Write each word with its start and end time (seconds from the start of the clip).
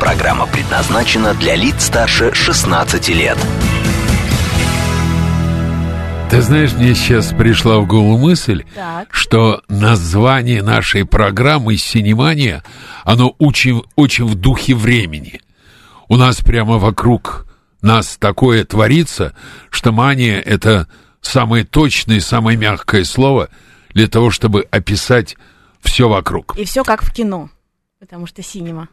Программа 0.00 0.46
предназначена 0.46 1.34
для 1.34 1.54
лиц 1.54 1.84
старше 1.84 2.32
16 2.32 3.08
лет. 3.10 3.36
Ты 6.30 6.40
знаешь, 6.40 6.72
мне 6.72 6.94
сейчас 6.94 7.34
пришла 7.34 7.80
в 7.80 7.86
голову 7.86 8.16
мысль, 8.16 8.64
Так. 8.74 9.08
что 9.12 9.62
название 9.68 10.62
нашей 10.62 11.04
программы 11.04 11.76
«Синемания», 11.76 12.64
оно 13.04 13.34
очень, 13.38 13.82
очень 13.94 14.24
в 14.24 14.36
духе 14.36 14.74
времени. 14.74 15.42
У 16.08 16.16
нас 16.16 16.38
прямо 16.40 16.78
вокруг 16.78 17.46
нас 17.82 18.16
такое 18.16 18.64
творится, 18.64 19.34
что 19.68 19.92
мания— 19.92 20.40
это 20.46 20.88
самое 21.20 21.64
точное, 21.64 22.20
самое 22.20 22.56
мягкое 22.56 23.04
слово 23.04 23.50
для 23.90 24.06
того, 24.06 24.30
чтобы 24.30 24.66
описать 24.70 25.36
все 25.82 26.08
вокруг. 26.08 26.56
И 26.56 26.64
все 26.64 26.84
как 26.84 27.02
в 27.02 27.12
кино, 27.12 27.50
потому 27.98 28.26
что 28.26 28.42
синема. 28.42 28.88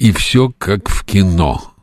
И 0.00 0.12
все 0.12 0.50
как 0.56 0.88
в 0.88 1.04
кино. 1.04 1.74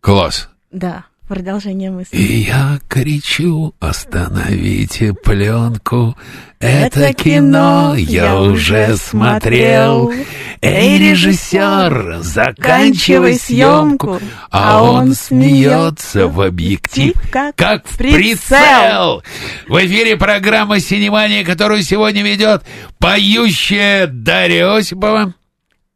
Класс. 0.00 0.48
Да, 0.70 1.06
продолжение 1.26 1.90
мысли. 1.90 2.16
И 2.16 2.42
я 2.42 2.78
кричу, 2.88 3.74
остановите 3.80 5.14
пленку, 5.14 6.16
это, 6.60 7.00
Это 7.00 7.14
кино 7.14 7.94
кино 7.94 7.94
я 7.96 8.40
уже 8.40 8.96
смотрел. 8.96 10.12
Эй, 10.60 11.10
режиссер, 11.10 12.18
заканчивай 12.20 13.34
съемку, 13.34 14.20
а 14.52 14.78
А 14.78 14.82
он 14.84 15.14
смеется 15.14 16.28
в 16.28 16.40
объектив, 16.40 17.14
как 17.32 17.56
как 17.56 17.84
в 17.84 17.94
в 17.94 17.96
прицел. 17.98 19.18
прицел. 19.18 19.22
В 19.66 19.84
эфире 19.84 20.16
программа 20.16 20.78
«Синемания», 20.78 21.44
которую 21.44 21.82
сегодня 21.82 22.22
ведет 22.22 22.62
поющая 23.00 24.06
Дарья 24.06 24.76
Осипова. 24.76 25.34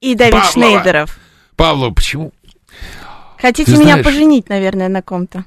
И 0.02 0.14
Давид 0.14 0.34
Павлова. 0.34 0.52
Шнейдеров. 0.52 1.18
Павлов, 1.56 1.94
почему? 1.94 2.32
Хотите 3.40 3.72
Ты 3.72 3.78
меня 3.78 3.92
знаешь- 3.92 4.04
поженить, 4.04 4.48
наверное, 4.48 4.88
на 4.88 5.00
ком-то? 5.00 5.44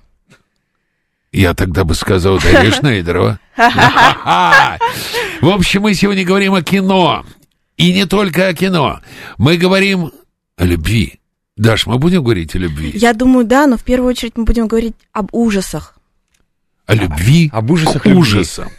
Я 1.31 1.53
тогда 1.53 1.83
бы 1.83 1.93
сказал 1.93 2.39
Дарья 2.39 2.71
Шнейдерова. 2.79 3.39
В 3.57 5.49
общем, 5.49 5.81
мы 5.81 5.93
сегодня 5.93 6.23
говорим 6.25 6.53
о 6.53 6.61
кино. 6.63 7.25
И 7.77 7.93
не 7.93 8.05
только 8.05 8.47
о 8.47 8.53
кино. 8.53 9.01
Мы 9.37 9.57
говорим 9.57 10.11
о 10.57 10.63
любви. 10.63 11.19
Даш, 11.57 11.85
мы 11.87 11.97
будем 11.97 12.23
говорить 12.23 12.55
о 12.55 12.57
любви? 12.57 12.91
Я 12.95 13.13
думаю, 13.13 13.45
да, 13.45 13.67
но 13.67 13.77
в 13.77 13.83
первую 13.83 14.09
очередь 14.09 14.37
мы 14.37 14.45
будем 14.45 14.67
говорить 14.67 14.95
об 15.11 15.27
ужасах. 15.33 15.94
О 16.85 16.93
любви 16.93 17.49
Об 17.51 17.71
ужасах 17.71 18.03
к 18.03 18.05
ужасам. 18.05 18.69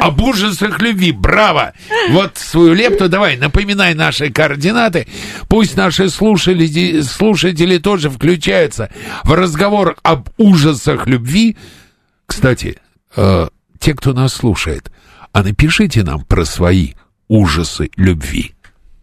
Об 0.00 0.20
ужасах 0.20 0.80
любви. 0.80 1.12
Браво! 1.12 1.72
Вот 2.10 2.38
свою 2.38 2.74
лепту 2.74 3.08
давай, 3.08 3.36
напоминай 3.36 3.94
наши 3.94 4.30
координаты. 4.30 5.06
Пусть 5.48 5.76
наши 5.76 6.08
слушатели, 6.08 7.00
слушатели 7.02 7.78
тоже 7.78 8.10
включаются 8.10 8.90
в 9.24 9.32
разговор 9.32 9.96
об 10.02 10.28
ужасах 10.36 11.06
любви. 11.06 11.56
Кстати, 12.26 12.78
э, 13.16 13.48
те, 13.78 13.94
кто 13.94 14.12
нас 14.12 14.34
слушает, 14.34 14.90
а 15.32 15.42
напишите 15.42 16.02
нам 16.02 16.24
про 16.24 16.44
свои 16.44 16.94
ужасы 17.28 17.90
любви. 17.96 18.55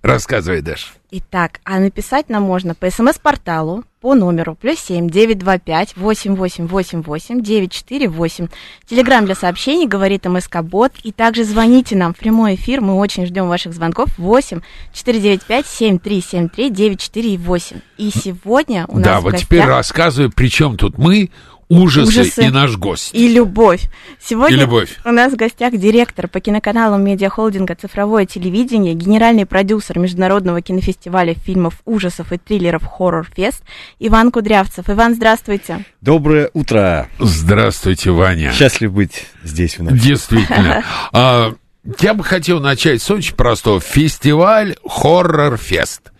Рассказывай, 0.03 0.61
Даш. 0.61 0.93
Итак, 1.11 1.61
а 1.63 1.79
написать 1.79 2.27
нам 2.27 2.43
можно 2.43 2.75
по 2.75 2.89
смс-порталу 2.89 3.85
по 4.01 4.15
номеру 4.15 4.53
плюс 4.55 4.79
семь 4.79 5.09
девять 5.09 5.37
два 5.37 5.59
пять 5.59 5.95
восемь 5.95 6.35
восемь 6.35 6.67
восемь 6.67 7.01
восемь 7.01 7.41
девять 7.41 7.71
четыре 7.71 8.09
восемь. 8.09 8.47
Телеграмм 8.85 9.25
для 9.25 9.33
сообщений 9.33 9.87
говорит 9.87 10.25
МСК 10.25 10.61
Бот. 10.61 10.91
И 11.03 11.13
также 11.13 11.45
звоните 11.45 11.95
нам 11.95 12.13
в 12.13 12.17
прямой 12.17 12.55
эфир. 12.55 12.81
Мы 12.81 12.95
очень 12.95 13.25
ждем 13.25 13.47
ваших 13.47 13.73
звонков. 13.73 14.09
восемь 14.17 14.59
четыре 14.91 15.21
девять 15.21 15.45
пять 15.45 15.67
семь 15.67 15.99
три 15.99 16.19
семь 16.19 16.49
три 16.49 16.69
девять 16.69 16.99
четыре 16.99 17.37
восемь. 17.37 17.79
И 17.97 18.09
сегодня 18.09 18.85
у 18.89 18.97
нас 18.97 19.05
да, 19.05 19.21
вот 19.21 19.31
гостях 19.31 19.47
теперь 19.47 19.65
рассказывай, 19.65 20.29
при 20.29 20.49
чем 20.49 20.75
тут 20.75 20.97
мы, 20.97 21.29
ужасы, 21.69 22.07
Ужасы. 22.21 22.45
и 22.45 22.49
наш 22.49 22.77
гость. 22.77 23.11
и 23.13 23.27
любовь. 23.27 23.83
Сегодня 24.21 24.57
И 24.57 24.59
любовь. 24.59 24.97
у 25.05 25.11
нас 25.11 25.33
в 25.33 25.35
гостях 25.35 25.75
директор 25.77 26.27
по 26.27 26.39
киноканалам 26.39 27.03
медиахолдинга 27.03 27.75
«Цифровое 27.75 28.25
телевидение», 28.25 28.93
генеральный 28.93 29.45
продюсер 29.45 29.99
Международного 29.99 30.61
кинофестиваля 30.61 31.33
фильмов 31.33 31.75
ужасов 31.85 32.31
и 32.31 32.37
триллеров 32.37 32.83
«Хоррор 32.85 33.27
Фест» 33.35 33.63
Иван 33.99 34.31
Кудрявцев. 34.31 34.89
Иван, 34.89 35.15
здравствуйте. 35.15 35.85
Доброе 36.01 36.49
утро. 36.53 37.07
Здравствуйте, 37.19 38.11
Ваня. 38.11 38.51
Счастлив 38.53 38.91
быть 38.91 39.25
здесь 39.43 39.77
вновь. 39.77 40.01
Действительно. 40.01 40.83
А, 41.11 41.53
я 41.99 42.13
бы 42.13 42.23
хотел 42.23 42.59
начать 42.59 43.01
с 43.01 43.11
очень 43.11 43.35
простого. 43.35 43.79
Фестиваль 43.81 44.75
Хоррор 44.87 45.57
Фест. 45.57 46.11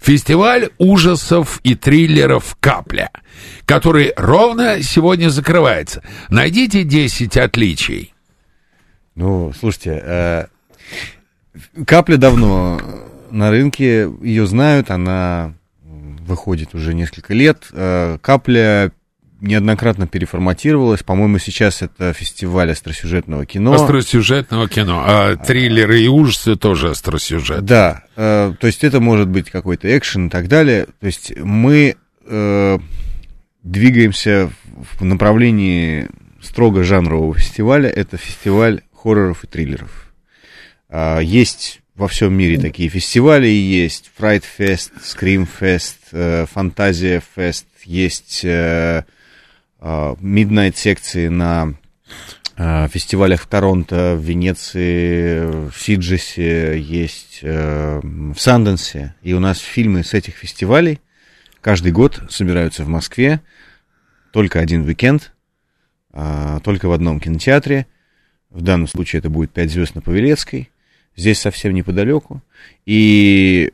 Фестиваль 0.00 0.70
ужасов 0.78 1.60
и 1.62 1.74
триллеров 1.74 2.56
«Капля», 2.58 3.10
который 3.66 4.12
ровно 4.16 4.82
сегодня 4.82 5.28
закрывается. 5.28 6.02
Найдите 6.30 6.84
10 6.84 7.36
отличий. 7.36 8.14
Ну, 9.14 9.52
слушайте, 9.58 10.00
э, 10.02 10.46
капля 11.86 12.16
давно 12.16 12.80
на 13.30 13.50
рынке, 13.50 14.10
ее 14.22 14.46
знают, 14.46 14.90
она 14.90 15.54
выходит 15.82 16.74
уже 16.74 16.94
несколько 16.94 17.34
лет. 17.34 17.68
Э, 17.72 18.16
капля 18.22 18.92
неоднократно 19.40 20.06
переформатировалась. 20.06 21.02
По-моему, 21.02 21.38
сейчас 21.38 21.82
это 21.82 22.12
фестиваль 22.12 22.70
остросюжетного 22.70 23.46
кино. 23.46 23.72
Остросюжетного 23.72 24.68
кино. 24.68 25.02
А 25.04 25.36
триллеры 25.36 26.00
и 26.00 26.08
ужасы 26.08 26.56
тоже 26.56 26.90
остросюжет. 26.90 27.64
Да, 27.64 28.04
э, 28.16 28.52
то 28.58 28.66
есть 28.66 28.84
это 28.84 29.00
может 29.00 29.28
быть 29.28 29.50
какой-то 29.50 29.96
экшен 29.96 30.26
и 30.26 30.30
так 30.30 30.48
далее. 30.48 30.86
То 31.00 31.06
есть 31.06 31.32
мы 31.36 31.96
э, 32.26 32.78
двигаемся 33.62 34.50
в 34.98 35.04
направлении 35.04 36.08
строго 36.42 36.84
жанрового 36.84 37.34
фестиваля. 37.34 37.88
Это 37.88 38.16
фестиваль 38.16 38.82
хорроров 38.94 39.44
и 39.44 39.46
триллеров. 39.46 40.12
А, 40.88 41.20
есть 41.20 41.80
во 41.94 42.08
всем 42.08 42.32
мире 42.32 42.58
такие 42.58 42.88
фестивали, 42.88 43.46
есть 43.46 44.10
Fright 44.18 44.44
Fest, 44.58 44.92
Scream 45.02 45.46
Fest, 45.60 45.96
э, 46.12 46.46
Фантазия 46.50 47.22
Fest, 47.36 47.66
есть 47.84 48.40
э, 49.80 49.82
а, 49.82 50.14
Midnight 50.20 50.76
секции 50.76 51.28
на 51.28 51.74
э, 52.56 52.88
фестивалях 52.88 53.42
в 53.42 53.46
Торонто, 53.46 54.14
в 54.16 54.22
Венеции, 54.22 55.70
в 55.70 55.74
Сиджесе, 55.76 56.78
есть 56.78 57.40
э, 57.42 58.00
в 58.02 58.38
Санденсе. 58.38 59.14
И 59.22 59.32
у 59.32 59.40
нас 59.40 59.58
фильмы 59.58 60.04
с 60.04 60.14
этих 60.14 60.34
фестивалей 60.34 61.00
каждый 61.60 61.92
год 61.92 62.22
собираются 62.28 62.84
в 62.84 62.88
Москве. 62.88 63.40
Только 64.32 64.60
один 64.60 64.86
уикенд, 64.86 65.32
а, 66.12 66.60
только 66.60 66.86
в 66.86 66.92
одном 66.92 67.20
кинотеатре. 67.20 67.86
В 68.50 68.62
данном 68.62 68.88
случае 68.88 69.20
это 69.20 69.30
будет 69.30 69.52
«Пять 69.52 69.70
звезд 69.70 69.94
на 69.94 70.00
Павелецкой». 70.00 70.70
Здесь 71.16 71.38
совсем 71.38 71.74
неподалеку. 71.74 72.42
И 72.86 73.72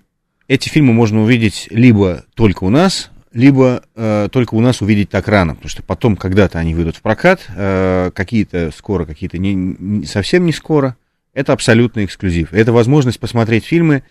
эти 0.48 0.68
фильмы 0.68 0.92
можно 0.92 1.22
увидеть 1.22 1.68
либо 1.70 2.24
только 2.34 2.64
у 2.64 2.70
нас, 2.70 3.10
либо 3.32 3.82
э, 3.94 4.28
только 4.30 4.54
у 4.54 4.60
нас 4.60 4.80
увидеть 4.80 5.10
так 5.10 5.28
рано, 5.28 5.54
потому 5.54 5.68
что 5.68 5.82
потом 5.82 6.16
когда-то 6.16 6.58
они 6.58 6.74
выйдут 6.74 6.96
в 6.96 7.02
прокат, 7.02 7.46
э, 7.54 8.10
какие-то 8.14 8.70
скоро, 8.76 9.04
какие-то 9.04 9.38
не, 9.38 9.54
не- 9.54 10.06
совсем 10.06 10.46
не 10.46 10.52
скоро. 10.52 10.96
Это 11.34 11.52
абсолютный 11.52 12.06
эксклюзив. 12.06 12.52
Это 12.54 12.72
возможность 12.72 13.20
посмотреть 13.20 13.64
фильмы 13.66 14.02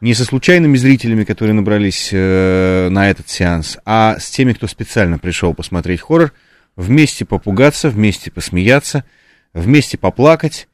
не 0.00 0.14
со 0.14 0.24
случайными 0.24 0.76
зрителями, 0.78 1.24
которые 1.24 1.54
набрались 1.54 2.08
э, 2.10 2.88
на 2.90 3.10
этот 3.10 3.28
сеанс, 3.28 3.76
а 3.84 4.16
с 4.18 4.30
теми, 4.30 4.54
кто 4.54 4.66
специально 4.66 5.18
пришел 5.18 5.52
посмотреть 5.52 6.00
хоррор, 6.00 6.32
вместе 6.76 7.26
попугаться, 7.26 7.90
вместе 7.90 8.30
посмеяться, 8.30 9.04
вместе 9.52 9.98
поплакать, 9.98 10.68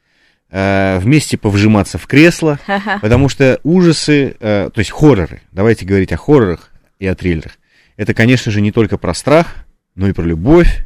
э, 0.50 0.98
вместе 1.00 1.36
повжиматься 1.36 1.98
в 1.98 2.06
кресло, 2.06 2.60
потому 3.02 3.28
что 3.28 3.58
ужасы, 3.64 4.36
э, 4.38 4.70
то 4.72 4.78
есть 4.78 4.92
хорроры, 4.92 5.40
давайте 5.50 5.84
говорить 5.84 6.12
о 6.12 6.16
хоррорах 6.16 6.70
и 7.00 7.06
о 7.08 7.16
триллерах, 7.16 7.58
это, 7.96 8.14
конечно 8.14 8.50
же, 8.52 8.60
не 8.60 8.72
только 8.72 8.98
про 8.98 9.14
страх, 9.14 9.54
но 9.94 10.08
и 10.08 10.12
про 10.12 10.24
любовь, 10.24 10.84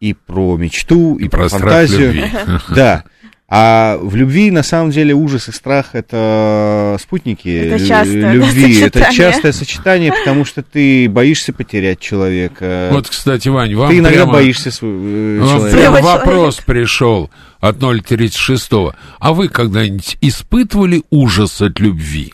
и 0.00 0.14
про 0.14 0.56
мечту, 0.56 1.16
и, 1.16 1.28
Про 1.28 1.40
про 1.40 1.48
страх 1.48 1.62
фантазию. 1.62 2.12
любви. 2.14 2.30
Да. 2.74 3.04
А 3.52 3.98
в 4.00 4.14
любви, 4.14 4.52
на 4.52 4.62
самом 4.62 4.92
деле, 4.92 5.12
ужас 5.12 5.48
и 5.48 5.52
страх 5.52 5.96
это 5.96 6.96
спутники 7.02 7.48
Это 7.48 7.84
частое, 7.84 8.32
любви. 8.32 8.80
да, 8.80 8.86
это 8.86 9.12
частое 9.12 9.50
сочетание, 9.50 10.12
потому 10.12 10.44
что 10.44 10.62
ты 10.62 11.08
боишься 11.08 11.52
потерять 11.52 11.98
человека. 11.98 12.90
Вот, 12.92 13.08
кстати, 13.08 13.48
Вань, 13.48 13.74
вам 13.74 13.90
ты 13.90 13.98
иногда 13.98 14.18
прямо, 14.18 14.32
боишься 14.34 14.70
своего 14.70 15.44
вам 15.44 15.56
человека. 15.58 15.76
прямо 15.78 15.96
Своего 15.96 16.08
вопрос 16.18 16.56
пришел 16.64 17.28
от 17.58 17.80
036. 17.80 18.70
А 19.18 19.32
вы 19.32 19.48
когда-нибудь 19.48 20.16
испытывали 20.20 21.02
ужас 21.10 21.60
от 21.60 21.80
любви? 21.80 22.32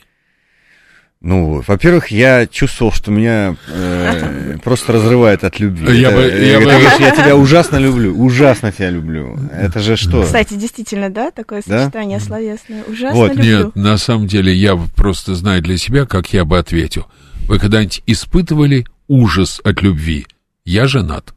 Ну, 1.22 1.62
во-первых, 1.66 2.08
я 2.08 2.46
чувствовал, 2.46 2.92
что 2.92 3.10
меня 3.10 3.56
э, 3.68 4.58
просто 4.62 4.92
разрывает 4.92 5.44
от 5.44 5.58
любви. 5.58 5.98
Я 5.98 6.08
Это- 6.10 6.16
бы- 6.16 6.44
я 6.46 6.58
бы- 6.58 6.64
говоришь, 6.66 6.92
я 7.00 7.10
тебя 7.10 7.36
ужасно 7.36 7.76
люблю, 7.78 8.14
ужасно 8.16 8.70
тебя 8.70 8.90
люблю. 8.90 9.36
Это 9.52 9.80
же 9.80 9.96
что? 9.96 10.22
Кстати, 10.22 10.54
действительно, 10.54 11.08
да, 11.10 11.30
такое 11.30 11.62
Да? 11.66 11.84
сочетание 11.84 12.20
словесное. 12.20 12.84
Ужасно 12.84 13.16
Вот. 13.18 13.34
люблю. 13.34 13.64
Нет, 13.66 13.76
на 13.76 13.96
самом 13.96 14.26
деле 14.26 14.54
я 14.54 14.76
просто 14.94 15.34
знаю 15.34 15.62
для 15.62 15.78
себя, 15.78 16.04
как 16.06 16.32
я 16.32 16.44
бы 16.44 16.58
ответил. 16.58 17.06
Вы 17.48 17.58
когда-нибудь 17.58 18.02
испытывали 18.06 18.86
ужас 19.08 19.60
от 19.64 19.82
любви? 19.82 20.26
Я 20.64 20.86
женат. 20.86 21.34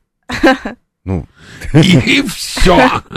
Ну, 1.05 1.25
И 1.73 2.21
все. 2.27 3.01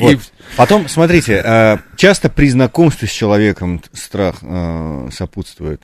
Вот. 0.00 0.18
Потом, 0.56 0.88
смотрите, 0.88 1.40
э, 1.44 1.78
часто 1.96 2.28
при 2.28 2.48
знакомстве 2.48 3.08
с 3.08 3.10
человеком 3.10 3.82
страх 3.92 4.36
э, 4.42 5.08
сопутствует. 5.10 5.82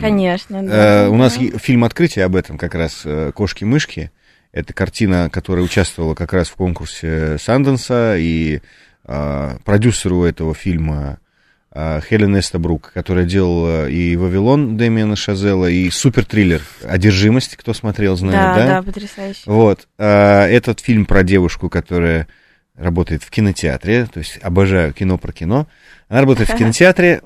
Конечно, 0.00 0.56
Э, 0.56 1.04
да. 1.04 1.10
У 1.10 1.16
нас 1.16 1.36
фильм 1.58 1.84
открытия 1.84 2.24
об 2.24 2.36
этом 2.36 2.56
как 2.56 2.74
раз 2.74 3.04
«Кошки-мышки». 3.34 4.12
Это 4.52 4.72
картина, 4.72 5.28
которая 5.30 5.64
участвовала 5.64 6.14
как 6.14 6.32
раз 6.32 6.48
в 6.48 6.54
конкурсе 6.54 7.38
Санденса, 7.38 8.16
и 8.16 8.60
продюсеру 9.02 10.22
этого 10.24 10.54
фильма 10.54 11.18
Хелен 11.74 12.38
Эстабрук, 12.38 12.92
которая 12.94 13.26
делала 13.26 13.88
и 13.88 14.16
«Вавилон» 14.16 14.76
Дэмиана 14.78 15.16
Шазела, 15.16 15.66
и 15.66 15.90
супер-триллер 15.90 16.62
«Одержимость», 16.84 17.56
кто 17.56 17.74
смотрел, 17.74 18.16
знает, 18.16 18.36
Да, 18.36 18.54
да? 18.54 18.66
да, 18.66 18.82
потрясающе. 18.82 19.42
Вот. 19.44 19.88
этот 19.98 20.80
фильм 20.80 21.04
про 21.04 21.24
девушку, 21.24 21.68
которая 21.68 22.28
работает 22.76 23.22
в 23.22 23.30
кинотеатре, 23.30 24.06
то 24.06 24.18
есть 24.18 24.38
обожаю 24.42 24.92
кино 24.92 25.18
про 25.18 25.32
кино. 25.32 25.66
Она 26.08 26.20
работает 26.20 26.48
в 26.50 26.56
кинотеатре, 26.58 27.22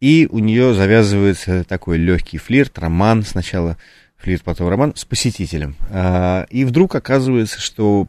и 0.00 0.28
у 0.30 0.38
нее 0.38 0.74
завязывается 0.74 1.64
такой 1.64 1.96
легкий 1.98 2.38
флирт, 2.38 2.78
роман 2.78 3.22
сначала, 3.22 3.76
флирт, 4.16 4.42
потом 4.42 4.68
роман 4.68 4.94
с 4.94 5.04
посетителем. 5.04 5.76
А, 5.90 6.46
и 6.50 6.64
вдруг 6.64 6.94
оказывается, 6.94 7.60
что 7.60 8.06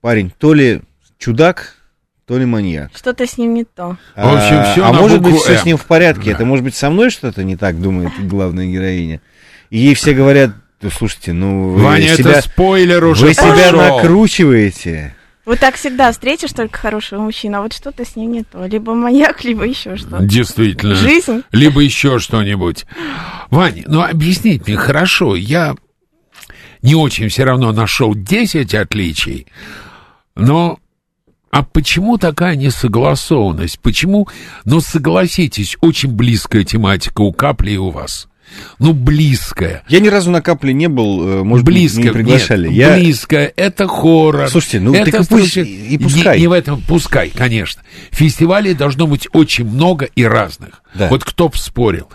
парень 0.00 0.32
то 0.36 0.54
ли 0.54 0.82
чудак, 1.18 1.76
то 2.26 2.38
ли 2.38 2.44
маньяк. 2.44 2.90
Что-то 2.94 3.26
с 3.26 3.38
ним 3.38 3.54
не 3.54 3.64
то. 3.64 3.96
В 4.16 4.34
общем, 4.34 4.56
А, 4.58 4.72
всё 4.72 4.84
а 4.84 4.92
может 4.92 5.20
быть, 5.20 5.36
все 5.36 5.58
с 5.58 5.64
ним 5.64 5.76
в 5.76 5.84
порядке. 5.84 6.26
Да. 6.26 6.30
Это 6.32 6.44
может 6.44 6.64
быть 6.64 6.74
со 6.74 6.90
мной 6.90 7.10
что-то 7.10 7.44
не 7.44 7.56
так, 7.56 7.80
думает 7.80 8.12
главная 8.28 8.66
героиня. 8.66 9.20
И 9.70 9.78
ей 9.78 9.94
все 9.94 10.14
говорят, 10.14 10.52
«Да 10.80 10.90
слушайте, 10.90 11.32
ну 11.32 11.70
вы 11.70 11.82
Ваня, 11.84 12.16
себя, 12.16 12.30
это 12.32 12.42
спойлер 12.48 13.04
уже 13.04 13.26
вы 13.26 13.34
себя 13.34 13.72
пошел. 13.72 13.78
накручиваете. 13.80 15.14
Вот 15.50 15.58
так 15.58 15.74
всегда 15.74 16.12
встретишь 16.12 16.52
только 16.52 16.78
хорошего 16.78 17.22
мужчину, 17.22 17.58
а 17.58 17.62
вот 17.62 17.72
что-то 17.72 18.04
с 18.04 18.14
ним 18.14 18.30
не 18.30 18.44
то. 18.44 18.66
Либо 18.66 18.94
маньяк, 18.94 19.42
либо 19.42 19.66
еще 19.66 19.96
что-то. 19.96 20.22
Действительно. 20.22 20.94
Жизнь. 20.94 21.42
Либо 21.50 21.80
еще 21.80 22.20
что-нибудь. 22.20 22.86
Вань, 23.50 23.82
ну 23.88 24.00
объяснить 24.00 24.68
мне 24.68 24.76
хорошо. 24.76 25.34
Я 25.34 25.74
не 26.82 26.94
очень 26.94 27.28
все 27.30 27.42
равно 27.42 27.72
нашел 27.72 28.14
10 28.14 28.76
отличий, 28.76 29.48
но 30.36 30.78
а 31.50 31.64
почему 31.64 32.16
такая 32.16 32.54
несогласованность? 32.54 33.80
Почему, 33.80 34.28
ну 34.64 34.80
согласитесь, 34.80 35.76
очень 35.80 36.12
близкая 36.12 36.62
тематика 36.62 37.22
у 37.22 37.32
капли 37.32 37.72
и 37.72 37.76
у 37.76 37.90
вас. 37.90 38.28
Ну, 38.78 38.92
близкая. 38.92 39.82
Я 39.88 40.00
ни 40.00 40.08
разу 40.08 40.30
на 40.30 40.42
капле 40.42 40.72
не 40.72 40.88
был, 40.88 41.40
э, 41.40 41.42
может 41.44 41.64
близко, 41.64 41.96
быть, 41.98 42.04
не 42.06 42.12
приглашали. 42.12 42.68
Нет, 42.68 42.76
Я... 42.76 42.96
близко, 42.96 43.52
это 43.56 43.88
хоррор. 43.88 44.48
Слушайте, 44.48 44.80
ну, 44.80 44.94
это 44.94 45.10
так 45.10 45.28
пусть- 45.28 45.56
и 45.56 45.98
пускай. 46.02 46.36
Не, 46.36 46.42
не 46.42 46.48
в 46.48 46.52
этом, 46.52 46.82
пускай, 46.82 47.30
конечно. 47.30 47.82
Фестивалей 48.10 48.74
должно 48.74 49.06
быть 49.06 49.28
очень 49.32 49.66
много 49.66 50.06
и 50.14 50.24
разных. 50.24 50.79
Да. 50.94 51.08
Вот 51.08 51.24
кто 51.24 51.48
б 51.48 51.56
спорил. 51.56 52.08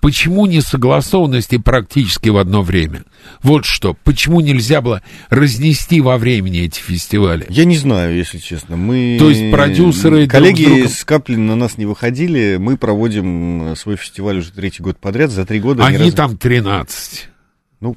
Почему 0.00 0.46
несогласованности 0.46 1.58
практически 1.58 2.28
в 2.28 2.36
одно 2.36 2.62
время? 2.62 3.04
Вот 3.42 3.64
что. 3.64 3.94
Почему 4.04 4.40
нельзя 4.40 4.80
было 4.80 5.02
разнести 5.28 6.00
во 6.00 6.18
времени 6.18 6.60
эти 6.60 6.78
фестивали? 6.80 7.46
Я 7.48 7.64
не 7.64 7.76
знаю, 7.76 8.16
если 8.16 8.38
честно. 8.38 8.76
Мы... 8.76 9.16
То 9.18 9.28
есть 9.30 9.50
продюсеры 9.50 10.18
друг 10.26 10.30
Коллеги 10.30 10.62
с 10.62 10.66
другом- 10.66 10.88
с 10.88 11.04
капли 11.04 11.36
на 11.36 11.56
нас 11.56 11.78
не 11.78 11.86
выходили. 11.86 12.56
Мы 12.58 12.76
проводим 12.76 13.74
свой 13.76 13.96
фестиваль 13.96 14.38
уже 14.38 14.52
третий 14.52 14.82
год 14.82 14.98
подряд. 14.98 15.30
За 15.30 15.44
три 15.44 15.58
года 15.60 15.82
ни 15.82 15.86
Они 15.86 15.96
разу- 15.98 16.12
там 16.16 16.36
13. 16.36 17.28
Ну. 17.80 17.96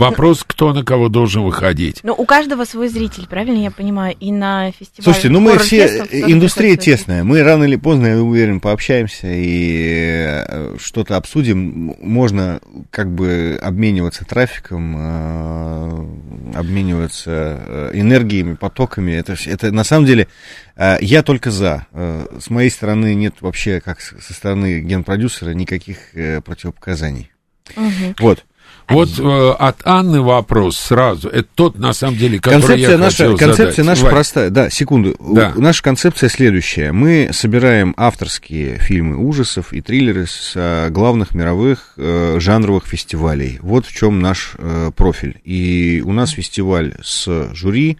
Вопрос, 0.00 0.44
кто 0.46 0.72
на 0.72 0.84
кого 0.84 1.08
должен 1.08 1.42
выходить. 1.42 2.00
Ну, 2.02 2.14
у 2.16 2.24
каждого 2.24 2.64
свой 2.64 2.88
зритель, 2.88 3.26
правильно 3.28 3.62
я 3.62 3.70
понимаю? 3.70 4.16
И 4.18 4.32
на 4.32 4.72
фестивале... 4.72 5.02
Слушайте, 5.02 5.28
ну 5.30 5.40
мы 5.40 5.58
все, 5.58 6.04
тоже 6.04 6.32
индустрия 6.32 6.76
тесная. 6.76 7.24
Мы 7.24 7.42
рано 7.42 7.64
или 7.64 7.76
поздно, 7.76 8.06
я 8.06 8.16
уверен, 8.18 8.60
пообщаемся 8.60 9.28
и 9.30 10.44
э, 10.46 10.76
что-то 10.80 11.16
обсудим. 11.16 11.94
Можно 12.00 12.60
как 12.90 13.10
бы 13.10 13.58
обмениваться 13.62 14.24
трафиком, 14.24 14.96
э, 14.98 16.06
обмениваться 16.54 17.30
э, 17.66 17.90
энергиями, 17.94 18.54
потоками. 18.54 19.12
Это, 19.12 19.36
это 19.46 19.70
на 19.70 19.84
самом 19.84 20.06
деле 20.06 20.28
э, 20.76 20.96
я 21.00 21.22
только 21.22 21.50
за. 21.50 21.86
Э, 21.92 22.26
С 22.40 22.50
моей 22.50 22.70
стороны 22.70 23.14
нет 23.14 23.34
вообще, 23.40 23.80
как 23.80 24.00
со 24.00 24.32
стороны 24.32 24.80
генпродюсера, 24.80 25.50
никаких 25.50 26.14
э, 26.14 26.40
противопоказаний. 26.40 27.30
Мгм. 27.76 28.16
Вот. 28.18 28.44
Вот 28.90 29.08
э, 29.18 29.50
от 29.58 29.80
Анны 29.84 30.20
вопрос 30.20 30.76
сразу. 30.78 31.28
Это 31.28 31.48
тот, 31.54 31.78
на 31.78 31.92
самом 31.92 32.16
деле, 32.16 32.38
который 32.38 32.60
Концепция 32.60 32.90
я 32.90 32.98
наша, 32.98 33.16
хотел 33.16 33.36
концепция 33.36 33.66
задать. 33.84 33.86
наша 33.86 34.02
Вань, 34.02 34.12
простая. 34.12 34.50
Да, 34.50 34.70
секунду. 34.70 35.16
Да. 35.20 35.52
Наша 35.56 35.82
концепция 35.82 36.28
следующая. 36.28 36.92
Мы 36.92 37.30
собираем 37.32 37.94
авторские 37.96 38.78
фильмы 38.78 39.16
ужасов 39.16 39.72
и 39.72 39.80
триллеры 39.80 40.26
с 40.26 40.52
э, 40.54 40.88
главных 40.90 41.34
мировых 41.34 41.94
э, 41.96 42.36
жанровых 42.40 42.86
фестивалей. 42.86 43.58
Вот 43.62 43.86
в 43.86 43.94
чем 43.94 44.20
наш 44.20 44.54
э, 44.58 44.90
профиль. 44.96 45.40
И 45.44 46.02
у 46.04 46.12
нас 46.12 46.30
фестиваль 46.30 46.94
с 47.02 47.50
жюри. 47.54 47.98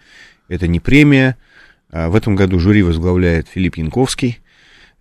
Это 0.49 0.67
не 0.67 0.79
премия. 0.79 1.37
А 1.91 2.09
В 2.09 2.15
этом 2.15 2.35
году 2.35 2.59
жюри 2.59 2.83
возглавляет 2.83 3.47
Филипп 3.47 3.77
Янковский. 3.77 4.39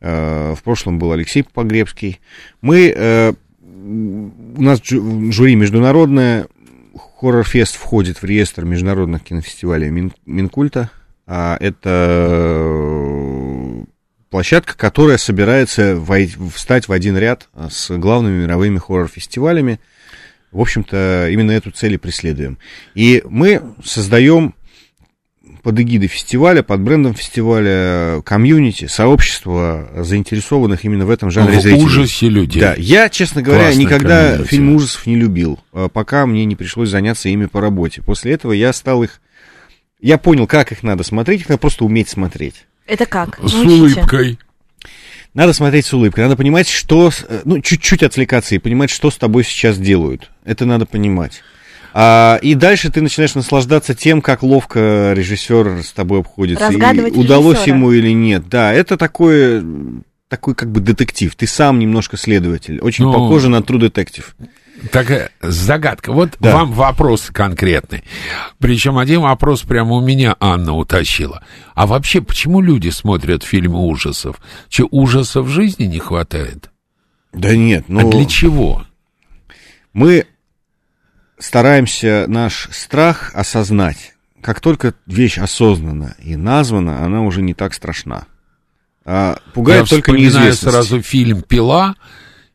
Э, 0.01 0.55
В 0.57 0.63
прошлом 0.63 0.99
был 0.99 1.13
Алексей 1.13 1.43
Погребский. 1.43 2.21
Мы 2.63 2.93
э, 2.95 3.33
у 4.61 4.63
нас 4.63 4.83
жюри 4.85 5.55
международное, 5.57 6.47
Хоррор-фест 7.19 7.77
входит 7.77 8.21
в 8.21 8.25
реестр 8.25 8.67
международных 8.67 9.23
кинофестивалей 9.25 9.89
Мин- 9.89 10.13
Минкульта. 10.27 10.91
А 11.27 11.57
это 11.59 11.89
э, 12.21 13.85
площадка, 14.29 14.77
которая 14.77 15.17
собирается 15.17 15.97
вой- 15.97 16.35
встать 16.55 16.89
в 16.89 16.93
один 16.93 17.17
ряд 17.17 17.49
с 17.71 17.91
главными 17.97 18.43
мировыми 18.43 18.77
хоррор-фестивалями. 18.77 19.81
В 20.53 20.61
общем-то, 20.61 21.29
именно 21.31 21.53
эту 21.53 21.71
цель 21.71 21.95
и 21.95 21.99
преследуем. 21.99 22.59
И 22.95 23.23
мы 23.27 23.63
создаем 23.83 24.55
под 25.63 25.79
эгидой 25.79 26.09
фестиваля, 26.09 26.63
под 26.63 26.81
брендом 26.81 27.15
фестиваля 27.15 28.23
комьюнити, 28.23 28.87
сообщество 28.87 29.89
заинтересованных 29.97 30.85
именно 30.85 31.07
в 31.07 31.11
этом 31.11 31.31
жанре 31.31 31.59
в 31.59 31.63
зрителей. 31.63 31.85
ужасе 31.85 32.29
людей. 32.29 32.61
Да, 32.61 32.75
я, 32.79 33.09
честно 33.09 33.43
говоря, 33.43 33.65
Классная 33.65 33.83
никогда 33.85 34.29
комьюнити. 34.31 34.49
фильм 34.51 34.75
ужасов 34.75 35.07
не 35.07 35.17
любил, 35.17 35.59
а, 35.73 35.89
пока 35.89 36.27
мне 36.27 36.45
не 36.45 36.57
пришлось 36.57 36.89
заняться 36.89 37.29
ими 37.29 37.47
по 37.47 37.61
работе. 37.61 38.03
После 38.03 38.33
этого 38.33 38.53
я 38.53 38.73
стал 38.73 39.03
их... 39.03 39.21
Я 40.01 40.17
понял, 40.17 40.47
как 40.47 40.73
их 40.73 40.83
надо 40.83 41.03
смотреть, 41.05 41.43
их 41.43 41.49
надо 41.49 41.59
просто 41.59 41.85
уметь 41.85 42.09
смотреть. 42.09 42.67
Это 42.87 43.05
как? 43.07 43.39
С 43.39 43.53
Научите. 43.53 43.69
улыбкой. 44.01 44.39
Надо 45.35 45.53
смотреть 45.53 45.87
с 45.87 45.93
улыбкой, 45.95 46.25
надо 46.25 46.37
понимать, 46.37 46.69
что... 46.69 47.11
э, 47.29 47.43
Ну, 47.45 47.61
чуть-чуть 47.61 48.03
отвлекаться 48.03 48.55
и 48.55 48.59
понимать, 48.59 48.91
что 48.91 49.11
с 49.11 49.17
тобой 49.17 49.45
сейчас 49.45 49.79
делают. 49.79 50.31
Это 50.45 50.65
надо 50.65 50.87
понимать. 50.87 51.43
А, 51.93 52.39
и 52.43 52.55
дальше 52.55 52.91
ты 52.91 53.01
начинаешь 53.01 53.35
наслаждаться 53.35 53.95
тем, 53.95 54.21
как 54.23 54.43
ловко 54.43 55.13
режиссер 55.15 55.83
с 55.85 55.93
тобой 55.93 56.21
обходится. 56.21 56.65
И 56.65 56.69
Разгадывать 56.69 57.17
удалось 57.17 57.57
режиссера. 57.57 57.77
ему 57.77 57.93
или 57.93 58.13
нет. 58.13 58.49
Да, 58.49 58.73
это 58.73 58.97
такое, 58.97 59.65
такой 60.29 60.55
как 60.55 60.71
бы 60.71 60.81
детектив. 60.81 61.35
Ты 61.35 61.47
сам 61.47 61.79
немножко 61.79 62.17
следователь. 62.17 62.81
Очень 62.81 63.05
Ну, 63.07 63.13
похоже 63.13 63.49
на 63.49 63.57
True 63.57 63.81
Detective. 63.91 64.25
Такая 64.93 65.31
загадка. 65.43 66.13
Вот 66.13 66.31
Да. 66.41 66.55
вам 66.55 66.73
вопрос 66.73 67.29
конкретный. 67.33 68.03
Причем 68.59 68.97
один 68.97 69.21
вопрос 69.21 69.61
прямо 69.63 69.97
у 69.97 70.01
меня 70.01 70.37
Анна 70.41 70.75
утащила. 70.75 71.45
А 71.75 71.87
вообще, 71.87 72.23
почему 72.23 72.63
люди 72.63 72.89
смотрят 72.89 73.43
фильмы 73.43 73.81
ужасов? 73.81 74.37
Че, 74.71 74.87
ужасов 74.91 75.47
в 75.47 75.51
жизни 75.51 75.85
не 75.85 75.99
хватает? 75.99 76.71
Да 77.35 77.55
нет, 77.55 77.85
ну... 77.89 78.09
А 78.09 78.11
для 78.11 78.25
чего? 78.25 78.85
Мы 79.93 80.25
стараемся 81.41 82.27
наш 82.29 82.69
страх 82.71 83.33
осознать. 83.35 84.15
как 84.41 84.61
только 84.61 84.95
вещь 85.07 85.39
осознанна 85.39 86.15
и 86.19 86.37
названа, 86.37 87.05
она 87.05 87.23
уже 87.23 87.43
не 87.43 87.53
так 87.53 87.75
страшна. 87.75 88.25
А 89.05 89.39
пугает 89.53 89.83
я 89.83 89.87
только 89.97 90.13
неизвестность. 90.13 90.63
сразу 90.63 91.03
фильм 91.03 91.43
«Пила» 91.43 91.97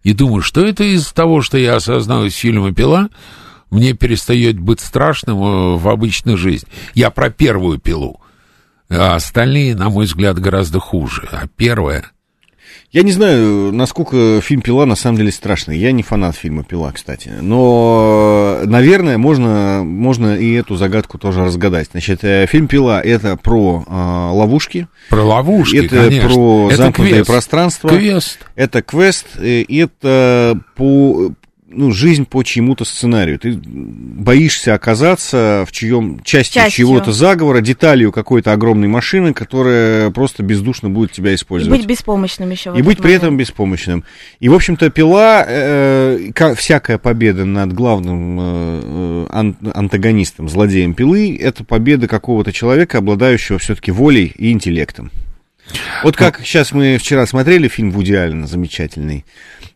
и 0.01 0.13
думаю, 0.13 0.41
что 0.41 0.65
это 0.65 0.83
из 0.83 1.11
того, 1.11 1.41
что 1.41 1.57
я 1.57 1.75
осознал 1.75 2.25
из 2.25 2.35
фильма 2.35 2.73
«Пила», 2.73 3.09
мне 3.69 3.93
перестает 3.93 4.59
быть 4.59 4.79
страшным 4.79 5.37
э, 5.37 5.75
в 5.77 5.89
обычной 5.89 6.37
жизни. 6.37 6.69
Я 6.93 7.09
про 7.09 7.29
первую 7.29 7.79
пилу. 7.79 8.21
А 8.89 9.15
остальные, 9.15 9.75
на 9.75 9.89
мой 9.89 10.05
взгляд, 10.05 10.39
гораздо 10.39 10.79
хуже. 10.79 11.27
А 11.31 11.47
первая... 11.55 12.05
Я 12.95 13.03
не 13.03 13.11
знаю, 13.11 13.73
насколько 13.73 14.39
фильм 14.41 14.61
«Пила» 14.61 14.85
на 14.85 14.95
самом 14.95 15.17
деле 15.17 15.29
страшный. 15.29 15.77
Я 15.77 15.91
не 15.91 16.01
фанат 16.01 16.37
фильма 16.37 16.63
«Пила», 16.63 16.93
кстати. 16.93 17.29
Но, 17.41 18.61
наверное, 18.63 19.17
можно, 19.17 19.81
можно 19.83 20.37
и 20.37 20.53
эту 20.53 20.77
загадку 20.77 21.17
тоже 21.17 21.43
разгадать. 21.43 21.89
Значит, 21.91 22.23
э, 22.23 22.45
фильм 22.45 22.69
«Пила»— 22.69 23.01
это 23.03 23.35
про 23.35 23.83
а, 23.85 24.31
ловушки. 24.31 24.87
Про 25.09 25.23
ловушки, 25.25 25.75
Это 25.75 26.03
конечно. 26.03 26.29
про 26.29 26.67
Это 26.69 26.77
замкнутое 26.77 27.13
квест. 27.15 27.27
пространство. 27.27 27.89
Квест. 27.89 28.39
Это 28.55 28.81
квест, 28.81 29.25
э, 29.39 29.63
и 29.63 29.77
это 29.77 30.57
по 30.77 31.31
ну, 31.75 31.91
жизнь 31.91 32.25
по 32.25 32.43
чьему-то 32.43 32.85
сценарию. 32.85 33.37
Ты 33.37 33.59
боишься 33.63 34.73
оказаться 34.73 35.65
в 35.67 35.71
чьем 35.71 36.21
части 36.23 36.55
Частью. 36.55 36.85
чего-то 36.85 37.11
заговора, 37.11 37.61
деталью 37.61 38.11
какой-то 38.11 38.53
огромной 38.53 38.87
машины, 38.87 39.33
которая 39.33 40.09
просто 40.11 40.43
бездушно 40.43 40.89
будет 40.89 41.11
тебя 41.11 41.31
И 41.31 41.35
использовать. 41.35 41.79
быть 41.79 41.87
беспомощным 41.87 42.49
еще. 42.49 42.73
И 42.77 42.81
быть 42.81 42.97
при 42.97 43.03
момент. 43.07 43.23
этом 43.23 43.37
беспомощным. 43.37 44.03
И, 44.39 44.49
в 44.49 44.53
общем-то, 44.53 44.89
пила, 44.89 45.45
э, 45.47 46.31
как 46.33 46.57
всякая 46.57 46.97
победа 46.97 47.45
над 47.45 47.73
главным 47.73 48.37
э, 48.39 49.27
ан- 49.31 49.57
антагонистом, 49.73 50.49
злодеем 50.49 50.93
пилы, 50.93 51.37
это 51.39 51.63
победа 51.63 52.07
какого-то 52.07 52.51
человека, 52.51 52.99
обладающего 52.99 53.59
все-таки 53.59 53.91
волей 53.91 54.33
и 54.37 54.51
интеллектом. 54.51 55.11
Вот 56.03 56.15
как 56.15 56.41
сейчас 56.43 56.73
мы 56.73 56.97
вчера 56.99 57.25
смотрели 57.25 57.67
фильм 57.67 57.91
Вуди 57.91 58.13
Аллена 58.13 58.45
замечательный. 58.45 59.25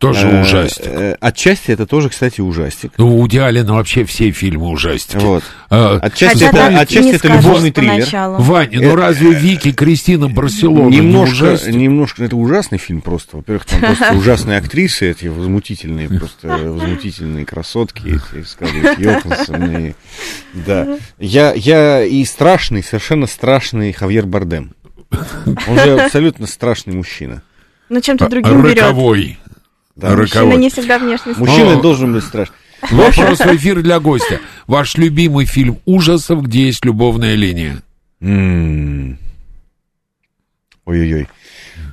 Тоже 0.00 0.26
Э, 0.28 0.40
ужастик. 0.40 0.86
э, 0.86 1.16
Отчасти 1.20 1.72
это 1.72 1.86
тоже, 1.86 2.08
кстати, 2.08 2.40
ужастик. 2.40 2.92
Ну, 2.96 3.18
у 3.20 3.28
Диалина 3.28 3.74
вообще 3.74 4.04
все 4.04 4.30
фильмы 4.30 4.68
ужастики. 4.70 5.18
Вот. 5.18 5.44
А, 5.68 5.98
Отчасти 6.00 6.44
Хотя 6.44 6.46
это, 6.46 6.56
да, 6.72 6.80
отчасти 6.80 7.08
не 7.08 7.12
это 7.12 7.28
любовный 7.28 7.70
триллер. 7.70 8.08
Ваня, 8.40 8.80
ну 8.80 8.92
э, 8.92 8.94
разве 8.94 9.32
Вики, 9.34 9.72
Кристина, 9.72 10.28
Барселона 10.30 10.88
Немножко, 10.88 11.44
не 11.44 11.50
ужастик? 11.52 11.74
немножко, 11.74 12.24
это 12.24 12.36
ужасный 12.36 12.78
фильм 12.78 13.02
просто. 13.02 13.36
Во-первых, 13.36 13.66
там 13.66 13.80
просто 13.80 14.12
ужасные 14.16 14.56
актрисы, 14.56 15.10
эти 15.10 15.26
возмутительные, 15.26 16.08
просто 16.08 16.48
возмутительные 16.48 17.44
красотки, 17.44 18.02
эти 18.08 18.42
Скарлетт 18.46 18.98
Йоханссон. 18.98 19.94
Да. 20.54 20.96
Я, 21.18 21.52
я 21.52 22.02
и 22.04 22.24
страшный, 22.24 22.82
совершенно 22.82 23.26
страшный 23.26 23.92
Хавьер 23.92 24.24
Бардем. 24.24 24.72
Он 25.68 25.78
же 25.78 26.00
абсолютно 26.00 26.46
страшный 26.46 26.94
мужчина. 26.94 27.42
Ну, 27.90 28.00
чем-то 28.00 28.28
другим 28.30 28.62
берет. 28.62 28.94
Роковой. 30.08 30.26
Да, 30.28 30.42
Мужчина 30.44 30.54
не 30.54 30.70
всегда 30.70 30.98
внешне 30.98 31.34
Мужчина 31.36 31.78
О. 31.78 31.82
должен 31.82 32.12
быть 32.12 32.24
страшный. 32.24 32.56
Вопрос 32.90 33.38
в 33.40 33.56
эфир 33.56 33.82
для 33.82 34.00
гостя. 34.00 34.40
Ваш 34.66 34.96
любимый 34.96 35.46
фильм 35.46 35.78
ужасов, 35.84 36.42
где 36.42 36.66
есть 36.66 36.84
любовная 36.84 37.34
линия? 37.34 37.82
Ой-ой-ой. 40.86 41.28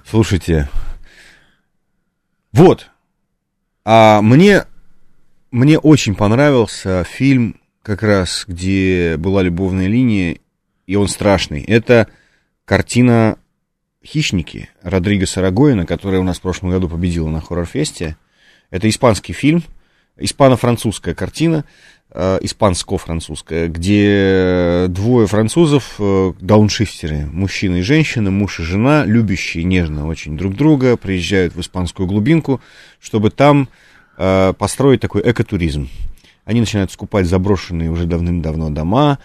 Слушайте. 0.09 0.69
Вот. 2.51 2.89
А 3.85 4.21
мне, 4.21 4.65
мне 5.51 5.77
очень 5.77 6.15
понравился 6.15 7.03
фильм, 7.03 7.59
как 7.83 8.03
раз, 8.03 8.45
где 8.47 9.15
была 9.17 9.41
любовная 9.43 9.87
линия, 9.87 10.39
и 10.87 10.95
он 10.95 11.07
страшный. 11.07 11.61
Это 11.61 12.07
картина 12.65 13.37
«Хищники» 14.07 14.69
Родриго 14.83 15.25
Сарагоина, 15.25 15.85
которая 15.85 16.21
у 16.21 16.23
нас 16.23 16.37
в 16.37 16.41
прошлом 16.41 16.69
году 16.69 16.87
победила 16.87 17.27
на 17.27 17.41
хоррор-фесте. 17.41 18.15
Это 18.71 18.87
испанский 18.87 19.33
фильм, 19.33 19.63
испано-французская 20.17 21.13
картина, 21.13 21.65
э, 22.11 22.39
испанско-французская, 22.41 23.67
где 23.67 24.85
двое 24.87 25.27
французов, 25.27 25.95
э, 25.99 26.33
дауншифтеры, 26.39 27.25
мужчина 27.25 27.77
и 27.77 27.81
женщина, 27.81 28.31
муж 28.31 28.61
и 28.61 28.63
жена, 28.63 29.03
любящие 29.05 29.65
нежно 29.65 30.07
очень 30.07 30.37
друг 30.37 30.55
друга, 30.55 30.95
приезжают 30.95 31.53
в 31.53 31.59
испанскую 31.59 32.07
глубинку, 32.07 32.61
чтобы 33.01 33.29
там 33.29 33.67
э, 34.17 34.53
построить 34.57 35.01
такой 35.01 35.21
экотуризм. 35.29 35.89
Они 36.45 36.61
начинают 36.61 36.93
скупать 36.93 37.25
заброшенные 37.25 37.91
уже 37.91 38.05
давным-давно 38.05 38.69
дома, 38.69 39.19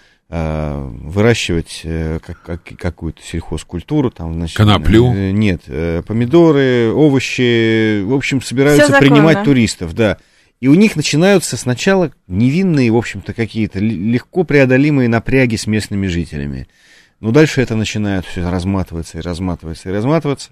выращивать 1.02 1.82
э, 1.84 2.18
как- 2.24 2.42
как- 2.42 2.78
какую-то 2.78 3.22
сельхозкультуру, 3.22 4.10
там, 4.10 4.34
значит, 4.34 4.56
Коноплю? 4.56 5.12
э, 5.12 5.30
нет, 5.30 5.62
э, 5.66 6.02
помидоры, 6.06 6.90
овощи, 6.92 8.02
в 8.02 8.14
общем, 8.14 8.40
собираются 8.40 8.86
принимать 8.98 9.36
туристов, 9.44 9.94
да. 9.94 10.16
И 10.60 10.68
у 10.68 10.74
них 10.74 10.96
начинаются 10.96 11.56
сначала 11.56 12.12
невинные, 12.28 12.90
в 12.92 12.96
общем-то, 12.96 13.34
какие-то 13.34 13.78
легко 13.80 14.44
преодолимые 14.44 15.08
напряги 15.08 15.56
с 15.56 15.66
местными 15.66 16.06
жителями. 16.06 16.68
Но 17.20 17.30
дальше 17.30 17.60
это 17.60 17.76
начинает 17.76 18.24
все 18.24 18.48
разматываться 18.48 19.18
и 19.18 19.20
разматываться 19.20 19.88
и 19.90 19.92
разматываться. 19.92 20.50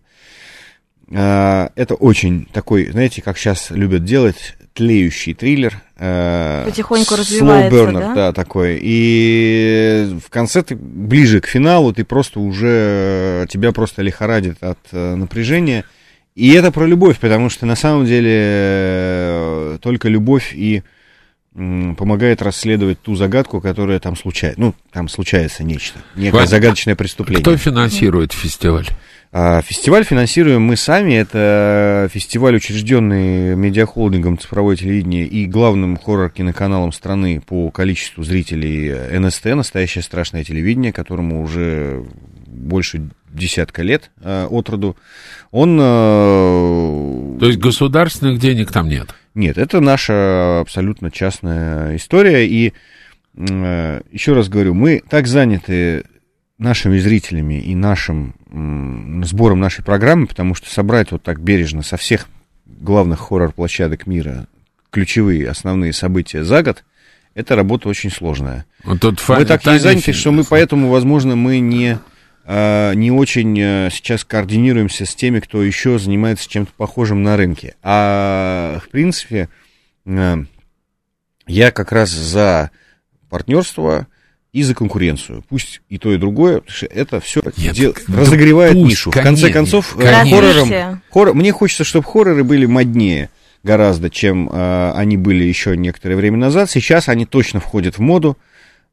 А, 1.12 1.70
Это 1.74 1.94
очень 1.94 2.46
такой, 2.52 2.90
знаете, 2.90 3.22
как 3.22 3.38
сейчас 3.38 3.70
любят 3.70 4.04
делать, 4.04 4.56
тлеющий 4.74 5.34
триллер. 5.34 5.80
а, 5.96 6.64
Потихоньку 6.64 7.14
slow 7.14 7.18
развивается, 7.18 7.76
burner, 7.76 8.14
да? 8.14 8.32
такой. 8.32 8.78
И 8.80 10.16
в 10.24 10.30
конце, 10.30 10.62
ты, 10.62 10.76
ближе 10.76 11.40
к 11.40 11.46
финалу, 11.46 11.92
ты 11.92 12.04
просто 12.04 12.40
уже, 12.40 13.46
тебя 13.50 13.72
просто 13.72 14.02
лихорадит 14.02 14.62
от 14.62 14.78
э, 14.92 15.14
напряжения. 15.14 15.84
И 16.34 16.52
это 16.52 16.70
про 16.70 16.86
любовь, 16.86 17.18
потому 17.18 17.50
что 17.50 17.66
на 17.66 17.76
самом 17.76 18.06
деле 18.06 18.30
э, 18.32 19.78
только 19.82 20.08
любовь 20.08 20.52
и 20.54 20.82
помогает 21.52 22.42
расследовать 22.42 23.02
ту 23.02 23.16
загадку, 23.16 23.60
которая 23.60 23.98
там 23.98 24.16
случается. 24.16 24.60
Ну, 24.60 24.74
там 24.92 25.08
случается 25.08 25.64
нечто, 25.64 25.98
некое 26.14 26.36
Ваня, 26.36 26.46
загадочное 26.46 26.94
преступление. 26.94 27.42
Кто 27.42 27.56
финансирует 27.56 28.32
фестиваль? 28.32 28.86
А, 29.32 29.62
Фестиваль 29.62 30.02
финансируем 30.04 30.62
мы 30.62 30.76
сами. 30.76 31.14
Это 31.14 32.08
фестиваль, 32.12 32.56
учрежденный 32.56 33.54
медиахолдингом 33.54 34.38
цифровое 34.38 34.74
телевидение 34.74 35.24
и 35.24 35.46
главным 35.46 35.96
хоррор-киноканалом 35.96 36.90
страны 36.90 37.40
по 37.40 37.70
количеству 37.70 38.24
зрителей 38.24 38.92
НСТ, 39.20 39.44
настоящее 39.46 40.02
страшное 40.02 40.42
телевидение, 40.42 40.92
которому 40.92 41.42
уже 41.42 42.04
больше 42.46 43.08
десятка 43.28 43.82
лет 43.82 44.10
э, 44.20 44.46
от 44.50 44.68
роду. 44.68 44.96
Он... 45.52 45.78
э, 45.80 47.36
То 47.38 47.46
есть 47.46 47.60
государственных 47.60 48.40
денег 48.40 48.72
там 48.72 48.88
нет. 48.88 49.14
нет, 49.34 49.58
это 49.58 49.80
наша 49.80 50.58
абсолютно 50.58 51.12
частная 51.12 51.94
история. 51.94 52.48
И 52.48 52.72
еще 53.36 54.32
раз 54.32 54.48
говорю, 54.48 54.74
мы 54.74 55.02
так 55.08 55.28
заняты 55.28 56.04
нашими 56.60 56.98
зрителями 56.98 57.54
и 57.54 57.74
нашим 57.74 58.34
сбором 59.24 59.60
нашей 59.60 59.82
программы, 59.82 60.26
потому 60.26 60.54
что 60.54 60.70
собрать 60.70 61.10
вот 61.10 61.22
так 61.22 61.40
бережно 61.40 61.82
со 61.82 61.96
всех 61.96 62.28
главных 62.66 63.20
хоррор-площадок 63.20 64.06
мира 64.06 64.46
ключевые 64.90 65.48
основные 65.48 65.92
события 65.92 66.44
за 66.44 66.62
год, 66.62 66.84
это 67.34 67.56
работа 67.56 67.88
очень 67.88 68.10
сложная. 68.10 68.66
Вот 68.84 69.00
тут 69.00 69.22
мы 69.28 69.44
так 69.44 69.64
не 69.64 69.78
заняты, 69.78 70.12
что 70.12 70.32
мы 70.32 70.44
поэтому, 70.44 70.90
возможно, 70.90 71.36
мы 71.36 71.60
не, 71.60 71.98
а, 72.44 72.92
не 72.92 73.10
очень 73.10 73.58
а, 73.60 73.88
сейчас 73.90 74.24
координируемся 74.24 75.06
с 75.06 75.14
теми, 75.14 75.40
кто 75.40 75.62
еще 75.62 75.98
занимается 75.98 76.48
чем-то 76.48 76.72
похожим 76.76 77.22
на 77.22 77.36
рынке. 77.36 77.76
А 77.82 78.80
в 78.84 78.88
принципе, 78.90 79.48
а, 80.06 80.44
я 81.46 81.70
как 81.70 81.92
раз 81.92 82.10
за 82.10 82.70
партнерство 83.28 84.08
и 84.52 84.62
за 84.62 84.74
конкуренцию. 84.74 85.44
Пусть 85.48 85.80
и 85.88 85.98
то, 85.98 86.12
и 86.12 86.16
другое, 86.16 86.60
потому 86.60 86.74
что 86.76 86.86
это 86.86 87.20
все 87.20 87.40
Нет, 87.56 87.74
дел- 87.74 87.94
да 88.08 88.20
разогревает 88.20 88.72
пусть, 88.72 88.86
нишу. 88.90 89.10
В 89.10 89.14
конечно, 89.14 89.30
конце 89.30 89.52
концов, 89.52 89.96
э, 89.96 90.02
конечно. 90.02 90.36
хоррором, 90.36 91.02
хоррор- 91.12 91.34
мне 91.34 91.52
хочется, 91.52 91.84
чтобы 91.84 92.04
хорроры 92.06 92.42
были 92.44 92.66
моднее 92.66 93.30
гораздо, 93.62 94.10
чем 94.10 94.48
э, 94.50 94.92
они 94.94 95.16
были 95.16 95.44
еще 95.44 95.76
некоторое 95.76 96.16
время 96.16 96.36
назад. 96.38 96.70
Сейчас 96.70 97.08
они 97.08 97.26
точно 97.26 97.60
входят 97.60 97.96
в 97.98 98.00
моду. 98.00 98.36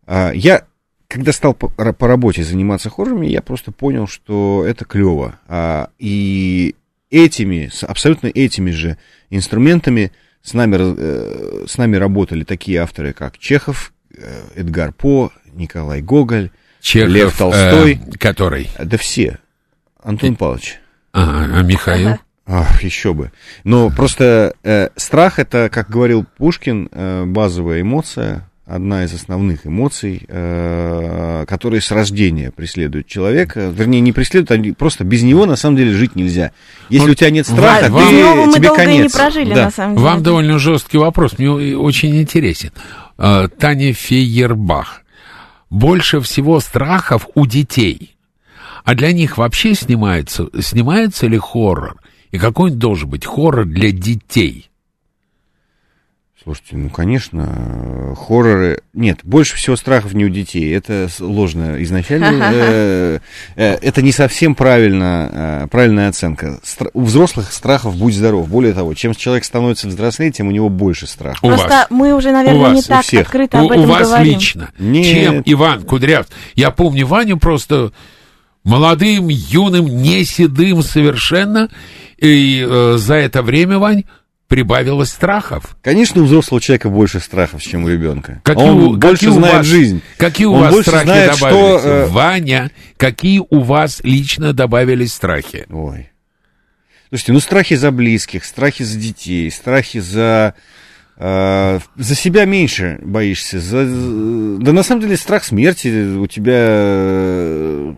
А, 0.05 0.31
я, 0.31 0.63
когда 1.07 1.31
стал 1.31 1.53
по, 1.53 1.69
по 1.69 2.07
работе 2.07 2.43
заниматься 2.43 2.89
хоррорами, 2.89 3.27
я 3.27 3.41
просто 3.41 3.71
понял, 3.71 4.07
что 4.07 4.63
это 4.67 4.85
клево. 4.85 5.39
А, 5.47 5.89
и 5.99 6.75
этими, 7.09 7.69
с 7.73 7.83
абсолютно 7.83 8.27
этими 8.27 8.71
же 8.71 8.97
инструментами 9.29 10.11
с 10.41 10.53
нами, 10.53 10.77
э, 10.79 11.65
с 11.67 11.77
нами 11.77 11.95
работали 11.97 12.43
такие 12.43 12.79
авторы, 12.79 13.13
как 13.13 13.37
Чехов, 13.37 13.91
э, 14.15 14.43
Эдгар 14.55 14.93
По, 14.93 15.31
Николай 15.57 16.01
Гоголь, 16.01 16.49
Чехов, 16.81 17.09
Лев 17.09 17.37
Толстой. 17.37 17.93
э, 18.05 18.17
который? 18.17 18.69
а, 18.77 18.85
да 18.85 18.97
все. 18.97 19.39
Антон 20.01 20.35
Павлович. 20.35 20.79
А, 21.13 21.45
а 21.53 21.61
Михаил? 21.63 22.17
Ах, 22.45 22.81
еще 22.83 23.13
бы. 23.13 23.31
Но 23.65 23.89
просто 23.89 24.53
э, 24.63 24.89
страх 24.95 25.37
это, 25.39 25.69
как 25.69 25.89
говорил 25.89 26.25
Пушкин, 26.37 26.87
э, 26.91 27.25
базовая 27.25 27.81
эмоция, 27.81 28.47
одна 28.65 29.03
из 29.03 29.13
основных 29.13 29.65
эмоций, 29.67 30.23
э, 30.27 31.45
которые 31.47 31.81
с 31.81 31.91
рождения 31.91 32.51
преследуют 32.51 33.07
человека. 33.07 33.69
Вернее, 33.73 33.99
не 33.99 34.13
преследуют, 34.13 34.51
они 34.51 34.71
просто 34.71 35.03
без 35.03 35.23
него 35.23 35.45
на 35.45 35.57
самом 35.57 35.75
деле 35.77 35.91
жить 35.93 36.15
нельзя. 36.15 36.51
Если 36.89 37.05
Вот 37.07 37.11
у 37.11 37.15
тебя 37.15 37.31
нет 37.31 37.47
страха, 37.47 37.89
вам- 37.91 38.07
ты, 38.07 38.13
Без 38.15 38.19
него 38.21 38.45
мы 38.45 38.53
тебе 38.53 38.67
долго 38.69 38.81
и 38.81 38.85
конец. 38.85 39.13
не 39.13 39.17
прожили, 39.19 39.53
Да. 39.53 39.65
на 39.65 39.71
самом 39.71 39.95
деле. 39.95 40.05
Вам 40.05 40.23
довольно 40.23 40.59
жесткий 40.59 40.97
вопрос, 40.97 41.37
мне 41.37 41.49
очень 41.49 42.15
интересен. 42.21 42.71
Э, 43.17 43.47
Таня 43.59 43.93
Фейербах. 43.93 45.01
Больше 45.69 46.21
всего 46.21 46.59
страхов 46.59 47.27
у 47.35 47.45
детей. 47.45 48.15
А 48.83 48.95
для 48.95 49.11
них 49.11 49.37
вообще 49.37 49.73
снимается, 49.75 50.47
снимается 50.61 51.27
ли 51.27 51.37
хоррор? 51.37 51.99
И 52.31 52.37
какой 52.37 52.71
он 52.71 52.79
должен 52.79 53.09
быть 53.09 53.25
хоррор 53.25 53.65
для 53.65 53.91
детей? 53.91 54.69
Слушайте, 56.47 56.77
ну, 56.77 56.89
конечно, 56.89 57.45
э, 57.45 58.15
хорроры... 58.15 58.79
Нет, 58.93 59.19
больше 59.23 59.57
всего 59.57 59.75
страхов 59.75 60.13
не 60.13 60.23
у 60.23 60.29
детей. 60.29 60.73
Это 60.73 61.09
ложно 61.19 61.83
изначально. 61.83 62.39
э, 62.53 63.19
э, 63.57 63.73
Это 63.81 64.01
не 64.01 64.13
совсем 64.13 64.55
правильно, 64.55 65.67
правильная 65.69 66.07
оценка. 66.07 66.61
У 66.93 67.01
взрослых 67.01 67.51
страхов 67.51 67.97
будь 67.97 68.13
здоров. 68.15 68.47
Более 68.47 68.73
того, 68.73 68.93
чем 68.93 69.13
человек 69.13 69.43
становится 69.43 69.89
взрослее, 69.89 70.31
тем 70.31 70.47
у 70.47 70.51
него 70.51 70.69
больше 70.69 71.05
страхов. 71.05 71.43
У 71.43 71.47
Просто 71.49 71.67
вас. 71.67 71.87
мы 71.89 72.15
уже, 72.15 72.29
У 72.29 72.31
наверное, 72.31 72.61
вас, 72.61 72.73
не 72.75 72.79
у 72.79 72.83
так 72.83 73.13
открыто 73.13 73.57
У, 73.57 73.65
об 73.65 73.71
у 73.71 73.73
этом 73.73 73.85
вас 73.85 74.07
говорим. 74.07 74.33
лично. 74.33 74.69
Нет. 74.79 75.05
Чем 75.05 75.43
Иван 75.45 75.83
Кудрявцев? 75.83 76.33
Я 76.55 76.71
помню 76.71 77.05
Ваню 77.07 77.37
просто 77.39 77.91
молодым, 78.63 79.27
юным, 79.27 79.85
не 79.85 80.23
седым 80.23 80.81
совершенно. 80.81 81.69
И 82.17 82.65
э, 82.65 82.95
за 82.97 83.15
это 83.15 83.41
время, 83.41 83.79
Вань, 83.79 84.05
прибавилось 84.47 85.09
страхов. 85.09 85.75
Конечно, 85.81 86.21
у 86.21 86.25
взрослого 86.25 86.61
человека 86.61 86.89
больше 86.89 87.19
страхов, 87.19 87.61
чем 87.61 87.83
у 87.83 87.89
ребенка. 87.89 88.41
Какие 88.43 88.69
Он 88.69 88.77
у- 88.83 88.93
больше 88.97 89.25
какие 89.25 89.29
у 89.29 89.33
знает 89.33 89.55
вас- 89.57 89.65
жизнь. 89.65 90.01
Какие 90.17 90.47
у 90.47 90.53
Он 90.53 90.61
вас 90.61 90.81
страхи 90.81 91.03
знает, 91.05 91.35
что, 91.35 91.47
добавились? 91.49 91.81
э, 91.85 92.05
Ваня, 92.07 92.71
какие 92.97 93.41
у 93.49 93.59
вас 93.59 93.99
лично 94.03 94.53
добавились 94.53 95.13
страхи? 95.13 95.65
Ой. 95.69 96.09
Слушайте, 97.09 97.33
ну 97.33 97.39
страхи 97.39 97.75
за 97.75 97.91
близких, 97.91 98.43
страхи 98.45 98.83
за 98.83 98.97
детей, 98.99 99.49
страхи 99.51 99.99
за... 99.99 100.53
э, 101.17 101.79
за 101.95 102.15
себя 102.15 102.45
меньше 102.45 102.99
боишься. 103.01 103.59
За, 103.59 103.85
да 103.85 104.71
на 104.73 104.83
самом 104.83 105.01
деле 105.01 105.17
страх 105.17 105.43
смерти 105.43 106.15
у 106.17 106.27
тебя 106.27 106.53
э, 106.57 107.93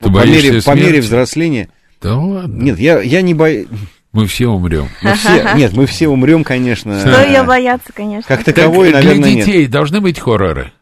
Ты 0.00 0.10
по, 0.10 0.26
мере, 0.26 0.62
по 0.62 0.70
мере 0.74 1.00
взросления. 1.00 1.68
Да 2.02 2.16
ладно. 2.18 2.62
Нет, 2.62 2.78
я, 2.78 3.00
я 3.00 3.22
не 3.22 3.32
боюсь. 3.34 3.68
Мы 4.14 4.26
все 4.28 4.46
умрем. 4.46 4.88
нет, 5.56 5.72
мы 5.72 5.86
все 5.86 6.08
умрем, 6.08 6.44
конечно. 6.44 7.00
Что 7.00 7.22
ее 7.26 7.42
бояться, 7.42 7.92
конечно. 7.92 8.26
Как 8.26 8.44
Так 8.44 8.54
таковой, 8.54 8.90
для 8.90 9.02
наверное, 9.02 9.30
нет. 9.34 9.44
детей 9.44 9.66
должны 9.66 10.00
быть 10.00 10.20
хорроры. 10.20 10.72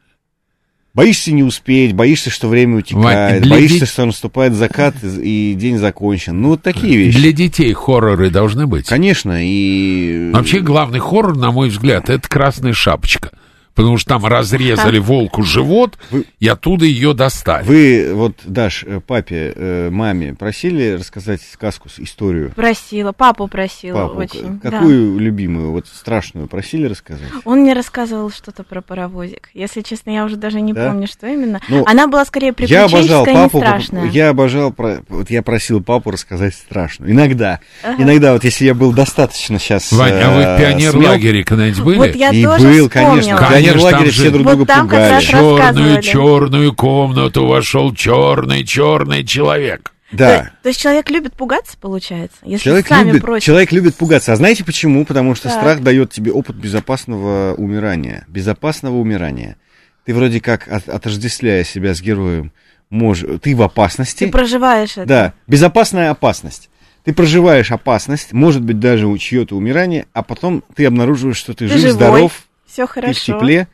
Боишься 0.95 1.33
не 1.33 1.43
успеть, 1.43 1.95
боишься, 1.95 2.29
что 2.29 2.49
время 2.49 2.77
утекает, 2.77 3.43
для 3.43 3.55
боишься, 3.57 3.81
дет- 3.81 3.89
что 3.89 4.05
наступает 4.05 4.53
закат 4.53 4.95
и, 5.03 5.53
и 5.53 5.55
день 5.55 5.79
закончен. 5.79 6.39
Ну, 6.43 6.51
вот 6.51 6.62
такие 6.62 6.95
вещи. 6.95 7.17
Для 7.17 7.33
детей 7.33 7.73
хорроры 7.73 8.29
должны 8.29 8.67
быть. 8.67 8.87
Конечно, 8.87 9.43
и... 9.43 10.31
Вообще 10.35 10.61
главный 10.61 10.99
хоррор, 10.99 11.35
на 11.35 11.51
мой 11.51 11.71
взгляд, 11.71 12.11
это 12.11 12.29
красная 12.29 12.75
шапочка. 12.75 13.31
Потому 13.75 13.97
что 13.97 14.11
там 14.11 14.26
разрезали 14.26 14.99
волку 14.99 15.43
живот, 15.43 15.97
Вы- 16.11 16.26
и 16.41 16.47
оттуда 16.49 16.85
ее 16.85 17.14
достали. 17.14 17.64
Вы, 17.64 18.11
вот, 18.14 18.35
Даш, 18.45 18.85
э, 18.87 19.00
папе, 19.00 19.52
э, 19.57 19.88
маме 19.91 20.35
просили 20.35 20.93
рассказать 20.99 21.41
сказку, 21.43 21.88
историю? 21.97 22.52
Просила, 22.55 23.12
папу 23.12 23.49
просила 23.49 24.09
Папу, 24.09 24.19
очень. 24.21 24.59
к- 24.59 24.62
да. 24.62 24.71
какую 24.73 25.19
любимую, 25.19 25.71
вот 25.73 25.87
страшную 25.87 26.49
просили 26.49 26.87
рассказать? 26.87 27.29
Он 27.47 27.61
мне 27.61 27.73
рассказывал 27.73 28.31
что-то 28.31 28.62
про 28.62 28.83
паровозик. 28.83 29.49
Если 29.55 29.81
честно, 29.81 30.11
я 30.11 30.25
уже 30.26 30.37
даже 30.37 30.61
не 30.61 30.75
Да? 30.75 30.88
помню, 30.88 31.07
что 31.07 31.26
именно. 31.26 31.61
Ну, 31.69 31.85
Она 31.87 32.07
была 32.09 32.25
скорее 32.26 32.49
Я 32.49 32.52
приключенческая, 32.52 32.99
обожал 33.00 33.26
не 33.26 33.33
папу, 33.35 33.59
страшная. 33.59 34.07
я 34.11 34.29
обожал, 34.29 34.73
про- 34.73 35.02
вот 35.09 35.31
я 35.31 35.43
просил 35.43 35.83
папу 35.83 36.11
рассказать 36.11 36.55
страшную. 36.55 37.11
Иногда, 37.12 37.61
Ага. 37.83 38.02
иногда, 38.02 38.35
вот 38.35 38.45
если 38.45 38.67
я 38.67 38.75
был 38.75 38.93
достаточно 38.93 39.59
сейчас... 39.59 39.91
Вань, 39.93 40.12
а 40.12 40.31
вы 40.31 40.43
в 40.43 40.47
э, 40.47 40.59
пионер-лагере 40.59 41.43
когда-нибудь 41.45 41.81
были? 41.83 41.97
Вот 41.99 42.14
я 42.14 42.31
И 42.31 42.43
тоже 42.45 42.64
был, 42.69 42.88
вспомнила. 42.88 42.88
конечно, 42.88 43.37
Конечно, 43.66 43.78
пионер-лагере 43.81 44.11
там 44.11 44.12
все 44.12 44.31
друг 44.31 44.45
Вот 44.47 44.57
друга 44.57 44.66
там 44.66 44.87
пугали. 44.88 45.11
раз 45.12 45.25
черную, 45.25 46.02
черную 46.02 46.75
комнату 46.75 47.47
вошел 47.47 47.95
черный, 47.95 48.64
черный 48.64 49.25
человек. 49.25 49.92
Да. 50.12 50.42
То, 50.42 50.53
то 50.64 50.68
есть 50.68 50.81
человек 50.81 51.09
любит 51.11 51.33
пугаться, 51.35 51.77
получается? 51.81 52.37
Если 52.44 52.64
Человек 52.64 52.87
сами 52.87 53.09
любит, 53.09 53.22
просят. 53.22 53.44
человек 53.44 53.72
любит 53.72 53.96
пугаться. 53.96 54.33
А 54.33 54.37
знаете 54.37 54.62
почему? 54.62 55.07
Потому 55.07 55.35
что 55.35 55.48
Так. 55.48 55.59
страх 55.59 55.81
дает 55.81 56.11
тебе 56.12 56.33
опыт 56.33 56.55
безопасного 56.57 57.55
умирания. 57.55 58.27
Безопасного 58.29 58.96
умирания. 58.96 59.57
Ты 60.05 60.14
вроде 60.14 60.40
как, 60.40 60.68
от- 60.68 60.88
отождествляя 60.88 61.64
себя 61.64 61.94
с 61.94 62.03
героем, 62.03 62.53
можешь, 62.90 63.40
ты 63.40 63.57
в 63.57 63.62
опасности. 63.62 64.25
Ты 64.27 64.31
проживаешь 64.31 64.92
это. 64.98 65.07
Да, 65.07 65.33
безопасная 65.46 66.11
опасность. 66.11 66.68
Ты 67.05 67.14
проживаешь 67.14 67.72
опасность, 67.72 68.33
может 68.33 68.62
быть, 68.62 68.79
даже 68.79 69.07
у 69.07 69.16
чье-то 69.16 69.57
умирание, 69.57 70.07
а 70.12 70.22
потом 70.22 70.62
ты 70.77 70.85
обнаруживаешь, 70.87 71.37
что 71.38 71.53
ты, 71.55 71.66
Ты 71.66 71.72
жив, 71.72 71.81
живой, 71.81 71.92
здоров, 71.94 72.33
Все 72.72 72.87
ты 72.87 72.90
в 72.90 72.94
хорошо. 72.94 73.38
тепле. 73.38 73.68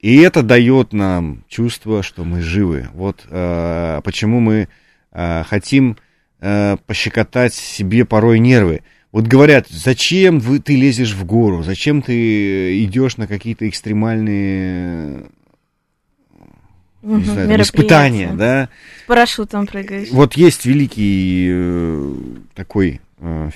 И 0.00 0.16
это 0.20 0.42
дает 0.42 0.94
нам 0.94 1.44
чувство, 1.46 2.02
что 2.02 2.24
мы 2.24 2.40
живы. 2.40 2.88
Вот 2.94 3.26
э, 3.28 4.00
почему 4.02 4.40
мы 4.40 4.68
э, 5.12 5.42
хотим 5.44 5.98
э, 6.40 6.78
пощекотать 6.86 7.52
себе 7.52 8.06
порой 8.06 8.38
нервы. 8.38 8.80
Вот 9.12 9.26
говорят, 9.26 9.66
зачем 9.68 10.38
вы, 10.38 10.58
ты 10.58 10.76
лезешь 10.76 11.12
в 11.12 11.24
гору, 11.26 11.62
зачем 11.62 12.00
ты 12.00 12.82
идешь 12.82 13.18
на 13.18 13.26
какие-то 13.26 13.68
экстремальные 13.68 15.26
Мгм, 17.02 17.18
не 17.18 17.24
знаю, 17.24 17.48
там, 17.48 17.60
испытания, 17.60 18.32
да? 18.32 18.70
С 19.04 19.06
парашютом 19.06 19.66
прыгаешь. 19.66 20.08
Вот 20.10 20.34
есть 20.34 20.64
великий 20.64 21.48
э, 21.50 22.14
такой 22.54 23.00
э, 23.18 23.50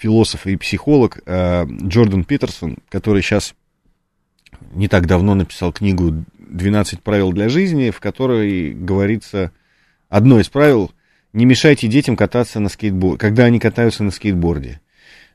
философ 0.00 0.46
и 0.46 0.56
психолог 0.56 1.20
э, 1.24 1.66
Джордан 1.66 2.24
Питерсон, 2.24 2.78
который 2.88 3.22
сейчас 3.22 3.54
не 4.72 4.88
так 4.88 5.06
давно 5.06 5.34
написал 5.34 5.72
книгу 5.72 6.24
«12 6.38 7.00
правил 7.02 7.32
для 7.32 7.48
жизни», 7.48 7.90
в 7.90 8.00
которой 8.00 8.72
говорится 8.72 9.52
одно 10.08 10.40
из 10.40 10.48
правил 10.48 10.90
«Не 11.32 11.44
мешайте 11.44 11.88
детям 11.88 12.16
кататься 12.16 12.60
на 12.60 12.68
скейтборде, 12.68 13.18
когда 13.18 13.44
они 13.44 13.60
катаются 13.60 14.02
на 14.02 14.10
скейтборде». 14.10 14.80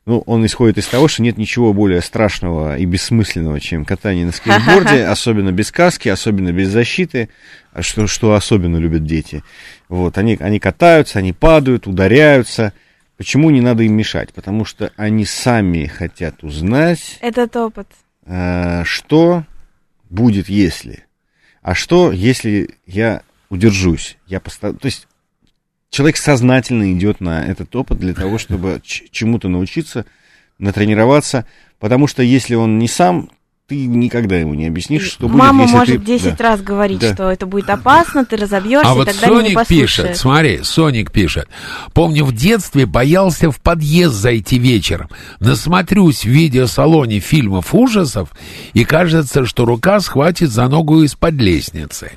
Ну, 0.06 0.22
он 0.26 0.46
исходит 0.46 0.78
из 0.78 0.88
того, 0.88 1.08
что 1.08 1.22
нет 1.22 1.38
ничего 1.38 1.72
более 1.72 2.02
страшного 2.02 2.78
и 2.78 2.84
бессмысленного, 2.84 3.62
чем 3.62 3.86
катание 3.86 4.26
на 4.26 4.34
скейтборде, 4.34 5.06
особенно 5.08 5.54
без 5.54 5.72
каски, 5.72 6.10
особенно 6.10 6.52
без 6.52 6.70
защиты, 6.70 7.30
а 7.72 7.82
что, 7.82 8.08
что 8.08 8.34
особенно 8.34 8.76
любят 8.78 9.06
дети. 9.06 9.44
Вот, 9.88 10.18
они, 10.18 10.38
они 10.42 10.60
катаются, 10.60 11.20
они 11.20 11.32
падают, 11.32 11.88
ударяются. 11.88 12.74
Почему 13.16 13.50
не 13.50 13.62
надо 13.62 13.84
им 13.84 13.94
мешать? 13.94 14.34
Потому 14.34 14.66
что 14.66 14.92
они 14.98 15.24
сами 15.24 15.86
хотят 15.86 16.44
узнать, 16.44 17.18
Этот 17.22 17.56
опыт. 17.56 17.88
Э, 18.26 18.84
что 18.86 19.46
будет, 20.10 20.50
если. 20.50 21.06
А 21.62 21.76
что, 21.76 22.12
если 22.12 22.76
я 22.86 23.22
удержусь? 23.50 24.18
Я 24.28 24.40
поста- 24.40 24.74
То 24.74 24.86
есть 24.86 25.08
человек 25.90 26.18
сознательно 26.18 26.92
идет 26.94 27.22
на 27.22 27.46
этот 27.46 27.76
опыт 27.76 28.00
для 28.00 28.14
того, 28.14 28.38
чтобы 28.38 28.82
чему-то 28.84 29.48
научиться, 29.50 30.06
натренироваться, 30.60 31.46
потому 31.80 32.08
что 32.08 32.22
если 32.24 32.56
он 32.56 32.80
не 32.80 32.88
сам, 32.88 33.30
ты 33.68 33.86
никогда 33.86 34.36
ему 34.38 34.54
не 34.56 34.68
объяснишь, 34.68 35.04
что 35.10 35.28
будет, 35.30 35.40
Мама 35.40 35.64
если 35.64 35.76
может 35.76 35.98
ты... 36.00 36.06
10 36.06 36.38
Да. 36.38 36.44
раз 36.44 36.62
говорить, 36.62 37.00
Да. 37.00 37.14
что 37.14 37.32
это 37.32 37.46
будет 37.46 37.70
опасно, 37.70 38.26
ты 38.26 38.36
разобьешься, 38.36 38.90
А 38.90 38.94
и 38.94 38.98
вот 38.98 39.08
тогда 39.08 39.28
не 39.30 39.36
Соник 39.36 39.54
послушает. 39.56 39.68
пишет, 39.88 40.18
смотри, 40.18 40.60
Соник 40.64 41.12
пишет. 41.12 41.48
Помню, 41.94 42.26
в 42.26 42.34
детстве 42.36 42.86
боялся 42.86 43.52
в 43.52 43.62
подъезд 43.62 44.16
зайти 44.16 44.60
вечером. 44.60 45.10
Насмотрюсь 45.40 46.24
в 46.24 46.30
видеосалоне 46.30 47.20
фильмов 47.20 47.74
ужасов, 47.74 48.30
и 48.74 48.84
кажется, 48.84 49.46
что 49.46 49.64
рука 49.66 50.02
схватит 50.02 50.50
за 50.52 50.68
ногу 50.68 51.02
из-под 51.04 51.36
лестницы. 51.36 52.12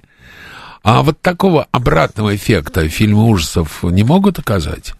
А 0.82 1.02
вот 1.02 1.20
такого 1.20 1.66
обратного 1.72 2.34
эффекта 2.34 2.88
фильмы 2.88 3.24
ужасов 3.28 3.82
не 3.84 4.02
могут 4.04 4.38
оказать? 4.40 4.94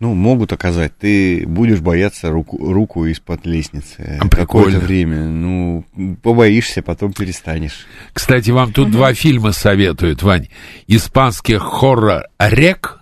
Ну, 0.00 0.14
могут 0.14 0.50
оказать. 0.54 0.96
Ты 0.98 1.46
будешь 1.46 1.80
бояться 1.80 2.30
руку, 2.30 2.56
руку 2.72 3.04
из-под 3.04 3.44
лестницы 3.44 4.18
А, 4.18 4.28
какое-то 4.28 4.80
время. 4.80 5.26
Ну, 5.26 5.84
побоишься, 6.22 6.80
потом 6.80 7.12
перестанешь. 7.12 7.86
Кстати, 8.14 8.50
вам 8.50 8.72
тут 8.72 8.90
два 8.90 9.12
фильма 9.12 9.52
советуют, 9.52 10.22
Вань. 10.22 10.48
Испанский 10.86 11.58
хоррор 11.58 12.24
«Рек», 12.38 13.00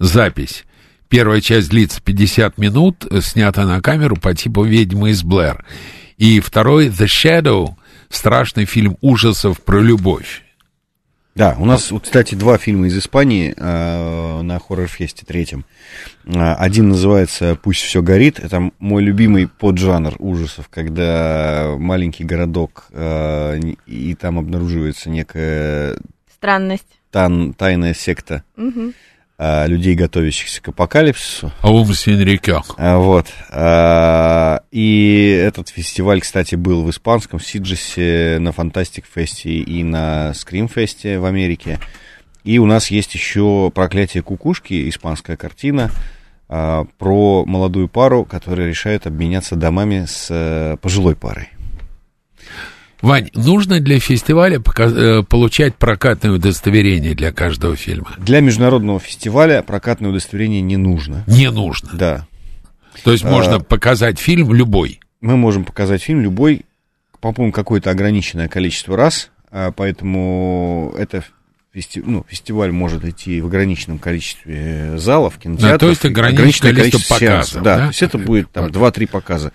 запись. 0.00 0.64
Первая 1.08 1.40
часть 1.40 1.70
длится 1.70 2.02
50 2.02 2.58
минут, 2.58 3.06
снята 3.20 3.64
на 3.64 3.80
камеру 3.80 4.16
по 4.16 4.34
типу 4.34 4.64
«Ведьмы 4.64 5.10
из 5.10 5.22
Блэр». 5.22 5.64
И 6.16 6.40
второй 6.40 6.88
«The 6.88 7.06
Shadow», 7.06 7.76
страшный 8.08 8.64
фильм 8.64 8.96
ужасов 9.00 9.60
про 9.60 9.80
любовь. 9.80 10.42
Да, 11.36 11.54
у 11.58 11.66
нас, 11.66 11.90
вот, 11.90 12.04
кстати, 12.04 12.34
два 12.34 12.56
фильма 12.56 12.86
из 12.86 12.96
Испании 12.96 13.52
э, 13.54 14.40
на 14.40 14.58
хоррор-фесте 14.58 15.26
третьем. 15.26 15.66
Э, 16.24 16.54
один 16.54 16.88
называется 16.88 17.58
«Пусть 17.62 17.82
все 17.82 18.00
горит». 18.00 18.40
Это 18.40 18.70
мой 18.78 19.02
любимый 19.02 19.46
поджанр 19.46 20.14
ужасов, 20.18 20.70
когда 20.70 21.74
маленький 21.78 22.24
городок, 22.24 22.86
э, 22.90 23.60
и 23.86 24.14
там 24.14 24.38
обнаруживается 24.38 25.10
некая 25.10 25.98
Странность. 26.34 26.88
тан, 27.10 27.52
тайная 27.52 27.92
секта 27.92 28.42
Мгм. 28.56 28.94
Э, 29.38 29.66
людей, 29.68 29.94
готовящихся 29.94 30.62
к 30.62 30.68
апокалипсису. 30.68 31.52
Ум 31.62 31.92
Синрикё. 31.94 32.62
А, 32.76 32.98
Вот. 32.98 33.26
А, 33.50 34.62
И 34.70 35.40
этот 35.42 35.68
фестиваль, 35.68 36.20
кстати, 36.20 36.54
был 36.54 36.84
в 36.84 36.90
испанском 36.90 37.40
Сиджесе, 37.40 38.38
на 38.40 38.52
Фантастик 38.52 39.04
Фесте 39.12 39.50
и 39.50 39.82
на 39.82 40.34
Скрим 40.34 40.68
Фесте 40.68 41.18
в 41.18 41.24
Америке. 41.24 41.78
И 42.44 42.58
у 42.58 42.66
нас 42.66 42.90
есть 42.92 43.14
еще 43.14 43.72
«Проклятие 43.74 44.22
кукушки», 44.22 44.88
испанская 44.88 45.36
картина, 45.36 45.90
а, 46.48 46.84
про 46.98 47.44
молодую 47.44 47.88
пару, 47.88 48.24
которая 48.24 48.68
решает 48.68 49.06
обменяться 49.06 49.56
домами 49.56 50.04
с 50.06 50.28
э, 50.30 50.76
пожилой 50.80 51.16
парой. 51.16 51.48
Вань, 53.02 53.28
нужно 53.34 53.80
для 53.80 54.00
фестиваля 54.00 54.58
э, 54.78 55.22
получать 55.28 55.76
прокатное 55.76 56.32
удостоверение 56.32 57.14
для 57.14 57.30
каждого 57.32 57.76
фильма? 57.76 58.12
Для 58.18 58.40
международного 58.40 58.98
фестиваля 59.00 59.62
прокатное 59.62 60.10
удостоверение 60.10 60.62
не 60.62 60.76
нужно. 60.76 61.22
Не 61.26 61.50
нужно. 61.50 61.90
Да. 61.92 62.26
То 63.04 63.12
есть 63.12 63.24
А. 63.24 63.28
можно 63.30 63.60
показать 63.60 64.18
фильм 64.18 64.52
любой. 64.54 65.00
Мы 65.20 65.36
можем 65.36 65.64
показать 65.64 66.02
фильм 66.02 66.22
любой, 66.22 66.62
по-моему, 67.20 67.52
какое-то 67.52 67.90
ограниченное 67.90 68.48
количество 68.48 68.96
раз, 68.96 69.30
а, 69.50 69.72
поэтому 69.72 70.94
это 70.98 71.22
фести- 71.74 72.02
ну, 72.04 72.24
фестиваль 72.28 72.72
может 72.72 73.04
идти 73.04 73.40
в 73.42 73.46
ограниченном 73.46 73.98
количестве 73.98 74.94
залов, 74.96 75.36
кинотеатров. 75.38 75.80
то 75.80 75.88
есть 75.90 76.04
и 76.04 76.08
ограниченное 76.08 76.74
количество 76.74 77.18
сеансов. 77.18 77.54
показов, 77.60 77.62
Да, 77.62 77.76
да? 77.76 77.82
то 77.82 77.88
есть 77.88 78.02
это 78.02 78.18
будет 78.18 78.50
там 78.50 78.64
Вот. 78.64 78.72
2-3 78.72 79.06
показа. 79.06 79.52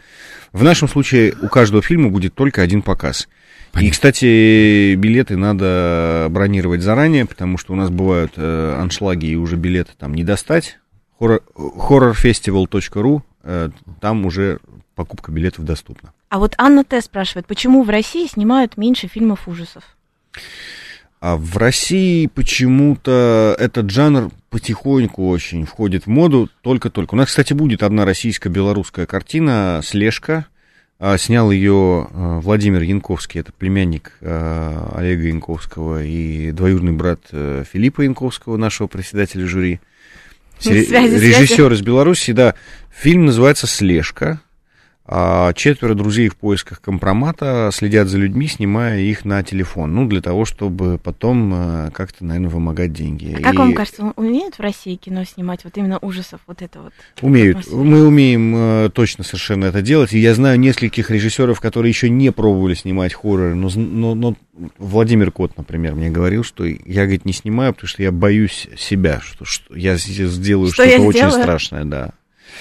В 0.53 0.63
нашем 0.63 0.87
случае 0.87 1.33
у 1.41 1.47
каждого 1.47 1.81
фильма 1.81 2.09
будет 2.09 2.35
только 2.35 2.61
один 2.61 2.81
показ. 2.81 3.21
И, 3.21 3.73
Понятно. 3.73 3.91
кстати, 3.91 4.95
билеты 4.95 5.37
надо 5.37 6.27
бронировать 6.29 6.81
заранее, 6.81 7.25
потому 7.25 7.57
что 7.57 7.71
у 7.71 7.77
нас 7.77 7.89
бывают 7.89 8.33
э, 8.35 8.75
аншлаги, 8.77 9.27
и 9.27 9.35
уже 9.35 9.55
билеты 9.55 9.93
там 9.97 10.13
не 10.13 10.25
достать. 10.25 10.77
Horrorfestival.ru, 11.19 13.21
э, 13.43 13.69
там 14.01 14.25
уже 14.25 14.59
покупка 14.95 15.31
билетов 15.31 15.63
доступна. 15.63 16.11
А 16.27 16.39
вот 16.39 16.53
Анна 16.57 16.83
Т. 16.83 16.99
спрашивает, 17.01 17.47
почему 17.47 17.83
в 17.83 17.89
России 17.89 18.27
снимают 18.27 18.75
меньше 18.75 19.07
фильмов 19.07 19.47
ужасов? 19.47 19.83
А 21.21 21.37
в 21.37 21.55
России 21.57 22.25
почему-то 22.25 23.55
этот 23.59 23.91
жанр 23.91 24.31
потихоньку 24.49 25.29
очень 25.29 25.65
входит 25.65 26.05
в 26.05 26.07
моду, 26.07 26.49
только-только. 26.61 27.13
У 27.13 27.17
нас, 27.17 27.27
кстати, 27.27 27.53
будет 27.53 27.83
одна 27.83 28.05
российско-белорусская 28.05 29.05
картина 29.05 29.81
«Слежка». 29.83 30.47
А, 30.97 31.17
Снял 31.19 31.51
ее 31.51 32.07
а, 32.11 32.39
Владимир 32.39 32.81
Янковский, 32.81 33.39
это 33.39 33.51
племянник 33.53 34.13
а, 34.21 34.95
Олега 34.95 35.27
Янковского 35.27 36.03
и 36.03 36.51
двоюродный 36.51 36.91
брат 36.91 37.21
э, 37.31 37.63
Филиппа 37.71 38.01
Янковского, 38.01 38.57
нашего 38.57 38.87
председателя 38.87 39.45
жюри. 39.45 39.79
Связи, 40.59 40.87
связи. 40.87 41.23
Режиссер 41.23 41.71
из 41.71 41.81
Беларуси, 41.81 42.33
да. 42.33 42.55
Фильм 42.91 43.25
называется 43.27 43.67
«Слежка». 43.67 44.41
А 45.13 45.51
четверо 45.51 45.93
друзей 45.93 46.29
в 46.29 46.37
поисках 46.37 46.79
компромата 46.79 47.69
следят 47.73 48.07
за 48.07 48.17
людьми, 48.17 48.47
снимая 48.47 49.01
их 49.01 49.25
на 49.25 49.43
телефон. 49.43 49.93
Ну, 49.93 50.07
для 50.07 50.21
того, 50.21 50.45
чтобы 50.45 50.97
потом 50.97 51.53
э, 51.53 51.91
как-то, 51.91 52.23
наверное, 52.23 52.49
вымогать 52.49 52.93
деньги. 52.93 53.35
А 53.37 53.43
как 53.43 53.53
И 53.55 53.57
вам 53.57 53.73
кажется, 53.73 54.13
умеют 54.15 54.55
в 54.55 54.61
России 54.61 54.95
кино 54.95 55.25
снимать 55.25 55.65
вот 55.65 55.77
именно 55.77 55.97
ужасов, 55.97 56.39
вот 56.47 56.61
это 56.61 56.79
вот? 56.79 56.93
Умеют. 57.19 57.57
атмосферу? 57.57 57.83
Мы 57.83 58.07
умеем 58.07 58.55
э, 58.55 58.89
точно 58.93 59.25
совершенно 59.25 59.65
это 59.65 59.81
делать. 59.81 60.13
И 60.13 60.19
я 60.19 60.33
знаю 60.33 60.57
нескольких 60.57 61.11
режиссеров, 61.11 61.59
которые 61.59 61.89
еще 61.89 62.09
не 62.09 62.31
пробовали 62.31 62.75
снимать 62.75 63.13
хорроры. 63.13 63.53
Но, 63.53 63.69
но, 63.75 64.15
но 64.15 64.35
Владимир 64.77 65.33
Кот, 65.33 65.57
например, 65.57 65.93
мне 65.93 66.09
говорил, 66.09 66.45
что 66.45 66.63
я, 66.63 67.03
говорит, 67.03 67.25
не 67.25 67.33
снимаю, 67.33 67.73
потому 67.73 67.89
что 67.89 68.01
я 68.01 68.13
боюсь 68.13 68.69
себя, 68.77 69.19
что, 69.19 69.43
что 69.43 69.75
я 69.75 69.97
сделаю 69.97 70.71
Что 70.71 70.85
что-то 70.85 71.01
очень 71.01 71.31
страшное, 71.31 71.83
да. 71.83 72.13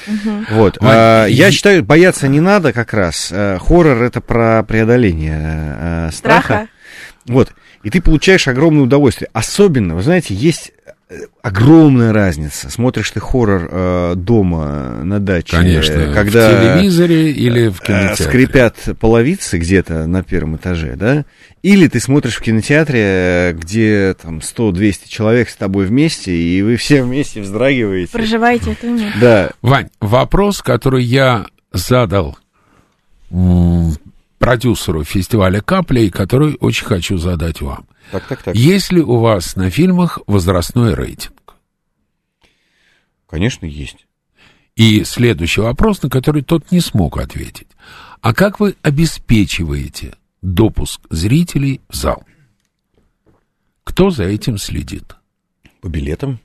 Мгм. 0.07 0.47
Вот. 0.51 0.79
А, 0.81 1.27
и- 1.27 1.33
я 1.33 1.51
считаю, 1.51 1.83
бояться 1.85 2.29
не 2.29 2.41
надо 2.41 2.73
как 2.73 2.93
раз. 2.95 3.29
Э, 3.31 3.59
Хоррор 3.61 4.03
это 4.03 4.21
про 4.21 4.63
преодоление 4.63 5.77
э, 5.79 6.11
страха. 6.13 6.45
Страха. 6.45 6.69
Вот. 7.27 7.53
И 7.83 7.91
ты 7.91 8.01
получаешь 8.01 8.49
огромное 8.49 8.83
удовольствие. 8.83 9.29
Особенно, 9.33 9.95
вы 9.95 10.03
знаете, 10.03 10.35
есть 10.35 10.73
огромная 11.43 12.13
разница. 12.13 12.71
Смотришь 12.71 13.11
ты 13.11 13.21
хоррор 13.21 13.69
э, 13.71 14.13
дома 14.17 15.01
на 15.03 15.19
даче, 15.19 15.57
Конечно. 15.57 15.93
э, 15.93 16.15
когда 16.15 16.49
В 16.49 16.53
телевизоре 16.77 17.33
или 17.33 17.69
в 17.69 17.81
э, 17.83 17.85
кинотеатре. 17.87 18.27
скрипят 18.27 18.77
половицы 19.01 19.59
где-то 19.59 20.07
на 20.07 20.23
первом 20.23 20.57
этаже, 20.57 20.95
да? 20.97 21.25
Или 21.63 21.89
ты 21.89 22.01
смотришь 22.01 22.37
в 22.37 22.43
кинотеатре, 22.43 23.01
э, 23.03 23.53
где 23.55 24.15
там 24.15 24.39
100-200 24.39 25.09
человек 25.09 25.49
с 25.49 25.57
тобой 25.57 25.87
вместе, 25.87 26.33
и 26.33 26.63
вы 26.63 26.77
все 26.77 27.03
вместе 27.03 27.41
вздрагиваете. 27.41 28.13
Проживаете 28.13 28.73
это 28.73 28.87
эмоцию. 28.89 29.13
Да, 29.21 29.51
Вань, 29.63 29.89
вопрос, 30.01 30.63
который 30.63 31.03
я 31.05 31.47
задал 31.73 32.39
продюсеру 34.39 35.05
фестиваля 35.05 35.61
«Капля» 35.61 36.03
и 36.03 36.11
который 36.11 36.57
очень 36.61 36.87
хочу 36.87 37.19
задать 37.19 37.61
вам. 37.61 37.87
Так, 38.11 38.27
так, 38.27 38.43
так. 38.43 38.55
Есть 38.55 38.93
ли 38.93 39.01
у 39.01 39.19
вас 39.19 39.57
на 39.57 39.71
фильмах 39.71 40.19
возрастной 40.27 40.95
рейтинг? 40.95 41.55
Конечно, 43.27 43.67
есть. 43.67 44.07
И 44.77 45.05
следующий 45.05 45.61
вопрос, 45.61 46.03
на 46.03 46.11
который 46.11 46.43
тот 46.43 46.71
не 46.71 46.81
смог 46.81 47.19
ответить. 47.19 47.69
А 48.21 48.35
как 48.35 48.61
вы 48.61 48.77
обеспечиваете 48.83 50.15
допуск 50.43 51.01
зрителей 51.11 51.81
в 51.89 51.95
зал? 51.95 52.25
Кто 53.85 54.11
за 54.11 54.25
этим 54.25 54.59
следит? 54.59 55.17
По 55.81 55.89
билетам? 55.89 56.41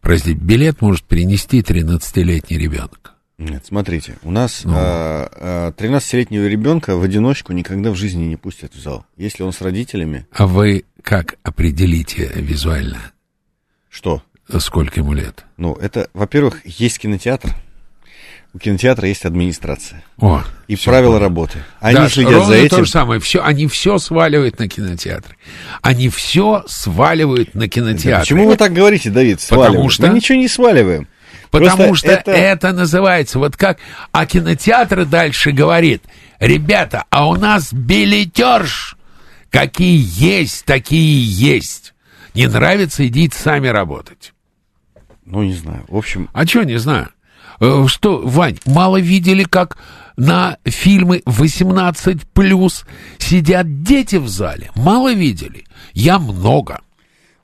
Простите, 0.00 0.38
билет 0.38 0.80
может 0.80 1.04
принести 1.04 1.60
13-летний 1.60 2.58
ребенок. 2.58 3.13
Нет, 3.36 3.64
смотрите, 3.66 4.16
у 4.22 4.30
нас 4.30 4.62
Ну. 4.64 4.72
а, 4.76 5.28
а, 5.32 5.72
13-летнего 5.72 6.46
ребенка 6.46 6.96
в 6.96 7.02
одиночку 7.02 7.52
никогда 7.52 7.90
в 7.90 7.96
жизни 7.96 8.24
не 8.26 8.36
пустят 8.36 8.74
в 8.74 8.80
зал. 8.80 9.04
Если 9.16 9.42
он 9.42 9.52
с 9.52 9.60
родителями, 9.60 10.26
А 10.32 10.46
вы 10.46 10.84
как 11.02 11.34
определите 11.42 12.30
визуально, 12.36 12.98
что? 13.90 14.22
сколько 14.58 15.00
ему 15.00 15.14
лет? 15.14 15.44
Ну, 15.56 15.74
это, 15.74 16.08
во-первых, 16.14 16.60
есть 16.64 17.00
кинотеатр, 17.00 17.50
у 18.52 18.58
кинотеатра 18.58 19.08
есть 19.08 19.24
администрация 19.24 20.04
О, 20.18 20.44
и 20.68 20.76
правила 20.76 21.14
понял. 21.14 21.22
работы. 21.24 21.58
Они 21.80 21.96
Да, 21.96 22.08
следят 22.08 22.34
ровно 22.34 22.46
за 22.48 22.54
этим. 22.54 22.76
то 22.76 22.84
же 22.84 22.90
самое. 22.90 23.18
Все, 23.20 23.42
они 23.42 23.66
все 23.66 23.98
сваливают 23.98 24.60
на 24.60 24.68
кинотеатры. 24.68 25.34
Они 25.82 26.08
все 26.08 26.62
сваливают 26.68 27.52
на 27.54 27.62
Да 27.62 27.68
кинотеатры. 27.68 28.20
Почему 28.20 28.46
вы 28.46 28.56
так 28.56 28.72
говорите, 28.72 29.10
Давид? 29.10 29.40
Потому 29.40 29.62
Сваливаем? 29.64 29.90
что- 29.90 30.06
Мы 30.06 30.14
ничего 30.14 30.38
не 30.38 30.46
сваливаем. 30.46 31.08
Потому 31.54 31.84
Просто 31.84 32.08
что 32.08 32.32
это... 32.32 32.72
называется 32.72 33.38
вот 33.38 33.56
как... 33.56 33.78
А 34.10 34.26
кинотеатр 34.26 35.04
дальше 35.04 35.52
говорит, 35.52 36.02
ребята, 36.40 37.04
а 37.10 37.28
у 37.28 37.36
нас 37.36 37.72
билетерш. 37.72 38.96
Какие 39.50 40.04
есть, 40.04 40.64
такие 40.64 41.22
есть. 41.24 41.94
Не 42.34 42.48
нравится, 42.48 43.06
идите 43.06 43.38
сами 43.38 43.68
работать. 43.68 44.34
Ну, 45.24 45.44
не 45.44 45.52
знаю. 45.54 45.84
В 45.86 45.96
общем, 45.96 46.28
А 46.32 46.44
что, 46.44 46.64
не 46.64 46.76
знаю. 46.76 47.10
Э, 47.60 47.84
Что, 47.86 48.20
Вань, 48.26 48.58
мало 48.66 48.98
видели, 49.00 49.44
как 49.44 49.78
на 50.16 50.58
фильмы 50.64 51.22
18 51.24 52.28
плюс 52.32 52.84
сидят 53.18 53.84
дети 53.84 54.16
в 54.16 54.26
зале? 54.26 54.72
Мало 54.74 55.12
видели? 55.14 55.64
Я 55.92 56.18
много. 56.18 56.80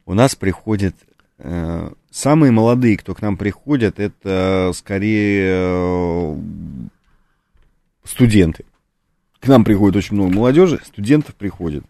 у 0.04 0.14
нас 0.14 0.34
приходят 0.34 0.96
э, 1.38 1.90
самые 2.10 2.50
молодые, 2.52 2.96
кто 2.96 3.14
к 3.14 3.22
нам 3.22 3.36
приходят, 3.36 3.98
это 3.98 4.72
скорее 4.74 5.46
э, 5.52 6.36
студенты. 8.04 8.64
К 9.40 9.48
нам 9.48 9.64
приходит 9.64 9.96
очень 9.96 10.16
много 10.16 10.34
молодежи, 10.34 10.80
студентов 10.84 11.34
приходит. 11.34 11.84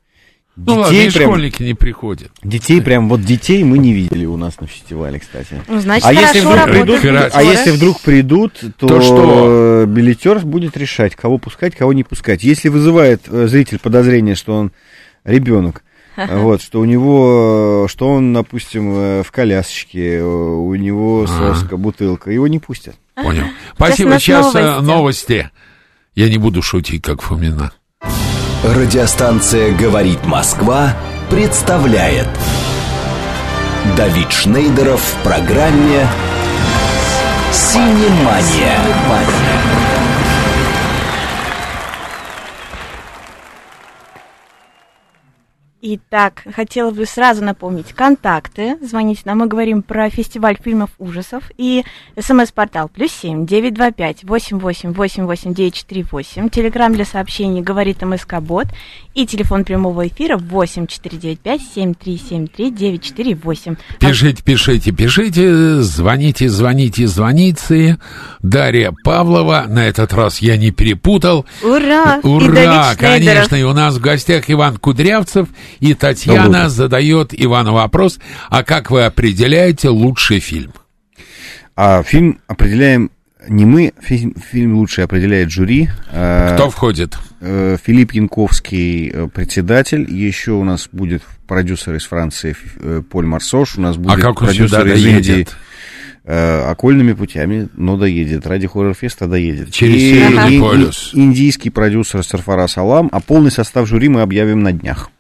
Ну 0.57 0.75
ладно, 0.75 0.95
и 0.95 1.11
прям, 1.11 1.31
школьники 1.31 1.63
не 1.63 1.75
приходят. 1.75 2.31
детей 2.43 2.83
прям, 2.83 3.09
вот 3.09 3.23
детей 3.23 3.65
мы 3.65 3.79
не 3.79 3.93
видели 3.95 4.27
у 4.27 4.37
нас 4.37 4.61
на 4.61 4.67
фестивале, 4.67 5.19
кстати. 5.19 5.63
Ну, 5.69 5.81
значит, 5.81 6.07
А 6.07 6.13
если, 6.13 6.41
вдруг 6.41 6.65
придут, 6.65 7.05
а 7.33 7.43
если 7.43 7.71
вдруг 7.71 8.01
придут, 8.01 8.53
то, 8.77 8.87
То 8.87 9.01
что? 9.01 9.83
э, 9.83 9.87
билетер 9.87 10.41
будет 10.41 10.77
решать, 10.77 11.17
кого 11.17 11.39
пускать, 11.39 11.75
кого 11.77 11.93
не 11.93 12.05
пускать. 12.05 12.43
Если 12.43 12.69
вызывает 12.69 13.23
э, 13.29 13.47
зритель 13.47 13.79
подозрение, 13.79 14.35
что 14.35 14.55
он 14.55 14.73
ребенок, 15.25 15.83
вот, 16.31 16.63
что 16.63 16.81
у 16.81 16.85
него, 16.85 17.87
что 17.89 18.09
он, 18.09 18.33
допустим, 18.33 18.93
э, 18.95 19.23
в 19.23 19.31
колясочке, 19.31 20.17
э, 20.17 20.23
у 20.23 20.75
него 20.75 21.27
соска, 21.27 21.77
бутылка, 21.77 22.31
его 22.31 22.47
не 22.49 22.59
пустят. 22.59 22.97
Понял. 23.15 23.45
Спасибо. 23.75 24.19
Сейчас 24.19 24.55
э, 24.55 24.61
новости. 24.61 24.87
новости. 24.87 25.51
Я 26.15 26.29
не 26.29 26.39
буду 26.39 26.63
шутить, 26.63 27.03
как 27.03 27.23
Фомина. 27.23 27.73
Радиостанция 28.65 29.75
«Говорит 29.75 30.27
Москва» 30.27 30.95
представляет 31.31 32.29
Давид 33.97 34.31
Шнейдеров 34.31 35.01
в 35.01 35.23
программе 35.23 36.07
«Синемания». 37.53 38.79
Итак, 45.83 46.43
хотела 46.55 46.91
бы 46.91 47.07
сразу 47.07 47.43
напомнить 47.43 47.95
контакты. 47.95 48.77
Звоните 48.83 49.23
нам, 49.25 49.39
мы 49.39 49.47
говорим 49.47 49.81
про 49.81 50.11
фестиваль 50.11 50.59
фильмов 50.63 50.91
ужасов. 50.99 51.45
И 51.57 51.85
смс-портал 52.19 52.91
плюс 52.91 53.11
семь 53.13 53.47
девять 53.47 53.73
два 53.73 53.91
пять 53.91 54.23
восемь 54.23 54.59
восемь 54.59 54.93
восемь 54.93 55.25
восемь 55.25 55.55
девять 55.55 55.73
четыре 55.73 56.05
восемь. 56.13 56.51
Телеграмм 56.51 56.93
для 56.93 57.07
сообщений 57.07 57.63
говорит 57.63 58.03
МСК 58.03 58.41
Бот. 58.41 58.67
И 59.15 59.27
телефон 59.27 59.65
прямого 59.65 60.07
эфира 60.07 60.37
восемь 60.37 60.87
четыре 60.87 61.17
девять 61.17 61.41
пять 61.41 61.63
семь 61.75 61.95
три 61.95 62.19
семь 62.19 62.47
три 62.47 62.71
девять 62.71 63.03
четыре 63.03 63.35
восемь. 63.35 63.77
Пишите, 63.99 64.43
пишите, 64.43 64.93
пишите, 64.93 65.81
звоните, 65.81 66.51
звоните, 66.51 67.07
звоните. 67.07 67.99
Дарья 68.43 68.93
Павлова, 69.03 69.65
на 69.67 69.87
этот 69.87 70.13
раз 70.13 70.41
я 70.41 70.59
не 70.59 70.73
перепутал. 70.73 71.47
Ура! 71.63 72.21
И 72.23 72.27
Ура, 72.27 72.45
Шнейдеров. 72.45 72.99
конечно, 72.99 73.57
и 73.57 73.63
у 73.63 73.73
нас 73.73 73.95
в 73.95 74.01
гостях 74.01 74.51
Иван 74.51 74.77
Кудрявцев, 74.77 75.49
и 75.79 75.95
Татьяна 75.95 76.59
утро. 76.59 76.69
задает 76.69 77.29
Ивану 77.33 77.73
вопрос, 77.75 78.19
а 78.49 78.63
как 78.65 78.91
вы 78.91 79.05
определяете 79.05 79.89
лучший 79.89 80.41
фильм? 80.41 80.73
А 81.77 82.03
фильм 82.03 82.41
определяем 82.47 83.11
не 83.49 83.65
мы, 83.65 83.95
фильм, 84.03 84.35
фильм 84.51 84.77
лучше 84.77 85.01
определяет 85.01 85.51
жюри. 85.51 85.89
А, 86.13 86.55
Кто 86.55 86.69
входит? 86.69 87.17
э, 87.41 87.79
Филипп 87.83 88.13
Янковский, 88.13 89.09
э, 89.09 89.29
председатель. 89.29 90.07
Еще 90.15 90.53
у 90.53 90.63
нас 90.63 90.91
будет 90.93 91.23
продюсер 91.49 91.95
из 91.95 92.05
Франции 92.05 92.55
э, 92.81 93.01
Поль 93.09 93.25
Марсош. 93.25 93.79
У 93.79 93.81
нас 93.81 93.97
будет 93.97 94.19
а 94.19 94.21
как 94.21 94.39
продюсер 94.41 94.87
из 94.89 95.03
Индии 95.07 95.33
доедет? 95.33 95.57
э, 96.25 96.71
окольными 96.71 97.15
путями, 97.15 97.69
но 97.75 97.97
доедет. 97.97 98.47
Ради 98.47 98.67
хоррор-феста 98.67 99.27
доедет. 99.27 99.73
Через 99.73 99.97
И- 99.97 100.11
Северный 100.13 100.53
и- 100.53 100.57
и- 100.59 100.61
полюс. 100.61 101.11
Индийский 101.15 101.71
продюсер 101.71 102.23
Сарфара 102.23 102.67
Салам. 102.67 103.09
А 103.11 103.21
полный 103.21 103.51
состав 103.51 103.89
жюри 103.89 104.11
мы 104.11 104.21
объявим 104.21 104.63
на 104.63 104.73
днях. 104.73 105.11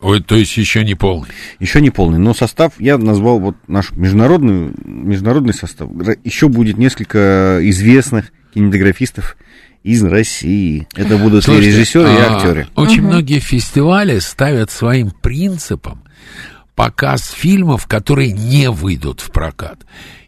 Ой, 0.00 0.22
то 0.22 0.34
есть 0.34 0.56
еще 0.56 0.82
не 0.82 0.94
полный. 0.94 1.28
Еще 1.58 1.80
не 1.80 1.90
полный, 1.90 2.18
но 2.18 2.32
состав 2.32 2.72
я 2.78 2.96
назвал 2.96 3.38
вот 3.38 3.56
наш 3.66 3.92
международный, 3.92 4.72
международный 4.84 5.52
состав. 5.52 5.90
Еще 6.24 6.48
будет 6.48 6.78
несколько 6.78 7.58
известных 7.62 8.32
кинематографистов 8.54 9.36
из 9.82 10.02
России. 10.02 10.88
Это 10.94 11.18
будут 11.18 11.42
и 11.42 11.44
Слушайте, 11.44 11.70
режиссеры 11.70 12.08
и 12.08 12.16
а, 12.16 12.36
актеры. 12.36 12.66
Очень 12.76 13.02
многие 13.02 13.40
фестивали 13.40 14.18
ставят 14.18 14.70
своим 14.70 15.10
принципом 15.10 16.02
показ 16.74 17.30
фильмов, 17.30 17.86
которые 17.86 18.32
не 18.32 18.70
выйдут 18.70 19.20
в 19.20 19.30
прокат. 19.30 19.80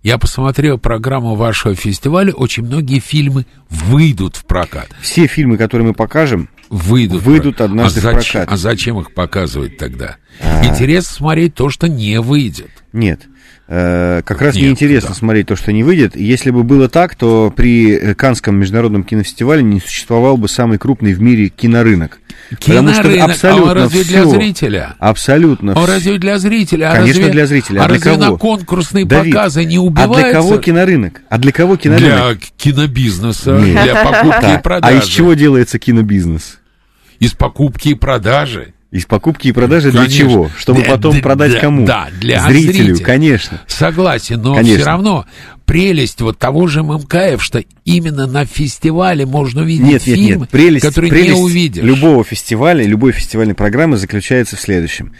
Я 0.02 0.18
посмотрел 0.18 0.78
программу 0.78 1.34
вашего 1.34 1.74
фестиваля, 1.74 2.32
очень 2.32 2.64
многие 2.64 2.98
фильмы 2.98 3.46
выйдут 3.70 4.36
в 4.36 4.44
прокат. 4.44 4.88
Все 5.00 5.26
фильмы, 5.26 5.56
которые 5.56 5.88
мы 5.88 5.94
покажем, 5.94 6.50
Выйдут, 6.72 7.22
Выйдут 7.22 7.56
прокат. 7.56 7.70
однажды 7.70 8.00
а 8.00 8.00
в 8.00 8.04
зачем, 8.14 8.32
прокат. 8.32 8.48
А 8.52 8.56
зачем 8.56 8.98
их 9.00 9.12
показывать 9.12 9.76
тогда? 9.76 10.16
А. 10.40 10.64
Интересно 10.64 11.14
смотреть 11.14 11.54
то, 11.54 11.68
что 11.68 11.86
не 11.86 12.18
выйдет. 12.20 12.70
нет. 12.92 13.20
Э, 13.68 14.22
как 14.24 14.42
раз 14.42 14.54
Нет, 14.54 14.64
неинтересно 14.64 15.10
да. 15.10 15.14
смотреть 15.14 15.46
то, 15.46 15.56
что 15.56 15.72
не 15.72 15.82
выйдет. 15.82 16.14
Если 16.16 16.50
бы 16.50 16.62
было 16.62 16.88
так, 16.88 17.14
то 17.14 17.50
при 17.54 17.92
э, 17.94 18.14
Канском 18.14 18.56
международном 18.56 19.02
кинофестивале 19.04 19.62
не 19.62 19.80
существовал 19.80 20.36
бы 20.36 20.48
самый 20.48 20.78
крупный 20.78 21.14
в 21.14 21.22
мире 21.22 21.48
кинорынок. 21.48 22.18
Потому 22.50 22.92
что 22.92 23.02
Кинорынок, 23.04 23.20
а 23.20 23.24
он 23.24 23.30
абсолютно 23.30 23.74
разве 23.74 24.04
для 24.04 24.20
всё, 24.22 24.30
зрителя? 24.30 24.94
Абсолютно 24.98 25.74
всё. 25.74 25.86
разве 25.86 26.18
для 26.18 26.38
зрителя? 26.38 26.90
А 26.90 26.96
Конечно, 26.96 27.20
разве, 27.20 27.32
для 27.32 27.46
зрителя. 27.46 27.80
А 27.80 27.84
А 27.84 27.88
для 27.88 27.94
разве 27.96 28.10
кого? 28.12 28.32
на 28.32 28.36
конкурсные 28.38 29.04
Давид, 29.06 29.34
показы 29.34 29.64
не 29.64 29.76
А 29.76 29.80
убиваются? 29.80 30.22
для 30.22 30.32
кого 30.32 30.58
кинорынок? 30.58 31.22
А 31.30 31.38
для 31.38 31.52
кого 31.52 31.76
кинорынок? 31.76 32.38
Для 32.38 32.48
кинобизнеса, 32.58 33.58
Нет. 33.58 33.82
для 33.84 34.04
покупки 34.04 34.58
и 34.58 34.62
продажи. 34.62 34.94
а 34.94 34.98
из 34.98 35.04
чего 35.06 35.34
делается 35.34 35.78
кинобизнес? 35.78 36.58
Из 37.22 37.34
покупки 37.34 37.90
и 37.90 37.94
продажи. 37.94 38.74
Из 38.90 39.06
покупки 39.06 39.48
и 39.48 39.52
продажи 39.52 39.90
для 39.90 40.00
Конечно. 40.02 40.18
чего? 40.18 40.50
Чтобы 40.58 40.80
Для- 40.82 40.90
потом 40.90 41.12
для- 41.12 41.22
продать 41.22 41.50
для- 41.52 41.60
кому? 41.60 41.86
да, 41.86 42.08
для 42.20 42.42
зрителю, 42.42 42.84
зрителя. 42.96 43.04
конечно. 43.06 43.60
Согласен, 43.66 44.42
но 44.42 44.54
Конечно. 44.56 44.76
все 44.76 44.84
равно 44.86 45.26
прелесть 45.64 46.20
вот 46.20 46.38
того 46.38 46.66
же 46.66 46.82
ММКФ, 46.82 47.42
что 47.42 47.64
именно 47.86 48.26
на 48.26 48.44
фестивале 48.44 49.24
можно 49.24 49.62
увидеть 49.62 49.86
Нет, 49.86 50.06
нет, 50.06 50.16
фильмы, 50.18 50.40
нет. 50.42 50.50
Прелесть, 50.50 50.84
которые 50.84 51.10
прелесть 51.10 51.34
не 51.36 51.40
увидишь. 51.40 51.82
любого 51.84 52.22
фестиваля, 52.24 52.84
любой 52.84 53.12
фестивальной 53.12 53.54
программы 53.54 53.96
заключается 53.96 54.56
в 54.56 54.60
следующем. 54.60 55.12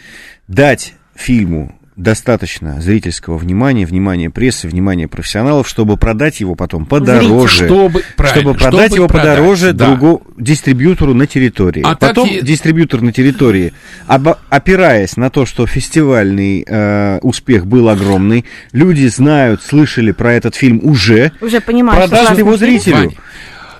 Дать 0.48 0.94
фильму 1.14 1.74
достаточно 1.96 2.81
зрительского 2.81 3.37
внимания, 3.37 3.85
внимания 3.87 4.31
прессы, 4.31 4.66
внимания 4.66 5.09
профессионалов, 5.09 5.68
чтобы 5.68 5.96
продать 5.96 6.40
его 6.40 6.55
потом 6.55 6.87
подороже. 6.87 7.66
Чтобы, 7.66 8.02
чтобы 8.16 8.55
продать 8.55 8.87
чтобы 8.87 8.96
его 8.96 9.09
продать, 9.09 9.37
подороже 9.38 9.72
да. 9.72 9.87
другому 9.88 10.22
дистрибьютору 10.38 11.14
на 11.14 11.26
территории. 11.26 11.83
А 11.85 11.94
Потом 11.94 12.28
так 12.28 12.38
и- 12.38 12.42
дистрибьютор 12.44 13.02
на 13.02 13.12
территории, 13.12 13.72
обо- 14.09 14.38
опираясь 14.48 15.16
на 15.16 15.31
то, 15.31 15.44
что 15.46 15.66
фестивальный 15.66 16.64
э, 16.66 17.18
успех 17.22 17.66
был 17.66 17.88
огромный, 17.88 18.44
люди 18.72 19.07
знают, 19.07 19.62
слышали 19.62 20.12
про 20.12 20.33
этот 20.33 20.55
фильм 20.55 20.81
уже, 20.83 21.33
Уже 21.40 21.61
понимаешь, 21.61 22.09
продаст 22.09 22.31
что 22.33 22.38
его 22.38 22.57
зрителю. 22.57 22.96
Ваня, 22.96 23.12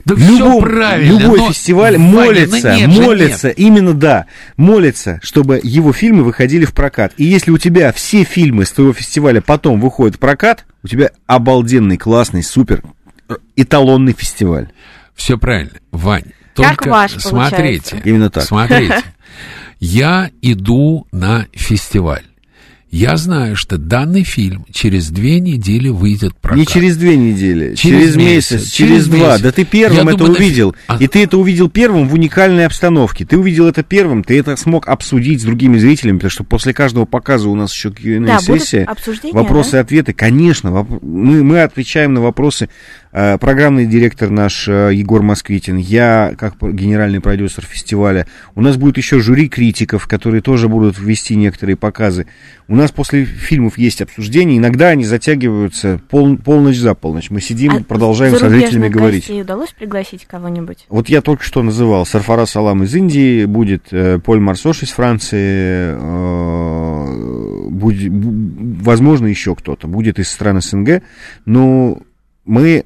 да 0.05 0.15
любом, 0.15 0.63
правильно, 0.63 1.19
любой 1.19 1.39
но- 1.39 1.49
фестиваль 1.53 1.97
Ваня, 1.97 2.05
молится, 2.05 2.69
ну 2.73 2.77
нет 2.77 2.89
молится, 2.89 3.49
именно 3.49 3.95
да, 3.95 4.27
молится, 4.57 5.21
чтобы 5.23 5.61
его 5.63 5.93
фильмы 5.93 6.25
выходили 6.25 6.65
в 6.65 6.73
прокат. 6.73 7.13
И 7.17 7.25
если 7.25 7.51
у 7.51 7.59
тебя 7.59 7.93
все 7.93 8.25
фильмы 8.25 8.65
с 8.65 8.73
твоего 8.73 8.93
фестиваля 8.93 9.41
потом 9.41 9.81
выходят 9.81 10.17
в 10.17 10.19
прокат, 10.19 10.65
у 10.83 10.89
тебя 10.89 11.11
обалденный, 11.27 11.97
классный, 11.97 12.43
супер 12.43 12.83
э, 13.29 13.35
эталонный 13.57 14.13
фестиваль. 14.13 14.69
Все 15.15 15.39
правильно, 15.39 15.73
Вань. 15.93 16.25
Как 16.55 16.77
Только 16.77 16.89
ваш 16.89 17.13
смотрите, 17.13 17.57
получается? 17.57 17.97
Именно 18.05 18.31
так. 18.31 18.45
смотрите. 18.45 19.03
Я 19.81 20.31
иду 20.43 21.07
на 21.13 21.47
фестиваль. 21.53 22.25
Я 22.93 23.17
знаю, 23.17 23.57
что 23.57 23.79
данный 23.79 24.23
фильм 24.23 24.67
через 24.71 25.09
две 25.09 25.41
недели 25.41 25.89
выйдет 25.89 26.37
прокат. 26.37 26.59
Не 26.59 26.67
через 26.67 26.99
две 26.99 27.17
недели, 27.17 27.75
Через 27.75 27.79
через, 28.13 28.17
месяц, 28.17 28.51
месяц, 28.53 28.71
через 28.71 28.91
через, 28.91 29.07
два. 29.07 29.29
месяц. 29.31 29.41
Да 29.41 29.51
ты 29.53 29.65
первым 29.65 29.97
Я 29.97 30.03
это 30.13 30.19
думаю, 30.19 30.37
увидел. 30.37 30.77
А- 30.89 30.99
И 31.01 31.07
ты 31.07 31.23
это 31.25 31.39
увидел 31.39 31.71
первым 31.71 32.07
в 32.07 32.13
уникальной 32.13 32.67
обстановке. 32.67 33.25
Ты 33.25 33.39
увидел 33.39 33.67
это 33.67 33.83
первым, 33.83 34.23
ты 34.23 34.39
это 34.39 34.57
смог 34.57 34.89
обсудить 34.89 35.41
с 35.41 35.45
другими 35.45 35.79
зрителями, 35.79 36.17
потому 36.19 36.31
что 36.31 36.45
после 36.45 36.75
каждого 36.75 37.07
показа 37.07 37.49
у 37.49 37.55
нас 37.55 37.73
еще 37.73 37.89
Да, 37.89 37.95
будут 37.95 38.27
Q&A-сессия. 38.27 38.85
обсуждения, 38.85 39.33
Вопросы 39.35 39.77
и 39.77 39.81
ответы, 39.81 40.13
конечно. 40.13 40.69
воп- 40.69 40.99
Мы, 41.03 41.43
мы 41.43 41.63
отвечаем 41.63 42.13
на 42.13 42.21
вопросы. 42.21 42.69
Э, 43.15 43.37
Программный 43.37 43.85
директор 43.85 44.31
наш 44.31 44.67
э, 44.69 44.91
Егор 44.95 45.21
Москвитин, 45.23 45.77
я 45.77 46.35
как 46.39 46.55
генеральный 46.75 47.21
продюсер 47.21 47.63
фестиваля. 47.65 48.27
У 48.55 48.63
нас 48.63 48.79
будет 48.79 48.97
еще 48.97 49.21
жюри 49.21 49.51
критиков, 49.51 50.07
которые 50.07 50.41
тоже 50.41 50.69
будут 50.69 50.99
вести 50.99 51.37
некоторые 51.37 51.77
показы. 51.77 52.27
У 52.69 52.75
нас 52.75 52.91
после 52.91 53.27
фильмов 53.27 53.77
есть 53.77 54.01
обсуждения, 54.01 54.57
иногда 54.57 54.89
они 54.89 55.05
затягиваются 55.05 56.01
пол- 56.09 56.39
полночь 56.39 56.79
за 56.79 56.95
полночь. 56.95 57.29
Мы 57.29 57.43
сидим, 57.43 57.73
А 57.73 57.83
продолжаем 57.83 58.35
со 58.37 58.49
зрителями 58.49 58.89
говорить. 58.89 59.29
удалось 59.29 59.73
пригласить 59.73 60.25
кого-нибудь? 60.25 60.87
Вот 60.89 61.11
я 61.11 61.21
только 61.21 61.45
что 61.45 61.63
называл 61.63 62.07
Сарфара 62.07 62.47
Салам 62.47 62.83
из 62.85 62.95
Индии, 62.95 63.45
будет 63.45 63.89
э, 63.91 64.21
Поль 64.25 64.41
Марсош 64.41 64.85
из 64.85 64.91
Франции, 64.91 65.97
э, 66.01 67.69
будет, 67.69 68.11
бу- 68.11 68.83
возможно, 68.83 69.27
еще 69.27 69.55
кто-то, 69.55 69.87
будет 69.87 70.19
из 70.19 70.31
стран 70.31 70.63
СНГ, 70.63 71.03
но 71.45 71.99
мы 72.47 72.85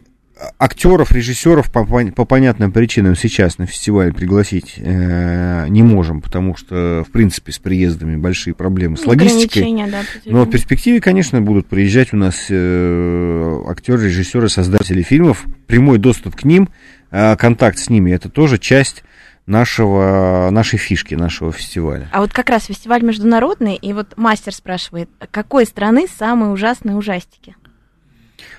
актеров, 0.59 1.12
режиссеров 1.12 1.72
по, 1.72 1.85
по 1.85 2.25
понятным 2.25 2.72
причинам 2.72 3.16
сейчас 3.16 3.59
на 3.59 3.66
фестиваль 3.66 4.12
пригласить 4.12 4.75
э, 4.77 5.66
не 5.68 5.83
можем, 5.83 6.20
потому 6.20 6.57
что, 6.57 7.05
в 7.07 7.11
принципе, 7.11 7.53
с 7.53 7.59
приездами 7.59 8.16
большие 8.16 8.55
проблемы 8.55 8.96
с 8.96 9.07
логистикой. 9.07 9.62
Ограничения, 9.62 9.87
да, 9.87 10.03
Но 10.27 10.44
в 10.44 10.51
перспективе, 10.51 11.01
конечно, 11.01 11.40
будут 11.40 11.66
приезжать 11.66 12.12
у 12.12 12.16
нас 12.16 12.46
э, 12.51 13.62
актеры, 13.66 14.07
режиссеры, 14.07 14.49
создатели 14.49 15.03
фильмов. 15.03 15.44
Прямой 15.66 15.99
доступ 15.99 16.37
к 16.37 16.44
ним, 16.44 16.68
э, 17.11 17.37
контакт 17.37 17.79
с 17.79 17.88
ними, 17.88 18.11
это 18.11 18.29
тоже 18.29 18.59
часть 18.59 19.05
нашего, 19.46 20.49
нашей 20.51 20.79
фишки, 20.79 21.14
нашего 21.14 21.53
фестиваля. 21.53 22.09
А 22.12 22.20
вот 22.20 22.33
как 22.33 22.51
раз 22.51 22.64
фестиваль 22.64 23.03
международный, 23.03 23.77
и 23.77 23.92
вот 23.92 24.16
мастер 24.16 24.53
спрашивает, 24.53 25.09
какой 25.31 25.64
страны 25.64 26.07
самые 26.09 26.51
ужасные 26.51 26.96
ужастики? 26.96 27.57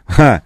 Ха. 0.06 0.42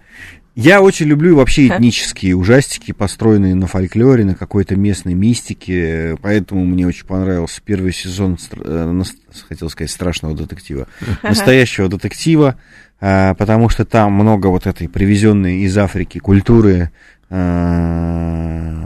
Я 0.54 0.82
очень 0.82 1.06
люблю 1.06 1.36
вообще 1.36 1.68
этнические 1.68 2.36
ужастики, 2.36 2.92
построенные 2.92 3.54
на 3.54 3.66
фольклоре, 3.66 4.24
на 4.24 4.34
какой-то 4.34 4.76
местной 4.76 5.14
мистике, 5.14 6.18
поэтому 6.20 6.66
мне 6.66 6.86
очень 6.86 7.06
понравился 7.06 7.62
первый 7.64 7.92
сезон, 7.92 8.36
э, 8.52 9.02
хотел 9.48 9.70
сказать, 9.70 9.90
страшного 9.90 10.36
детектива, 10.36 10.88
настоящего 11.22 11.88
детектива, 11.88 12.56
а, 13.00 13.34
потому 13.34 13.70
что 13.70 13.86
там 13.86 14.12
много 14.12 14.48
вот 14.48 14.66
этой 14.66 14.88
привезенной 14.88 15.60
из 15.60 15.76
Африки 15.78 16.18
культуры, 16.18 16.90
э, 17.30 18.82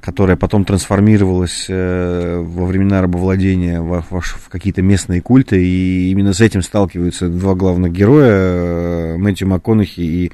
которая 0.00 0.36
потом 0.36 0.64
трансформировалась 0.64 1.66
э, 1.68 2.42
во 2.42 2.64
времена 2.64 3.02
рабовладения 3.02 3.82
в, 3.82 4.02
в, 4.08 4.20
в 4.20 4.48
какие-то 4.48 4.80
местные 4.80 5.20
культы, 5.20 5.62
и 5.62 6.10
именно 6.10 6.32
с 6.32 6.40
этим 6.40 6.62
сталкиваются 6.62 7.28
два 7.28 7.54
главных 7.54 7.92
героя, 7.92 8.32
э, 8.32 9.16
Мэтью 9.18 9.48
МакКонахи 9.48 10.00
и 10.00 10.32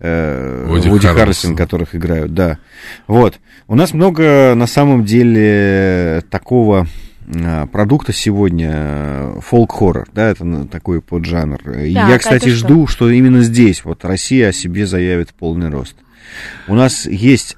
э, 0.00 0.66
Вуди. 0.66 1.06
Харрельсон, 1.06 1.56
которых 1.56 1.94
играют, 1.94 2.34
да. 2.34 2.58
Вот. 3.06 3.38
У 3.68 3.74
нас 3.74 3.92
много, 3.94 4.54
на 4.56 4.66
самом 4.66 5.04
деле, 5.04 6.22
такого 6.30 6.86
а, 7.32 7.66
продукта 7.66 8.12
сегодня 8.12 9.40
фолк-хоррор, 9.40 10.08
да, 10.12 10.30
это 10.30 10.66
такой 10.66 11.00
поджанр. 11.00 11.60
И 11.78 11.94
Так, 11.94 12.08
Я, 12.08 12.18
кстати, 12.18 12.48
что? 12.48 12.68
жду, 12.68 12.86
что 12.86 13.10
именно 13.10 13.42
здесь 13.42 13.84
вот 13.84 14.04
Россия 14.04 14.48
о 14.48 14.52
себе 14.52 14.86
заявит 14.86 15.30
в 15.30 15.34
полный 15.34 15.68
рост. 15.68 15.96
У 16.66 16.74
нас 16.74 17.06
есть 17.06 17.56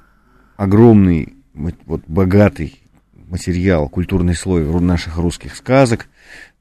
огромный, 0.57 1.33
вот, 1.53 1.75
богатый 2.07 2.81
материал, 3.27 3.89
культурный 3.89 4.35
слой 4.35 4.63
наших 4.81 5.17
русских 5.17 5.55
сказок. 5.55 6.07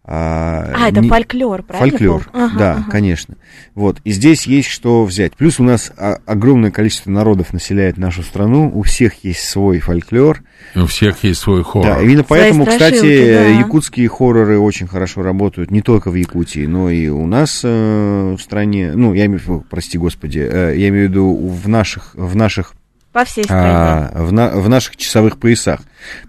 А, 0.05 0.73
А, 0.75 0.88
это 0.88 1.01
не- 1.01 1.09
фольклор, 1.09 1.62
правильно? 1.62 1.97
Фольклор? 1.97 2.29
Ага, 2.33 2.59
да, 2.59 2.73
ага. 2.73 2.91
конечно. 2.91 3.37
Вот, 3.77 4.01
и 4.03 4.11
здесь 4.11 4.47
есть 4.49 4.69
что 4.69 5.05
взять. 5.05 5.37
Плюс 5.37 5.61
у 5.61 5.62
нас 5.62 5.93
а, 5.97 6.19
огромное 6.27 6.73
количество 6.73 7.09
народов 7.11 7.53
населяет 7.53 7.99
нашу 7.99 8.25
страну, 8.25 8.69
у 8.75 8.83
всех 8.83 9.23
есть 9.23 9.49
свой 9.49 9.79
фольклор. 9.79 10.43
У 10.75 10.87
всех 10.87 11.23
есть 11.23 11.41
свой 11.41 11.62
хоррор. 11.62 11.87
Да, 11.99 12.03
именно 12.03 12.25
поэтому, 12.25 12.67
кстати, 12.67 13.01
да. 13.01 13.47
якутские 13.61 14.09
хорроры 14.09 14.59
очень 14.59 14.88
хорошо 14.88 15.23
работают 15.23 15.71
не 15.71 15.83
только 15.83 16.11
в 16.11 16.15
Якутии, 16.17 16.67
но 16.67 16.91
и 16.91 17.07
у 17.09 17.27
нас 17.27 17.61
э, 17.62 18.37
в 18.37 18.43
стране. 18.43 18.93
Ну, 18.97 19.15
я 19.15 19.27
имею 19.27 19.38
в 19.38 19.43
виду, 19.45 19.67
прости 19.71 19.99
господи, 19.99 20.41
э, 20.41 20.75
я 20.77 20.88
имею 20.88 21.07
в 21.09 21.11
виду 21.11 21.37
в 21.37 21.69
наших, 21.69 22.15
в 22.15 22.35
наших 22.35 22.75
По 23.12 23.25
всей 23.25 23.44
стране. 23.44 23.68
а, 23.70 24.11
в, 24.25 24.33
на- 24.33 24.51
в 24.51 24.68
наших 24.68 24.96
часовых 24.96 25.38
поясах 25.38 25.81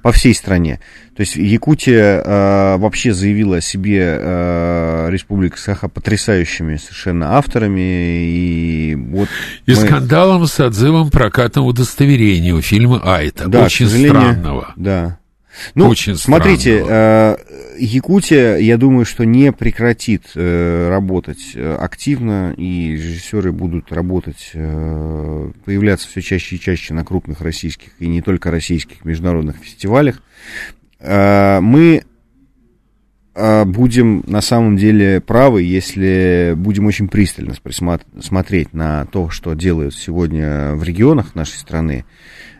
по 0.01 0.11
всей 0.11 0.35
стране. 0.35 0.79
То 1.15 1.21
есть 1.21 1.35
Якутия 1.35 2.21
а, 2.25 2.77
вообще 2.77 3.13
заявила 3.13 3.57
о 3.57 3.61
себе 3.61 4.01
а, 4.19 5.07
Республика 5.09 5.57
Саха 5.57 5.87
потрясающими 5.87 6.75
совершенно 6.77 7.37
авторами. 7.37 7.79
И 8.27 8.95
вот 8.95 9.29
И 9.65 9.71
мы- 9.71 9.75
скандалом 9.77 10.45
с 10.47 10.59
отзывом 10.59 11.09
прокатного 11.09 11.67
удостоверения 11.67 12.53
у 12.53 12.61
фильма 12.61 13.01
Айта. 13.03 13.47
Да, 13.47 13.63
Очень 13.65 13.87
странного. 13.87 14.73
Да. 14.75 15.17
Ну, 15.75 15.87
Очень 15.87 16.17
смотрите, 16.17 16.79
странного. 16.83 17.37
Якутия, 17.77 18.57
я 18.57 18.77
думаю, 18.77 19.05
что 19.05 19.23
не 19.23 19.51
прекратит 19.51 20.31
э, 20.35 20.89
работать 20.89 21.53
э, 21.55 21.75
активно, 21.75 22.53
и 22.57 22.91
режиссеры 22.91 23.51
будут 23.51 23.91
работать, 23.91 24.51
э, 24.53 25.51
появляться 25.65 26.07
все 26.07 26.21
чаще 26.21 26.55
и 26.55 26.59
чаще 26.59 26.93
на 26.93 27.03
крупных 27.03 27.41
российских 27.41 27.91
и 27.99 28.07
не 28.07 28.21
только 28.21 28.51
российских 28.51 29.05
международных 29.05 29.57
фестивалях. 29.57 30.21
Э, 30.99 31.59
мы 31.61 32.03
э, 33.35 33.65
будем 33.65 34.23
на 34.27 34.41
самом 34.41 34.77
деле 34.77 35.21
правы, 35.21 35.63
если 35.63 36.53
будем 36.55 36.85
очень 36.85 37.07
пристально 37.07 37.55
смотреть 38.21 38.73
на 38.73 39.05
то, 39.05 39.29
что 39.29 39.53
делают 39.53 39.95
сегодня 39.95 40.73
в 40.75 40.83
регионах 40.83 41.35
нашей 41.35 41.57
страны. 41.57 42.05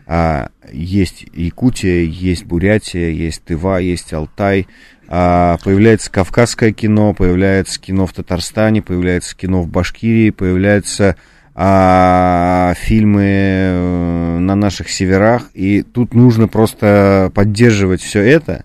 А, 0.06 0.50
есть 0.70 1.26
Якутия, 1.32 2.02
есть 2.02 2.44
Бурятия, 2.44 3.08
есть 3.08 3.42
Тыва, 3.44 3.78
есть 3.78 4.12
Алтай. 4.12 4.66
А, 5.08 5.58
появляется 5.62 6.10
кавказское 6.10 6.72
кино, 6.72 7.14
появляется 7.14 7.80
кино 7.80 8.06
в 8.06 8.12
Татарстане, 8.12 8.82
появляется 8.82 9.36
кино 9.36 9.62
в 9.62 9.68
Башкирии, 9.68 10.30
появляются 10.30 11.16
а, 11.54 12.74
фильмы 12.76 13.22
э, 13.24 14.38
на 14.40 14.54
наших 14.54 14.90
северах. 14.90 15.50
И 15.54 15.82
тут 15.82 16.14
нужно 16.14 16.48
просто 16.48 17.30
поддерживать 17.34 18.02
все 18.02 18.20
это, 18.20 18.64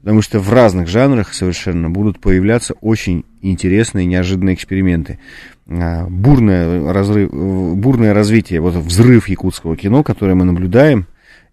потому 0.00 0.22
что 0.22 0.38
в 0.38 0.52
разных 0.52 0.88
жанрах 0.88 1.32
совершенно 1.34 1.90
будут 1.90 2.20
появляться 2.20 2.74
очень 2.80 3.24
интересные, 3.42 4.06
неожиданные 4.06 4.54
эксперименты. 4.54 5.18
А, 5.66 6.06
Бурное, 6.08 6.92
разрыв, 6.92 7.30
э, 7.32 7.72
бурное 7.74 8.14
развитие, 8.14 8.60
вот 8.60 8.74
взрыв 8.74 9.28
якутского 9.28 9.76
кино, 9.76 10.02
которое 10.02 10.34
мы 10.34 10.44
наблюдаем, 10.44 11.06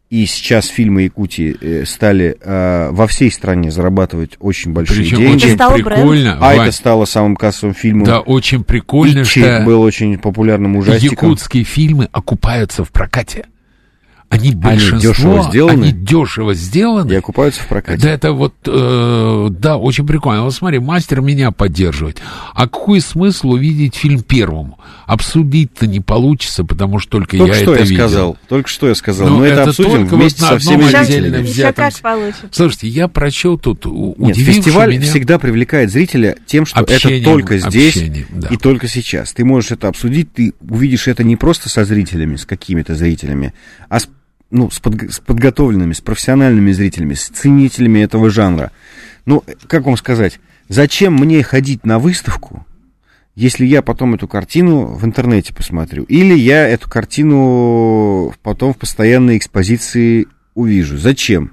и 0.10 0.26
сейчас 0.26 0.68
фильмы 0.68 1.04
Якутии 1.04 1.56
э, 1.60 1.86
стали 1.86 2.38
э, 2.40 2.90
во 2.92 3.08
всей 3.08 3.30
стране 3.30 3.72
зарабатывать 3.72 4.38
очень 4.40 4.72
большие 4.72 5.02
Причем 5.02 5.18
деньги. 5.18 5.36
очень 5.36 5.56
стало 5.56 5.74
прикольно. 5.76 6.38
А 6.38 6.40
Вань, 6.40 6.62
это 6.62 6.72
стало 6.72 7.06
самым 7.06 7.36
кассовым 7.36 7.76
фильмом. 7.76 8.06
Да, 8.06 8.20
очень 8.22 8.64
прикольно, 8.64 9.24
Ичи 9.24 9.42
что 9.42 9.64
был 9.66 9.82
очень 9.82 10.18
популярным 10.18 10.78
ужастиком. 10.78 11.28
якутские 11.30 11.66
фильмы 11.66 12.08
окупаются 12.12 12.86
в 12.86 12.92
прокате. 12.92 13.46
Они 14.30 14.52
большинство, 14.52 15.12
дешево 15.12 15.44
сделаны? 15.50 15.84
они 15.84 15.92
дешево 15.94 16.54
сделаны. 16.54 17.14
И 17.14 17.16
окупаются 17.16 17.62
в 17.62 17.68
прокате. 17.68 18.02
Да, 18.04 18.10
это 18.10 18.34
вот, 18.34 18.54
э, 18.66 19.48
да, 19.52 19.78
очень 19.78 20.06
прикольно. 20.06 20.44
Вот 20.44 20.54
смотри, 20.54 20.80
мастер 20.80 21.22
меня 21.22 21.52
поддерживает. 21.52 22.22
А 22.54 22.64
какой 22.64 23.00
смысл 23.00 23.52
увидеть 23.52 23.96
фильм 23.96 24.22
первому? 24.22 24.80
Обсудить-то 25.06 25.88
не 25.88 26.02
получится, 26.02 26.66
потому 26.66 27.00
что 27.00 27.12
только, 27.12 27.38
Только 27.38 27.56
я 27.56 27.62
что 27.62 27.74
это 27.74 27.84
я 27.84 27.90
видел. 27.90 28.04
сказал. 28.08 28.38
Только 28.50 28.70
что 28.70 28.90
я 28.90 28.96
сказал. 28.96 29.30
Ну, 29.30 29.38
Но 29.38 29.46
это 29.46 29.62
это 29.62 29.70
обсудим 29.70 29.92
только 29.92 30.10
вот 30.16 30.22
вместе 30.22 30.42
на 30.42 30.48
со 30.50 30.60
всеми 30.60 30.84
зрителями. 30.84 32.02
Получится. 32.02 32.48
Слушайте, 32.52 32.88
я 32.90 33.08
прочел 33.08 33.58
тут 33.58 33.86
у- 33.86 34.16
Нет, 34.18 34.36
фестиваль 34.36 34.92
меня... 34.92 35.02
всегда 35.10 35.40
привлекает 35.40 35.90
зрителя 35.92 36.36
тем, 36.46 36.66
что 36.66 36.80
Общением, 36.80 37.22
это 37.22 37.30
только 37.32 37.58
здесь 37.60 37.96
общением, 37.96 38.28
да. 38.32 38.48
и 38.50 38.58
только 38.58 38.88
сейчас. 38.90 39.32
Ты 39.34 39.46
можешь 39.46 39.72
это 39.72 39.88
обсудить, 39.88 40.34
ты 40.34 40.54
увидишь 40.62 41.08
это 41.08 41.24
не 41.24 41.38
просто 41.38 41.70
со 41.70 41.86
зрителями, 41.86 42.36
с 42.36 42.46
какими-то 42.46 42.94
зрителями, 42.96 43.54
а 43.90 44.00
с, 44.00 44.10
ну, 44.50 44.70
с, 44.70 44.82
подг- 44.82 45.12
с 45.12 45.20
подготовленными, 45.20 45.94
с 45.94 46.02
профессиональными 46.02 46.72
зрителями, 46.72 47.14
с 47.14 47.28
ценителями 47.28 48.00
этого 48.00 48.30
жанра. 48.30 48.72
Ну, 49.26 49.44
как 49.68 49.86
вам 49.86 49.98
сказать, 49.98 50.40
зачем 50.70 51.16
мне 51.16 51.44
ходить 51.44 51.86
на 51.86 52.00
выставку, 52.00 52.66
если 53.36 53.66
я 53.66 53.82
потом 53.82 54.16
эту 54.16 54.28
картину 54.28 54.86
в 54.86 55.06
интернете 55.06 55.54
посмотрю, 55.54 56.04
или 56.06 56.34
я 56.34 56.68
эту 56.68 56.90
картину 56.90 58.34
потом 58.42 58.74
в 58.74 58.78
постоянной 58.78 59.38
экспозиции 59.38 60.28
увижу. 60.56 60.98
Зачем? 60.98 61.52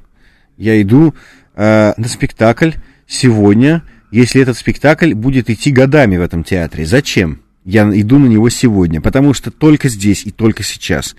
Я 0.57 0.81
иду 0.81 1.15
э, 1.55 1.93
на 1.97 2.09
спектакль 2.09 2.71
сегодня, 3.07 3.83
если 4.11 4.41
этот 4.41 4.57
спектакль 4.57 5.13
будет 5.13 5.51
идти 5.51 5.71
годами 5.73 6.17
в 6.17 6.23
этом 6.23 6.43
театре. 6.43 6.87
Зачем? 6.87 7.44
Я 7.65 7.89
иду 7.99 8.19
на 8.19 8.27
него 8.27 8.51
сегодня, 8.51 9.01
потому 9.01 9.33
что 9.33 9.51
только 9.51 9.89
здесь 9.89 10.27
и 10.27 10.31
только 10.31 10.63
сейчас. 10.63 11.17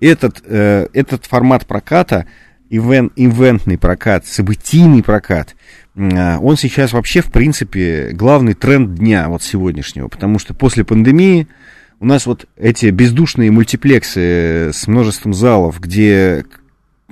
Этот, 0.00 0.42
э, 0.44 0.88
этот 0.92 1.26
формат 1.26 1.66
проката, 1.66 2.26
ивен, 2.68 3.12
ивентный 3.14 3.78
прокат, 3.78 4.26
событийный 4.26 5.04
прокат, 5.04 5.54
э, 5.94 6.36
он 6.38 6.56
сейчас 6.56 6.92
вообще, 6.92 7.20
в 7.20 7.30
принципе, 7.30 8.10
главный 8.12 8.54
тренд 8.54 8.94
дня 8.94 9.28
вот 9.28 9.44
сегодняшнего, 9.44 10.08
потому 10.08 10.40
что 10.40 10.52
после 10.52 10.84
пандемии 10.84 11.46
у 12.00 12.06
нас 12.06 12.26
вот 12.26 12.46
эти 12.56 12.86
бездушные 12.86 13.52
мультиплексы 13.52 14.72
с 14.72 14.88
множеством 14.88 15.32
залов, 15.32 15.80
где 15.80 16.44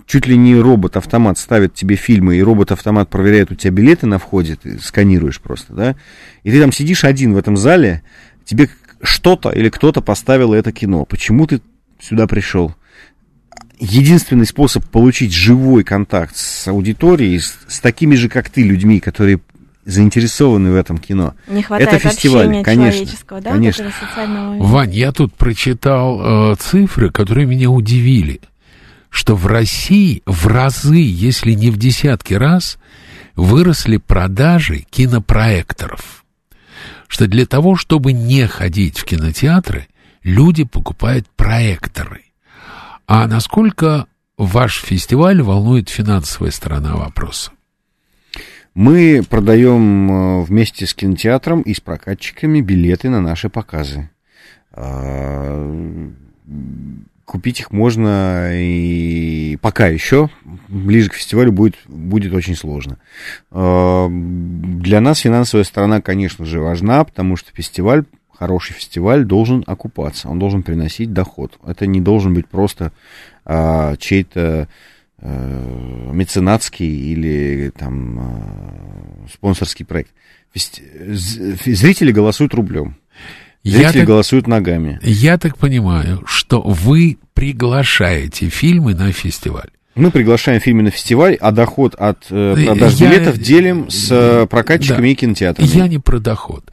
чуть 0.06 0.26
ли 0.26 0.36
не 0.36 0.56
робот-автомат 0.56 1.38
ставит 1.38 1.74
тебе 1.74 1.96
фильмы, 1.96 2.36
и 2.36 2.42
робот-автомат 2.42 3.08
проверяет 3.08 3.52
у 3.52 3.54
тебя 3.54 3.70
билеты 3.70 4.06
на 4.06 4.18
входе, 4.18 4.56
ты 4.56 4.78
сканируешь 4.78 5.40
просто, 5.40 5.72
да, 5.72 5.96
и 6.42 6.50
ты 6.50 6.60
там 6.60 6.72
сидишь 6.72 7.04
один 7.04 7.34
в 7.34 7.38
этом 7.38 7.56
зале, 7.56 8.02
тебе 8.44 8.68
что-то 9.02 9.50
или 9.50 9.68
кто-то 9.68 10.00
поставил 10.00 10.52
это 10.52 10.72
кино, 10.72 11.04
почему 11.04 11.46
ты 11.46 11.60
сюда 12.00 12.26
пришел? 12.26 12.74
Единственный 13.78 14.46
способ 14.46 14.84
получить 14.88 15.32
живой 15.32 15.82
контакт 15.82 16.36
с 16.36 16.68
аудиторией, 16.68 17.40
с, 17.40 17.58
с 17.66 17.80
такими 17.80 18.14
же, 18.14 18.28
как 18.28 18.48
ты, 18.48 18.62
людьми, 18.62 19.00
которые 19.00 19.40
заинтересованы 19.84 20.70
в 20.70 20.76
этом 20.76 20.98
кино. 20.98 21.34
Не 21.48 21.62
хватает 21.62 21.92
Это 21.92 21.98
фестиваль, 21.98 22.62
конечно, 22.62 22.92
человеческого, 22.92 23.40
да, 23.40 23.50
конечно. 23.52 23.92
Вань, 24.58 24.94
я 24.94 25.12
тут 25.12 25.34
прочитал 25.34 26.52
э, 26.52 26.56
цифры, 26.56 27.10
которые 27.10 27.46
меня 27.46 27.70
удивили, 27.70 28.40
что 29.10 29.34
в 29.34 29.46
России 29.46 30.22
в 30.24 30.46
разы, 30.46 30.98
если 30.98 31.52
не 31.52 31.70
в 31.70 31.76
десятки 31.78 32.34
раз, 32.34 32.78
выросли 33.34 33.96
продажи 33.96 34.84
кинопроекторов. 34.90 36.21
Что 37.12 37.26
для 37.26 37.44
того, 37.44 37.76
чтобы 37.76 38.14
не 38.14 38.46
ходить 38.46 38.98
в 38.98 39.04
кинотеатры, 39.04 39.86
люди 40.22 40.64
покупают 40.64 41.28
проекторы. 41.36 42.22
А 43.06 43.26
насколько 43.26 44.06
ваш 44.38 44.80
фестиваль 44.80 45.42
волнует 45.42 45.90
финансовая 45.90 46.50
сторона 46.50 46.96
вопроса? 46.96 47.50
Мы 48.72 49.22
продаем 49.28 50.10
э, 50.10 50.42
вместе 50.44 50.86
с 50.86 50.94
кинотеатром 50.94 51.60
и 51.60 51.74
с 51.74 51.80
прокатчиками 51.80 52.62
билеты 52.62 53.10
на 53.10 53.20
наши 53.20 53.50
показы. 53.50 54.08
Купить 57.32 57.60
их 57.60 57.70
можно 57.70 58.50
и 58.52 59.56
пока 59.62 59.86
еще, 59.86 60.28
ближе 60.68 61.08
к 61.08 61.14
фестивалю 61.14 61.50
будет, 61.50 61.76
будет 61.88 62.34
очень 62.34 62.54
сложно. 62.54 62.98
А, 63.50 64.06
Для 64.10 65.00
нас 65.00 65.20
финансовая 65.20 65.64
сторона, 65.64 66.02
конечно 66.02 66.44
же, 66.44 66.60
важна, 66.60 67.02
потому 67.04 67.36
что 67.36 67.50
фестиваль 67.54 68.04
хороший 68.38 68.74
фестиваль 68.74 69.24
должен 69.24 69.64
окупаться, 69.66 70.28
он 70.28 70.38
должен 70.38 70.62
приносить 70.62 71.14
доход. 71.14 71.58
Это 71.66 71.86
не 71.86 72.02
должен 72.02 72.34
быть 72.34 72.48
просто 72.48 72.92
а, 73.46 73.96
чей-то 73.96 74.68
а, 75.18 76.10
меценатский 76.12 77.12
или 77.12 77.72
там 77.74 78.18
а, 78.18 79.26
спонсорский 79.32 79.86
проект. 79.86 80.10
Фести... 80.52 80.82
Зрители 81.14 82.12
голосуют 82.12 82.52
рублем. 82.52 82.96
Зрители 83.64 83.82
Я 83.84 83.92
так- 83.92 84.04
голосуют 84.06 84.46
ногами. 84.48 84.98
Я 85.02 85.38
так 85.38 85.56
понимаю, 85.56 86.22
что 86.26 86.60
вы 86.60 87.16
приглашаете 87.34 88.48
фильмы 88.48 88.94
на 88.94 89.12
фестиваль. 89.12 89.68
Мы 89.94 90.10
приглашаем 90.10 90.60
фильмы 90.60 90.82
на 90.84 90.90
фестиваль, 90.90 91.34
а 91.40 91.52
доход 91.52 91.94
от 91.96 92.24
э, 92.30 92.56
продаж 92.64 92.94
Я- 92.94 93.08
билетов 93.10 93.38
делим 93.38 93.90
с 93.90 94.08
э, 94.10 94.46
прокатчиками 94.46 95.06
Да. 95.08 95.12
и 95.12 95.14
кинотеатрами. 95.14 95.68
Я 95.68 95.86
не 95.86 95.98
про 95.98 96.18
доход. 96.18 96.70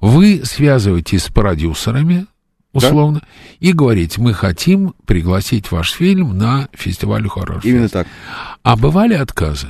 Вы 0.00 0.40
связываетесь 0.44 1.24
с 1.24 1.28
продюсерами, 1.28 2.26
условно, 2.72 3.20
и 3.60 3.72
говорите, 3.72 4.20
мы 4.20 4.32
хотим 4.32 4.94
пригласить 5.06 5.70
ваш 5.70 5.92
фильм 5.92 6.36
на 6.38 6.68
фестиваль 6.72 7.28
хоррор. 7.28 7.60
Именно 7.62 7.88
так. 7.90 8.06
А 8.62 8.76
бывали 8.76 9.14
отказы, 9.14 9.68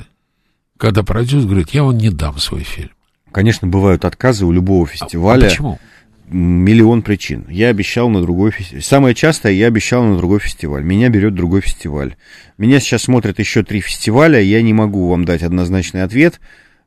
когда 0.77 1.03
продюсер 1.03 1.47
говорит, 1.47 1.71
я 1.71 1.83
вам 1.83 1.97
не 1.97 2.09
дам 2.09 2.37
свой 2.37 2.63
фильм. 2.63 2.91
Конечно, 3.33 3.67
бывают 3.67 4.05
отказы 4.05 4.45
у 4.45 4.51
любого 4.53 4.85
А 4.85 4.87
фестиваля. 4.89 5.47
почему? 5.49 5.79
Миллион 6.29 7.03
причин. 7.03 7.45
Я 7.47 7.69
обещал 7.69 8.09
на 8.09 8.21
другой 8.21 8.51
фестиваль. 8.51 8.83
Самое 8.83 9.15
частое, 9.15 9.53
я 9.53 9.67
обещал 9.67 10.03
на 10.03 10.17
другой 10.17 10.39
фестиваль. 10.39 10.83
Меня 10.83 11.07
берет 11.07 11.33
другой 11.35 11.61
фестиваль. 11.61 12.15
Меня 12.57 12.81
сейчас 12.81 13.03
смотрят 13.03 13.39
еще 13.39 13.63
три 13.63 13.79
фестиваля. 13.79 14.41
Я 14.41 14.61
не 14.61 14.73
могу 14.73 15.07
вам 15.07 15.23
дать 15.23 15.41
однозначный 15.41 16.03
ответ. 16.03 16.41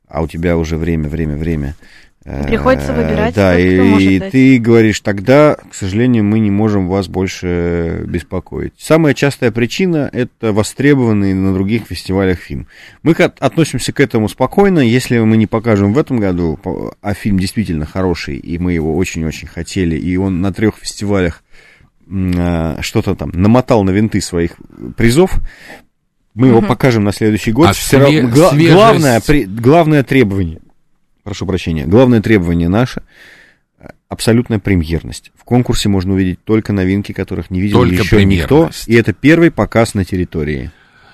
А 0.07 0.21
у 0.21 0.27
тебя 0.27 0.57
уже 0.57 0.77
время, 0.77 1.09
время, 1.09 1.37
время. 1.37 1.75
И 2.23 2.47
приходится 2.47 2.91
Э, 2.91 2.95
выбирать, 3.03 3.33
Да, 3.33 3.57
и, 3.59 3.73
кто 3.75 3.83
может 3.83 4.09
и 4.11 4.19
дать. 4.19 4.31
ты 4.31 4.57
говоришь, 4.59 4.99
тогда, 4.99 5.55
к 5.69 5.73
сожалению, 5.73 6.23
мы 6.23 6.37
не 6.37 6.51
можем 6.51 6.87
вас 6.87 7.07
больше 7.07 8.03
беспокоить. 8.07 8.73
Самая 8.77 9.15
частая 9.15 9.49
причина– 9.51 10.07
это 10.13 10.53
востребованный 10.53 11.33
на 11.33 11.51
других 11.53 11.83
фестивалях 11.87 12.37
фильм. 12.37 12.67
Мы 13.01 13.13
относимся 13.13 13.91
к 13.91 13.99
этому 13.99 14.29
спокойно. 14.29 14.79
Если 14.79 15.17
мы 15.17 15.35
не 15.35 15.47
покажем 15.47 15.93
в 15.93 15.97
этом 15.97 16.19
году, 16.19 16.59
а 17.01 17.13
фильм 17.15 17.39
действительно 17.39 17.87
хороший, 17.87 18.37
и 18.37 18.59
мы 18.59 18.73
его 18.73 18.95
очень-очень 18.95 19.47
хотели, 19.47 19.95
и 19.95 20.15
он 20.15 20.41
на 20.41 20.53
трех 20.53 20.75
фестивалях 20.77 21.43
а, 22.13 22.77
что-то 22.81 23.15
там 23.15 23.31
намотал 23.33 23.83
на 23.83 23.89
винты 23.91 24.21
своих 24.21 24.57
призов, 24.95 25.39
мы 26.33 26.47
его 26.47 26.61
покажем 26.61 27.03
на 27.03 27.11
следующий 27.11 27.51
год. 27.51 27.69
А 27.69 27.97
равно- 27.97 28.07
све- 28.09 28.21
гла- 28.31 28.51
свежесть- 28.51 28.73
главное, 28.73 29.21
при- 29.25 29.43
главное 29.45 30.03
требование, 30.03 30.59
прошу 31.31 31.45
прощения, 31.45 31.85
главное 31.85 32.21
требование 32.21 32.67
наше 32.67 33.03
абсолютная 34.09 34.59
премьерность. 34.59 35.31
В 35.39 35.45
конкурсе 35.45 35.87
можно 35.87 36.13
увидеть 36.13 36.43
только 36.43 36.73
новинки, 36.73 37.13
которых 37.13 37.49
не 37.49 37.61
видел 37.61 37.79
Только 37.79 38.03
еще 38.03 38.25
никто, 38.25 38.69
и 38.85 38.95
это 38.95 39.13
первый 39.13 39.49
показ 39.49 39.93
на 39.93 40.03
территории. 40.03 40.71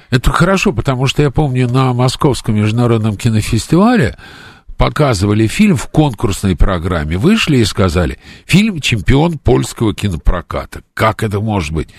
Это 0.10 0.32
хорошо, 0.32 0.74
потому 0.74 1.06
что 1.06 1.22
я 1.22 1.30
помню, 1.30 1.70
на 1.70 1.94
Московском 1.94 2.56
международном 2.56 3.16
кинофестивале 3.16 4.18
показывали 4.76 5.46
фильм 5.46 5.76
в 5.76 5.88
конкурсной 5.88 6.56
программе. 6.56 7.16
Вышли 7.16 7.58
и 7.58 7.66
сказали, 7.66 8.18
фильм 8.48 8.82
«Чемпион 8.82 9.38
польского 9.38 9.94
кинопроката». 9.94 10.82
Как 10.96 11.22
это 11.22 11.40
может 11.40 11.74
быть? 11.74 11.90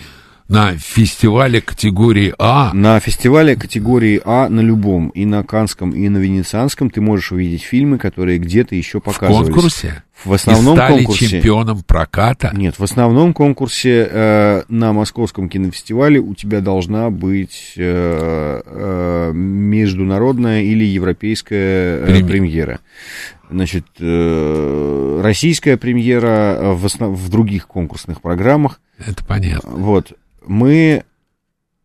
На 0.48 0.74
фестивале 0.78 1.60
категории 1.60 2.34
А 2.38 2.72
На 2.72 2.98
фестивале 3.00 3.54
категории 3.54 4.18
А 4.24 4.48
на 4.48 4.60
любом, 4.60 5.10
и 5.10 5.26
на 5.26 5.44
Канском, 5.44 5.90
и 5.90 6.08
на 6.08 6.16
Венецианском, 6.16 6.88
ты 6.88 7.02
можешь 7.02 7.32
увидеть 7.32 7.62
фильмы, 7.62 7.98
которые 7.98 8.38
где-то 8.38 8.74
еще 8.74 8.98
в 8.98 9.02
показывались. 9.02 9.52
конкурсе 9.52 10.02
В 10.24 10.32
основном 10.32 10.74
и 10.74 10.76
стали 10.76 10.96
конкурсе. 11.04 11.26
чемпионом 11.28 11.82
проката. 11.82 12.50
Нет, 12.54 12.78
в 12.78 12.82
основном 12.82 13.32
конкурсе 13.32 14.08
э, 14.10 14.62
на 14.68 14.92
Московском 14.92 15.48
кинофестивале 15.48 16.18
у 16.18 16.34
тебя 16.34 16.60
должна 16.60 17.10
быть 17.10 17.74
э, 17.76 18.60
э, 18.64 19.32
международная 19.32 20.62
или 20.62 20.84
европейская 20.84 21.98
э, 22.00 22.06
Прем- 22.06 22.26
премьера. 22.26 22.80
Значит, 23.50 23.86
э, 24.00 25.20
российская 25.22 25.76
премьера 25.76 26.56
э, 26.58 26.72
в, 26.72 26.84
основ- 26.84 27.14
в 27.14 27.28
других 27.28 27.66
конкурсных 27.66 28.20
программах. 28.20 28.80
Это 28.98 29.24
понятно. 29.24 29.70
Вот. 29.70 30.12
Мы 30.46 31.04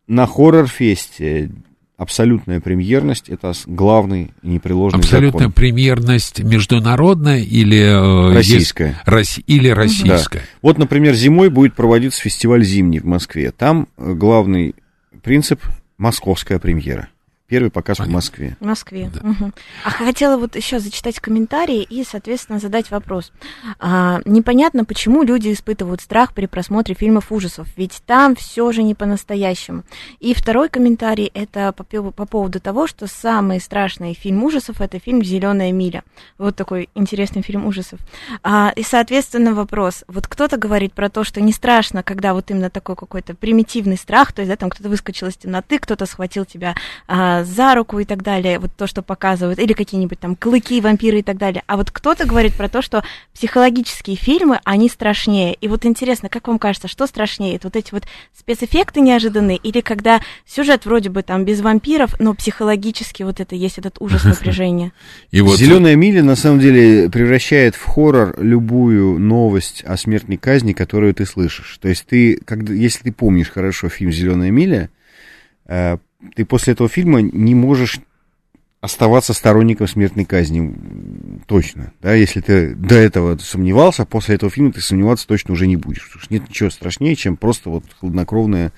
на 0.07 0.25
хоррор-фесте 0.25 1.51
абсолютная 1.97 2.59
премьерность 2.59 3.29
это 3.29 3.53
главный 3.65 4.31
непреложный 4.41 4.99
Абсолютная 4.99 5.39
закон. 5.47 5.51
премьерность 5.53 6.39
международная 6.43 7.39
или... 7.39 7.77
э, 7.79 8.33
есть- 8.37 8.51
Российская. 8.51 9.01
Росси- 9.05 9.43
или 9.47 9.69
российская. 9.69 10.41
Вот, 10.61 10.77
например, 10.77 11.13
зимой 11.13 11.49
будет 11.49 11.75
проводиться 11.75 12.21
фестиваль 12.21 12.63
зимний 12.63 12.99
в 12.99 13.05
Москве. 13.05 13.51
Там 13.51 13.87
э, 13.97 14.13
главный 14.13 14.75
принцип 15.21 15.61
московская 15.97 16.59
премьера. 16.59 17.07
Первый 17.54 17.70
показ 17.70 17.99
в 17.99 18.10
Москве. 18.10 18.58
В 18.60 18.66
Москве. 18.66 19.12
Мгм. 19.22 19.54
А 19.86 19.91
хотела 19.91 20.38
вот 20.38 20.56
еще 20.56 20.80
зачитать 20.80 21.20
комментарии 21.20 21.84
и, 21.84 22.04
соответственно, 22.04 22.58
задать 22.58 22.89
вопрос. 22.89 23.32
А, 23.80 24.22
непонятно, 24.26 24.86
почему 24.86 25.22
люди 25.22 25.54
испытывают 25.54 26.01
страх 26.01 26.34
при 26.34 26.47
просмотре 26.47 26.95
фильмов 26.95 27.32
ужасов, 27.32 27.68
ведь 27.78 28.01
там 28.08 28.36
все 28.36 28.72
же 28.72 28.82
не 28.82 28.95
по-настоящему. 28.95 29.84
И 30.20 30.34
второй 30.34 30.68
комментарий 30.68 31.30
это 31.32 31.72
по, 31.74 31.84
по 31.84 32.26
поводу 32.26 32.60
того, 32.60 32.88
что 32.88 33.06
самый 33.06 33.60
страшный 33.60 34.16
фильм 34.16 34.43
ужасов 34.43 34.82
это 34.82 34.97
фильм 34.97 35.24
Зеленая 35.24 35.72
миля. 35.72 36.04
Вот 36.39 36.56
такой 36.56 36.89
интересный 36.95 37.43
фильм 37.43 37.68
ужасов. 37.68 37.99
А, 38.41 38.74
и, 38.76 38.82
соответственно, 38.82 39.54
вопрос. 39.54 40.04
Вот 40.08 40.26
кто-то 40.26 40.58
говорит 40.58 40.93
про 40.93 41.08
то, 41.08 41.24
что 41.24 41.39
не 41.39 41.54
страшно, 41.54 42.01
когда 42.01 42.34
вот 42.34 42.49
именно 42.49 42.72
такой 42.72 42.95
какой-то 42.95 43.36
примитивный 43.36 43.97
страх, 43.97 44.34
то 44.34 44.41
есть, 44.41 44.49
да, 44.49 44.56
там 44.56 44.72
кто-то 44.72 44.89
выскочил 44.89 45.28
из 45.28 45.38
темноты, 45.38 45.78
кто-то 45.78 46.08
схватил 46.08 46.45
тебя 46.45 46.74
а, 47.08 47.42
за 47.45 47.75
руку 47.75 47.99
и 47.99 48.05
так 48.05 48.23
далее, 48.23 48.59
вот 48.59 48.71
то, 48.75 48.87
что 48.87 49.01
показывают, 49.01 49.59
или 49.59 49.73
какие-нибудь 49.73 50.19
там 50.19 50.35
клыки, 50.35 50.79
вампиры 50.81 51.19
и 51.19 51.23
так 51.23 51.37
далее. 51.37 51.63
А 51.67 51.77
вот 51.77 51.91
кто-то 51.91 52.25
говорит 52.25 52.55
про 52.55 52.69
то, 52.69 52.81
что 52.81 53.03
психологические 53.33 54.15
фильмы, 54.15 54.59
они 54.63 54.89
страшнее. 54.89 55.53
И 55.55 55.67
вот 55.67 55.85
интересно, 55.85 56.29
как 56.29 56.47
вам 56.47 56.59
кажется, 56.59 56.87
что 56.87 57.07
страшнее? 57.07 57.55
Это 57.55 57.67
вот 57.67 57.75
эти 57.75 57.91
вот 57.91 58.03
спецэффекты 58.37 59.01
неожиданные, 59.01 59.57
или 59.57 59.81
когда 59.81 60.21
сюжет 60.45 60.85
вроде 60.85 61.09
бы 61.09 61.23
там 61.23 61.45
без 61.45 61.61
вампиров, 61.61 62.19
но 62.19 62.33
психологически 62.33 63.23
вот 63.23 63.39
это 63.39 63.55
есть 63.55 63.77
этот 63.77 63.97
ужас 63.99 64.23
напряжения? 64.25 64.91
И 65.31 65.41
вот 65.41 65.57
Зеленая 65.57 65.95
миля 65.95 66.23
на 66.23 66.35
самом 66.35 66.59
деле 66.59 67.09
превращает 67.09 67.75
в 67.75 67.83
хоррор 67.85 68.35
любую 68.39 69.19
новость 69.19 69.83
о 69.85 69.97
смертной 69.97 70.37
казни, 70.37 70.73
которую 70.73 71.13
ты 71.13 71.25
слышишь. 71.25 71.77
То 71.81 71.89
есть 71.89 72.05
ты, 72.05 72.37
когда, 72.45 72.73
если 72.73 73.03
ты 73.03 73.11
помнишь 73.11 73.49
хорошо 73.49 73.89
фильм 73.89 74.11
Зеленая 74.11 74.51
миля, 74.51 74.89
э, 75.65 75.97
ты 76.36 76.45
после 76.45 76.74
этого 76.74 76.89
фильма 76.89 77.21
не 77.21 77.55
можешь 77.55 77.99
оставаться 78.84 79.34
сторонником 79.34 79.88
смертной 79.88 80.26
казни. 80.26 80.76
Точно. 81.47 81.93
Да, 82.01 82.13
если 82.13 82.41
ты 82.41 82.76
до 82.76 82.95
этого 82.95 83.38
сомневался, 83.38 84.03
после 84.05 84.36
этого 84.36 84.51
фильма 84.51 84.74
ты 84.74 84.82
сомневаться 84.82 85.26
точно 85.26 85.53
уже 85.53 85.67
не 85.67 85.78
будешь. 85.78 86.05
Потому 86.05 86.21
что 86.21 86.34
нет 86.34 86.49
ничего 86.49 86.69
страшнее, 86.69 87.15
чем 87.15 87.38
просто 87.38 87.69
вот 87.69 87.86
хладнокровное 87.97 88.74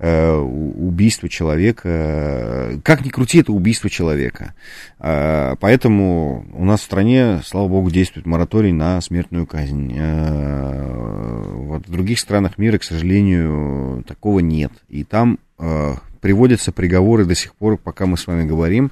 э, 0.00 0.34
убийство 0.36 1.28
человека. 1.28 2.80
Как 2.82 3.04
ни 3.04 3.10
крути, 3.10 3.38
это 3.38 3.52
убийство 3.52 3.88
человека. 3.88 4.54
А, 4.98 5.54
Поэтому 5.60 6.44
у 6.52 6.64
нас 6.64 6.80
в 6.80 6.84
стране, 6.84 7.40
слава 7.44 7.68
богу, 7.68 7.92
действует 7.92 8.26
мораторий 8.26 8.72
на 8.72 9.00
смертную 9.00 9.46
казнь. 9.46 9.94
А, 9.96 11.54
Вот 11.54 11.86
в 11.86 11.92
других 11.92 12.18
странах 12.18 12.58
мира, 12.58 12.78
к 12.78 12.82
сожалению, 12.82 14.02
такого 14.04 14.40
нет. 14.40 14.72
И 14.88 15.04
там 15.04 15.38
а, 15.58 15.98
приводятся 16.20 16.72
приговоры 16.72 17.24
до 17.24 17.34
сих 17.34 17.54
пор, 17.54 17.76
пока 17.78 18.06
мы 18.06 18.16
с 18.16 18.26
вами 18.26 18.46
говорим, 18.46 18.90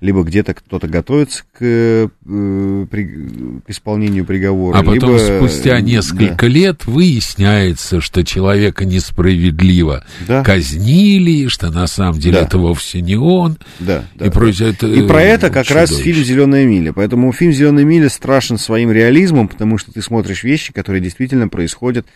либо 0.00 0.22
где-то 0.22 0.54
кто-то 0.54 0.86
готовится 0.86 1.42
к, 1.52 1.56
э, 1.60 2.08
при- 2.24 3.60
к 3.66 3.70
исполнению 3.70 4.24
приговора, 4.24 4.78
А 4.78 4.82
потом 4.84 5.16
либо, 5.16 5.18
спустя 5.18 5.70
да. 5.70 5.80
несколько 5.80 6.46
лет 6.46 6.86
выясняется, 6.86 8.00
что 8.00 8.24
человека 8.24 8.84
несправедливо 8.84 10.04
Да. 10.26 10.44
казнили, 10.44 11.48
что 11.48 11.70
на 11.70 11.86
самом 11.88 12.18
деле 12.20 12.34
Да. 12.34 12.42
это 12.42 12.58
вовсе 12.58 13.00
не 13.00 13.16
он. 13.16 13.58
Да, 13.80 14.04
да, 14.14 14.26
и 14.26 14.28
да. 14.28 14.34
прочее. 14.34 14.70
Это, 14.70 14.86
И 14.86 15.06
про 15.06 15.20
э, 15.22 15.26
это 15.26 15.50
как 15.50 15.68
раз 15.70 15.88
чудовищно. 15.90 16.04
фильм 16.12 16.24
Зеленая 16.24 16.64
миля. 16.64 16.92
Поэтому 16.92 17.32
фильм 17.32 17.52
Зеленая 17.52 17.84
миля 17.84 18.08
страшен 18.08 18.56
своим 18.58 18.92
реализмом, 18.92 19.48
потому 19.48 19.78
что 19.78 19.92
ты 19.92 20.00
смотришь 20.00 20.44
вещи, 20.44 20.72
которые 20.72 21.02
действительно 21.02 21.48
происходят. 21.48 22.06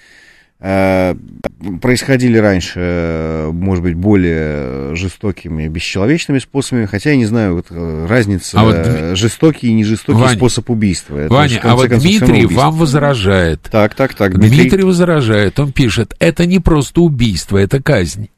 Э, 0.62 1.14
происходили 1.80 2.38
раньше, 2.38 2.80
э, 2.80 3.50
может 3.52 3.82
быть, 3.82 3.94
более 3.94 4.94
жестокими, 4.94 5.68
бесчеловечными 5.68 6.38
способами, 6.38 6.86
хотя 6.86 7.10
я 7.10 7.16
не 7.16 7.26
знаю 7.26 7.56
вот, 7.56 7.66
э, 7.70 8.06
разницы 8.08 8.54
А 8.54 8.64
вот 8.64 9.16
жестокий 9.16 9.68
и 9.68 9.72
не 9.72 9.84
жестокий 9.84 10.20
Вань, 10.20 10.36
способ 10.36 10.70
убийства. 10.70 11.16
Это 11.16 11.28
же, 11.28 11.34
Ваня, 11.34 11.58
конце 11.58 11.68
а 11.68 11.74
вот 11.76 11.88
концов, 11.88 12.10
Дмитрий 12.10 12.46
вам 12.46 12.76
возражает. 12.76 13.62
Так, 13.70 13.94
так, 13.94 14.14
так. 14.14 14.38
Дмитрий... 14.38 14.62
Дмитрий, 14.62 14.84
возражает, 14.84 15.58
он 15.58 15.72
пишет, 15.72 16.14
это 16.18 16.46
не 16.46 16.60
просто 16.60 17.02
убийство, 17.02 17.58
это 17.58 17.82
казнь. 17.82 18.30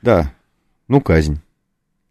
Да, 0.00 0.32
ну 0.86 1.00
казнь. 1.00 1.40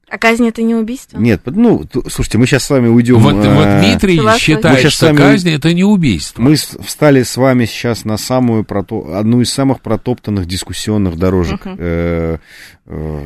А 0.10 0.18
казнь 0.18 0.48
это 0.48 0.62
не 0.62 0.74
убийство? 0.74 1.18
Нет, 1.20 1.42
ну, 1.46 1.86
слушайте, 2.10 2.38
мы 2.38 2.46
сейчас 2.48 2.64
с 2.64 2.70
вами 2.70 2.88
уйдем. 2.88 3.18
Вот, 3.20 3.34
вот 3.36 3.44
э, 3.46 3.82
Дмитрий 3.82 4.16
Согласна. 4.16 4.40
считает, 4.40 4.80
что 4.80 4.90
с 4.92 5.02
вами- 5.02 5.18
казнь 5.18 5.50
это 5.50 5.74
не 5.74 5.84
убийство. 5.84 6.42
Мы 6.42 6.56
встали 6.56 7.24
с 7.24 7.36
вами 7.36 7.66
сейчас 7.66 8.06
на 8.06 8.18
самую 8.18 8.64
прото- 8.64 9.18
одну 9.18 9.42
из 9.42 9.52
самых 9.52 9.82
протоптанных 9.82 10.46
дискуссионных 10.46 11.18
дорожек 11.18 11.60
э, 11.66 12.38
э, 12.86 13.24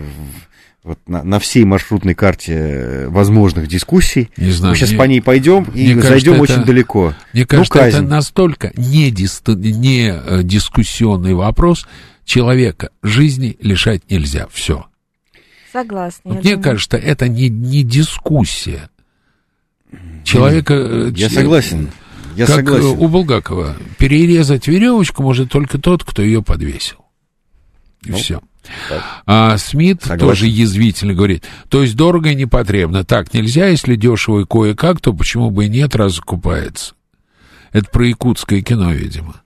вот 0.84 0.98
на, 1.08 1.22
на 1.24 1.40
всей 1.40 1.64
маршрутной 1.66 2.16
карте 2.16 2.54
э, 2.58 3.08
возможных 3.10 3.68
дискуссий. 3.68 4.32
Не 4.38 4.50
знаю. 4.50 4.72
Мы 4.72 4.78
сейчас 4.78 4.90
мне- 4.90 4.98
по 4.98 5.04
ней 5.04 5.22
пойдем 5.22 5.66
и 5.76 5.94
зайдем 6.02 6.40
очень 6.42 6.56
это- 6.56 6.66
далеко. 6.66 7.14
Мне 7.34 7.44
Ну, 7.44 7.48
кажется, 7.48 7.80
это 7.80 7.92
казнь. 7.98 8.08
настолько 8.08 8.72
не, 8.76 9.12
дис- 9.12 9.42
не 9.56 10.12
э, 10.12 10.42
дискуссионный 10.44 11.36
вопрос. 11.36 11.86
Человека 12.26 12.90
жизни 13.04 13.56
лишать 13.62 14.02
нельзя. 14.10 14.48
Все. 14.52 14.86
Согласна. 15.72 16.30
я 16.30 16.34
Мне 16.36 16.42
думаю. 16.44 16.64
кажется, 16.64 16.98
это 16.98 17.28
не, 17.28 17.50
не 17.50 17.84
дискуссия. 17.84 18.90
Человека... 20.24 20.74
э, 20.74 21.12
Я 21.16 21.30
согласен. 21.30 21.90
Я 22.36 22.46
как 22.46 22.60
э, 22.60 22.64
согласен. 22.66 22.88
у 23.00 23.08
Булгакова. 23.08 23.76
Перерезать 23.98 24.68
веревочку 24.68 25.24
может 25.24 25.52
только 25.52 25.78
тот, 25.78 26.04
кто 26.04 26.22
ее 26.22 26.42
подвесил. 26.42 26.98
И 28.06 28.12
Ну, 28.12 28.18
все. 28.18 28.42
так. 28.90 29.04
А 29.26 29.58
Смит 29.58 30.02
Согласен. 30.02 30.28
тоже 30.28 30.48
язвительно 30.48 31.14
говорит, 31.14 31.44
то 31.70 31.82
есть 31.82 31.96
дорого 31.96 32.30
и 32.30 32.36
не 32.36 32.46
потребно. 32.46 33.04
Так 33.04 33.34
нельзя, 33.34 33.68
если 33.68 33.96
дешево 33.96 34.42
и 34.42 34.46
кое-как, 34.46 35.02
то 35.02 35.14
почему 35.14 35.50
бы 35.52 35.66
и 35.66 35.70
нет, 35.70 35.96
раз 35.96 36.16
закупается. 36.16 36.94
Это 37.74 37.90
про 37.90 38.06
якутское 38.08 38.62
кино, 38.62 38.92
видимо. 38.92 39.42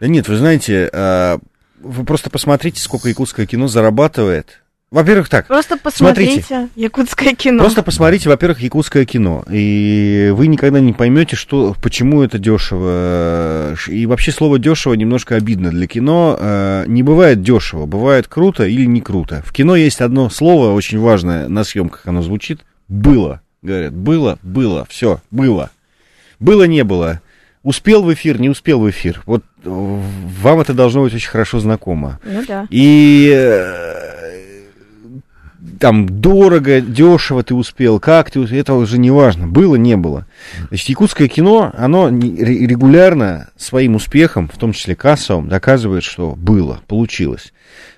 Да 0.00 0.08
нет, 0.08 0.28
вы 0.28 0.36
знаете, 0.36 0.90
а, 0.92 1.38
вы 1.80 2.04
просто 2.04 2.30
посмотрите, 2.30 2.80
сколько 2.80 3.08
якутское 3.08 3.46
кино 3.46 3.68
зарабатывает. 3.68 4.62
Во-первых, 4.92 5.28
так. 5.28 5.48
Просто 5.48 5.76
Смотрите. 5.90 6.36
посмотрите 6.42 6.68
якутское 6.76 7.34
кино. 7.34 7.58
Просто 7.58 7.82
посмотрите, 7.82 8.28
во-первых, 8.28 8.60
якутское 8.60 9.04
кино, 9.04 9.44
и 9.50 10.32
вы 10.32 10.46
никогда 10.46 10.78
не 10.78 10.92
поймете, 10.92 11.34
что, 11.34 11.74
почему 11.82 12.22
это 12.22 12.38
дешево. 12.38 13.74
И 13.88 14.06
вообще 14.06 14.30
слово 14.30 14.60
дешево 14.60 14.94
немножко 14.94 15.34
обидно 15.34 15.70
для 15.70 15.88
кино. 15.88 16.36
Э, 16.38 16.84
Не 16.86 17.02
бывает 17.02 17.42
дешево, 17.42 17.86
бывает 17.86 18.28
круто 18.28 18.64
или 18.64 18.84
не 18.84 19.00
круто. 19.00 19.42
В 19.44 19.52
кино 19.52 19.74
есть 19.74 20.00
одно 20.00 20.30
слово 20.30 20.72
очень 20.72 21.00
важное 21.00 21.48
на 21.48 21.64
съемках, 21.64 22.02
оно 22.06 22.22
звучит 22.22 22.60
было. 22.88 23.40
Говорят, 23.62 23.92
было, 23.92 24.38
было, 24.42 24.86
все, 24.88 25.20
было. 25.32 25.70
Было, 26.38 26.64
не 26.64 26.84
было. 26.84 27.20
Успел 27.64 28.04
в 28.04 28.14
эфир, 28.14 28.40
не 28.40 28.48
успел 28.48 28.78
в 28.80 28.88
эфир. 28.88 29.22
Вот 29.26 29.42
э, 29.64 29.68
вам 29.68 30.60
это 30.60 30.72
должно 30.72 31.02
быть 31.02 31.12
очень 31.12 31.28
хорошо 31.30 31.58
знакомо. 31.58 32.20
Ну 32.22 32.44
да. 32.46 32.66
И 32.70 33.32
э, 33.34 34.15
там 35.78 36.08
дорого, 36.08 36.80
дешево 36.80 37.42
ты 37.42 37.54
успел, 37.54 38.00
как 38.00 38.30
ты 38.30 38.40
успел, 38.40 38.60
это 38.60 38.74
уже 38.74 38.98
не 38.98 39.10
важно, 39.10 39.46
было, 39.46 39.76
не 39.76 39.96
было. 39.96 40.26
Значит, 40.68 40.88
якутское 40.88 41.28
кино, 41.28 41.72
оно 41.76 42.08
регулярно 42.08 43.48
своим 43.56 43.94
успехом, 43.96 44.48
в 44.48 44.58
том 44.58 44.72
числе 44.72 44.94
кассовым, 44.94 45.48
доказывает, 45.48 46.04
что 46.04 46.34
было, 46.36 46.80
получилось. 46.86 47.52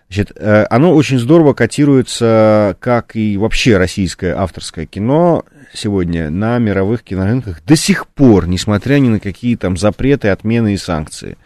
Значит, 0.09 0.33
э, 0.37 0.65
оно 0.71 0.95
очень 0.95 1.19
здорово 1.19 1.53
котируется, 1.53 2.77
как 2.81 3.15
и 3.15 3.37
вообще 3.37 3.77
российское 3.77 4.35
авторское 4.35 4.87
кино 4.87 5.45
сегодня 5.75 6.31
на 6.31 6.59
мировых 6.59 7.03
кинорынках 7.03 7.63
до 7.65 7.77
сих 7.77 8.07
пор, 8.07 8.49
несмотря 8.49 8.99
ни 8.99 9.09
на 9.09 9.21
какие 9.21 9.57
там 9.57 9.77
запреты, 9.77 10.29
отмены 10.29 10.75
и 10.75 10.79
санкции. 10.79 11.37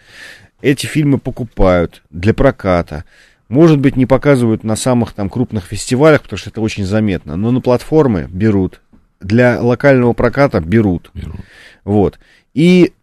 Эти 0.61 0.87
фильмы 0.87 1.19
покупают 1.19 2.03
для 2.11 2.35
проката. 2.35 3.05
Может 3.53 3.81
быть, 3.81 3.97
не 3.97 4.07
показывают 4.07 4.65
на 4.65 4.77
самых 4.77 5.13
там 5.13 5.29
крупных 5.29 5.67
фестивалях, 5.67 6.23
потому 6.23 6.39
что 6.39 6.49
это 6.49 6.63
очень 6.63 6.87
заметно, 6.87 7.37
но 7.37 7.51
на 7.51 7.61
платформы 7.61 8.27
берут. 8.33 8.81
Для 9.21 9.61
локального 9.61 10.15
проката 10.15 10.59
берут. 10.59 11.11
Берут. 11.13 11.37
Вот. 11.85 12.19
И, 12.55 12.95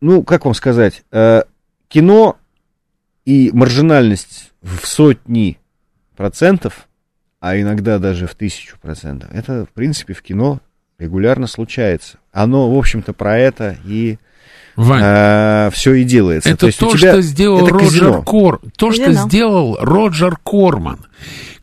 ну, 0.00 0.22
как 0.22 0.46
вам 0.46 0.54
сказать, 0.54 1.04
э, 1.12 1.42
кино 1.88 2.38
и 3.26 3.50
маржинальность 3.52 4.52
в 4.62 4.86
сотни 4.86 5.58
процентов, 6.16 6.88
а 7.38 7.60
иногда 7.60 7.98
даже 7.98 8.26
в 8.26 8.34
тысячу 8.34 8.78
процентов, 8.80 9.28
это, 9.34 9.66
в 9.66 9.74
принципе, 9.74 10.14
в 10.14 10.22
кино 10.22 10.60
регулярно 10.98 11.46
случается. 11.46 12.16
Оно, 12.32 12.74
в 12.74 12.78
общем-то, 12.78 13.12
про 13.12 13.36
это 13.36 13.76
и 13.84 14.18
Вань, 14.76 15.70
все 15.72 15.94
и 15.94 16.04
делается. 16.04 16.50
это 16.50 16.66
есть 16.66 16.78
то, 16.78 16.90
тебя- 16.96 17.12
что 17.12 17.22
сделал 17.22 17.66
это 17.66 17.74
Роджер 17.74 17.88
казино. 17.88 18.22
Кор, 18.22 18.60
то, 18.76 18.92
что 18.92 19.04
Казино. 19.04 19.26
сделал 19.28 19.78
Роджер 19.80 20.36
Корман, 20.36 21.00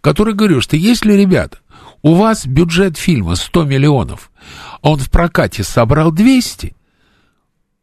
который 0.01 0.33
говорил, 0.33 0.61
что 0.61 0.75
если, 0.75 1.13
ребята, 1.13 1.59
у 2.01 2.13
вас 2.13 2.45
бюджет 2.45 2.97
фильма 2.97 3.35
100 3.35 3.63
миллионов, 3.63 4.31
а 4.81 4.91
он 4.91 4.99
в 4.99 5.09
прокате 5.09 5.63
собрал 5.63 6.11
200, 6.11 6.75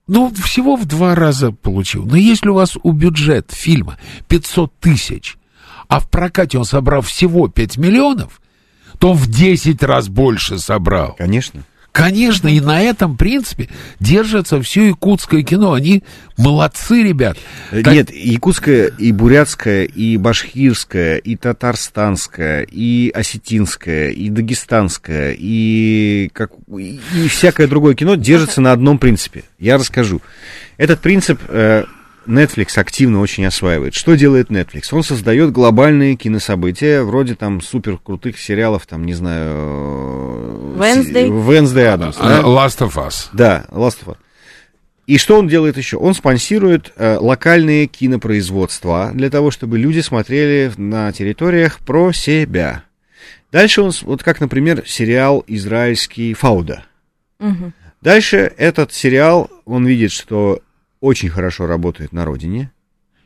ну, 0.06 0.32
всего 0.34 0.76
в 0.76 0.84
два 0.86 1.14
раза 1.14 1.50
получил. 1.50 2.04
Но 2.04 2.16
если 2.16 2.48
у 2.50 2.54
вас 2.54 2.76
у 2.82 2.92
бюджет 2.92 3.50
фильма 3.50 3.98
500 4.28 4.72
тысяч, 4.78 5.36
а 5.88 5.98
в 5.98 6.08
прокате 6.10 6.58
он 6.58 6.64
собрал 6.64 7.00
всего 7.00 7.48
5 7.48 7.76
миллионов, 7.78 8.40
то 8.98 9.10
он 9.10 9.16
в 9.16 9.26
10 9.28 9.82
раз 9.82 10.08
больше 10.08 10.58
собрал. 10.58 11.14
Конечно. 11.18 11.62
Конечно, 11.94 12.48
и 12.48 12.58
на 12.58 12.82
этом 12.82 13.16
принципе 13.16 13.68
держится 14.00 14.60
все 14.60 14.88
якутское 14.88 15.44
кино. 15.44 15.74
Они 15.74 16.02
молодцы, 16.36 17.04
ребят. 17.04 17.38
Так- 17.70 17.86
Нет, 17.94 18.10
якутское, 18.12 18.88
и 18.88 19.12
бурятское, 19.12 19.84
и 19.84 20.16
башкирское, 20.16 21.18
и 21.18 21.36
татарстанское, 21.36 22.62
и 22.68 23.12
осетинское, 23.14 24.10
и 24.10 24.28
дагестанское, 24.28 25.36
и, 25.38 26.30
как, 26.32 26.50
и, 26.76 26.98
и 27.14 27.28
всякое 27.28 27.68
другое 27.68 27.94
кино 27.94 28.16
держится 28.16 28.60
на 28.60 28.72
одном 28.72 28.98
принципе. 28.98 29.44
Я 29.60 29.78
расскажу. 29.78 30.20
Этот 30.78 30.98
принцип 31.00 31.40
э, 31.46 31.84
Netflix 32.26 32.78
активно 32.78 33.20
очень 33.20 33.44
осваивает. 33.46 33.94
Что 33.94 34.14
делает 34.14 34.50
Netflix? 34.50 34.88
Он 34.92 35.02
создает 35.02 35.52
глобальные 35.52 36.16
кинособытия, 36.16 37.02
вроде 37.02 37.34
там 37.34 37.60
супер 37.60 37.98
крутых 37.98 38.38
сериалов, 38.38 38.86
там, 38.86 39.04
не 39.04 39.14
знаю... 39.14 39.50
э, 39.50 40.78
Wednesday. 40.78 41.28
Wednesday 41.28 41.96
Addams. 41.96 42.16
А, 42.18 42.28
да? 42.28 42.40
Last 42.40 42.78
of 42.80 42.94
Us. 42.94 43.28
Да, 43.32 43.66
Last 43.70 43.98
of 44.04 44.12
Us. 44.12 44.16
И 45.06 45.18
что 45.18 45.38
он 45.38 45.48
делает 45.48 45.76
еще? 45.76 45.98
Он 45.98 46.14
спонсирует 46.14 46.92
э, 46.96 47.18
локальные 47.20 47.86
кинопроизводства 47.86 49.10
для 49.12 49.28
того, 49.28 49.50
чтобы 49.50 49.78
люди 49.78 50.00
смотрели 50.00 50.72
на 50.78 51.12
территориях 51.12 51.78
про 51.80 52.12
себя. 52.12 52.84
Дальше 53.52 53.82
он, 53.82 53.92
вот 54.02 54.22
как, 54.22 54.40
например, 54.40 54.82
сериал 54.86 55.44
израильский 55.46 56.32
«Фауда». 56.34 56.84
Мгм. 57.38 57.74
Дальше 58.00 58.52
этот 58.56 58.92
сериал, 58.92 59.50
он 59.64 59.86
видит, 59.86 60.10
что 60.12 60.60
очень 61.04 61.28
хорошо 61.28 61.66
работает 61.66 62.12
на 62.12 62.24
родине. 62.24 62.72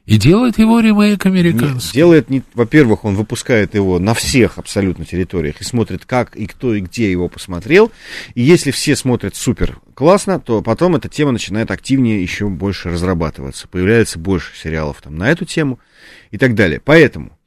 И 0.05 0.17
делает 0.17 0.59
его 0.59 0.81
ремейк 0.81 1.27
американский. 1.27 1.93
Делает, 1.93 2.29
не, 2.29 2.43
во-первых, 2.55 3.05
он 3.05 3.15
выпускает 3.15 3.75
его 3.75 3.99
на 3.99 4.15
всех 4.15 4.59
абсолютно 4.59 5.05
территориях 5.05 5.61
и 5.61 5.65
смотрит, 5.65 6.05
как 6.07 6.35
и 6.35 6.47
кто 6.47 6.75
и 6.75 6.81
где 6.81 7.11
его 7.11 7.29
посмотрел. 7.29 7.93
И 8.35 8.43
если 8.43 8.71
все 8.71 8.97
смотрят 8.97 9.37
супер 9.37 9.79
классно, 9.95 10.41
то 10.41 10.61
потом 10.61 10.97
эта 10.97 11.09
тема 11.09 11.33
начинает 11.33 11.71
активнее 11.71 12.21
еще 12.21 12.49
больше 12.49 12.91
разрабатываться. 12.91 13.69
Появляется 13.69 14.19
больше 14.19 14.57
сериалов 14.57 15.01
там 15.03 15.17
на 15.17 15.31
эту 15.31 15.45
тему 15.45 15.79
и 16.31 16.39
так 16.39 16.55
далее. 16.55 16.81
Поэтому, 16.85 17.38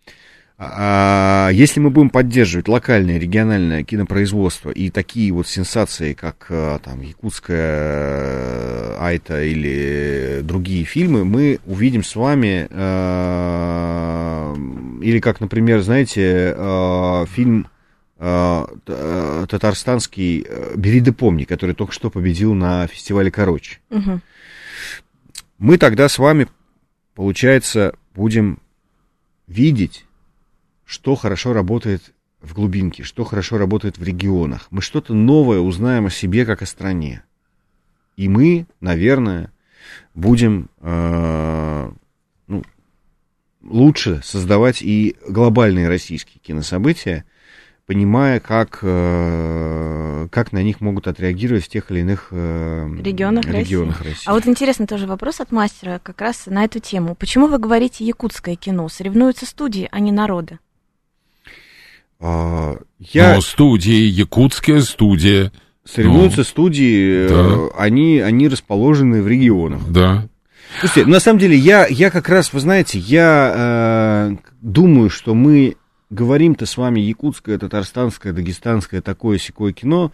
если 0.61 1.79
мы 1.79 1.89
будем 1.89 2.11
поддерживать 2.11 2.67
локальное, 2.67 3.17
региональное 3.17 3.83
кинопроизводство 3.83 4.69
и 4.69 4.91
такие 4.91 5.31
вот 5.31 5.47
сенсации, 5.47 6.13
как 6.13 6.45
а, 6.49 6.77
там 6.79 7.01
Якутская 7.01 8.99
Айта 8.99 9.41
или 9.43 10.41
другие 10.43 10.83
фильмы, 10.83 11.25
мы 11.25 11.59
увидим 11.65 12.03
с 12.03 12.15
вами, 12.15 12.67
а, 12.69 14.55
или 15.01 15.19
как, 15.19 15.41
например, 15.41 15.81
знаете, 15.81 16.53
а, 16.55 17.25
фильм 17.25 17.67
а, 18.23 18.67
а, 18.85 19.47
татарстанский 19.47 20.45
а, 20.47 20.77
«Бери 20.77 20.99
да 20.99 21.11
помни», 21.11 21.45
который 21.45 21.73
только 21.73 21.91
что 21.91 22.11
победил 22.11 22.53
на 22.53 22.85
фестивале 22.85 23.31
«Короче». 23.31 23.79
Мгм. 23.89 24.21
Мы 25.57 25.79
тогда 25.79 26.07
с 26.07 26.19
вами, 26.19 26.45
получается, 27.15 27.95
будем 28.13 28.59
видеть, 29.47 30.05
что 30.91 31.15
хорошо 31.15 31.53
работает 31.53 32.13
в 32.41 32.53
глубинке, 32.53 33.03
что 33.03 33.23
хорошо 33.23 33.57
работает 33.57 33.97
в 33.97 34.03
регионах. 34.03 34.67
Мы 34.71 34.81
что-то 34.81 35.13
новое 35.13 35.59
узнаем 35.59 36.07
о 36.07 36.09
себе 36.09 36.45
как 36.45 36.61
о 36.61 36.65
стране. 36.65 37.23
И 38.17 38.27
мы, 38.27 38.65
наверное, 38.81 39.53
будем 40.13 40.69
э, 40.81 41.91
ну, 42.47 42.63
лучше 43.63 44.19
создавать 44.21 44.81
и 44.81 45.15
глобальные 45.29 45.87
российские 45.87 46.41
кинособытия, 46.41 47.23
понимая, 47.85 48.41
как, 48.41 48.79
э, 48.81 50.27
как 50.29 50.51
на 50.51 50.61
них 50.61 50.81
могут 50.81 51.07
отреагировать 51.07 51.63
в 51.63 51.69
тех 51.69 51.89
или 51.89 52.01
иных 52.01 52.27
э, 52.31 52.97
Регионах 53.01 53.45
России. 53.45 53.59
регионах 53.59 54.01
России. 54.01 54.25
А 54.25 54.33
вот 54.33 54.45
интересный 54.45 54.87
тоже 54.87 55.07
вопрос 55.07 55.39
от 55.39 55.53
мастера 55.53 56.01
как 56.03 56.19
раз 56.19 56.47
на 56.47 56.65
эту 56.65 56.79
тему. 56.79 57.15
Почему 57.15 57.47
вы 57.47 57.59
говорите 57.59 58.03
якутское 58.03 58.57
кино? 58.57 58.89
Соревнуются 58.89 59.45
студии, 59.45 59.87
а 59.89 60.01
не 60.01 60.11
народы. 60.11 60.59
А, 62.21 62.77
я... 62.99 63.35
Но 63.35 63.41
студии, 63.41 64.03
якутская 64.05 64.79
студия. 64.81 65.51
Соревнуются 65.83 66.39
Ну, 66.39 66.43
студии, 66.43 67.27
да. 67.27 67.35
э, 67.35 67.69
они, 67.77 68.19
они 68.19 68.47
расположены 68.47 69.23
в 69.23 69.27
регионах. 69.27 69.81
Да. 69.89 70.27
Слушайте, 70.79 71.09
на 71.09 71.19
самом 71.19 71.39
деле, 71.39 71.57
я, 71.57 71.85
я 71.87 72.11
как 72.11 72.29
раз, 72.29 72.53
вы 72.53 72.59
знаете, 72.59 72.99
я 72.99 74.29
э, 74.31 74.35
думаю, 74.61 75.09
что 75.09 75.33
мы 75.33 75.75
говорим-то 76.11 76.65
с 76.65 76.77
вами 76.77 76.99
якутское, 77.01 77.57
татарстанское, 77.57 78.31
дагестанское, 78.31 79.01
такое 79.01 79.37
секое 79.39 79.73
кино, 79.73 80.11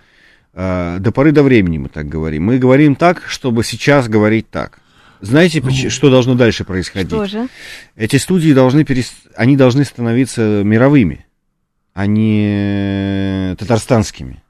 э, 0.53 0.97
до 0.99 1.12
поры 1.12 1.32
до 1.34 1.43
времени 1.43 1.78
мы 1.78 1.89
так 1.89 2.08
говорим. 2.08 2.45
Мы 2.45 2.58
говорим 2.58 2.95
так, 2.95 3.24
чтобы 3.28 3.64
сейчас 3.66 4.08
говорить 4.08 4.49
так. 4.49 4.80
Знаете, 5.20 5.62
поч- 5.62 5.89
что 5.91 6.10
должно 6.10 6.36
дальше 6.36 6.64
происходить? 6.64 7.10
Что 7.10 7.26
же? 7.26 7.49
Эти 7.95 8.16
студии 8.16 8.53
должны, 8.53 8.84
перес... 8.86 9.14
они 9.36 9.58
должны 9.58 9.84
становиться 9.84 10.62
мировыми, 10.64 11.26
а 11.98 12.06
не 12.06 13.56
татарстанскими. 13.58 14.43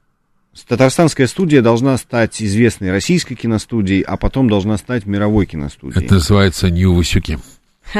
Татарстанская 0.68 1.26
студия 1.26 1.62
должна 1.62 1.96
стать 1.96 2.42
известной 2.42 2.90
российской 2.90 3.36
киностудией, 3.36 4.02
а 4.02 4.18
потом 4.18 4.50
должна 4.50 4.76
стать 4.76 5.06
мировой 5.06 5.46
киностудией. 5.46 6.04
Это 6.04 6.14
называется 6.16 6.68
Нью-Васюки. 6.70 7.38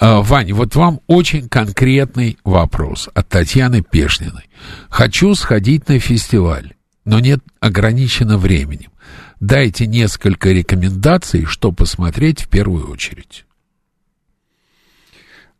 А, 0.00 0.22
Ваня, 0.22 0.54
вот 0.54 0.74
вам 0.74 1.00
очень 1.06 1.50
конкретный 1.50 2.38
вопрос 2.44 3.10
от 3.12 3.28
Татьяны 3.28 3.82
Пешниной. 3.82 4.48
Хочу 4.88 5.34
сходить 5.34 5.86
на 5.88 5.98
фестиваль, 5.98 6.72
но 7.04 7.20
нет 7.20 7.40
ограничено 7.60 8.38
временем. 8.38 8.90
Дайте 9.38 9.86
несколько 9.86 10.48
рекомендаций, 10.48 11.44
что 11.44 11.72
посмотреть 11.72 12.44
в 12.44 12.48
первую 12.48 12.90
очередь. 12.90 13.44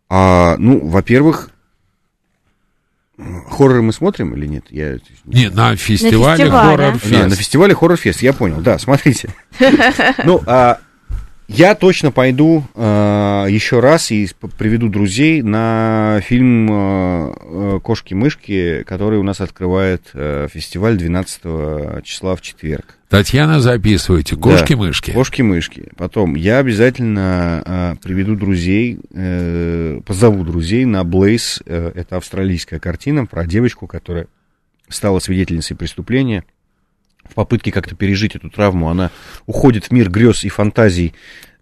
А, 0.08 0.56
ну, 0.56 0.84
во-первых, 0.88 1.51
хорроры 3.48 3.82
мы 3.82 3.92
смотрим 3.92 4.34
или 4.34 4.46
нет? 4.46 4.64
Я... 4.70 4.98
Не, 5.24 5.48
на 5.50 5.76
фестивале 5.76 6.44
фестивале. 6.44 6.50
хоррор 6.50 7.00
Да, 7.10 7.26
на 7.26 7.36
фестивале 7.36 7.74
Хоррор 7.74 7.96
Фест, 7.96 8.22
я 8.22 8.32
понял, 8.32 8.60
да, 8.60 8.78
смотрите. 8.78 9.28
Ну, 10.24 10.40
а, 10.46 10.78
я 11.48 11.74
точно 11.74 12.10
пойду 12.10 12.64
а, 12.74 13.46
еще 13.46 13.80
раз 13.80 14.10
и 14.10 14.28
приведу 14.56 14.88
друзей 14.88 15.42
на 15.42 16.20
фильм 16.24 16.68
а, 16.70 17.34
а, 17.36 17.80
«Кошки-мышки», 17.80 18.84
который 18.84 19.18
у 19.18 19.22
нас 19.22 19.40
открывает 19.40 20.02
фестиваль 20.12 20.96
12 20.96 22.04
числа 22.04 22.36
в 22.36 22.40
четверг. 22.40 22.96
Татьяна, 23.12 23.60
записывайте. 23.60 24.36
Кошки-мышки. 24.36 25.10
Кошки-мышки. 25.10 25.90
Потом 25.98 26.34
я 26.34 26.56
обязательно 26.56 27.62
а, 27.66 27.94
приведу 28.02 28.36
друзей, 28.36 29.00
э, 29.12 30.00
позову 30.06 30.44
друзей 30.44 30.86
на 30.86 31.04
Блейз. 31.04 31.60
Э, 31.66 31.92
это 31.94 32.16
австралийская 32.16 32.80
картина 32.80 33.26
про 33.26 33.44
девочку, 33.44 33.86
которая 33.86 34.28
стала 34.88 35.18
свидетельницей 35.18 35.76
преступления. 35.76 36.44
В 37.28 37.34
попытке 37.34 37.70
как-то 37.70 37.94
пережить 37.94 38.34
эту 38.34 38.48
травму, 38.48 38.88
она 38.88 39.10
уходит 39.44 39.84
в 39.84 39.90
мир 39.90 40.08
грез 40.08 40.42
и 40.44 40.48
фантазий. 40.48 41.12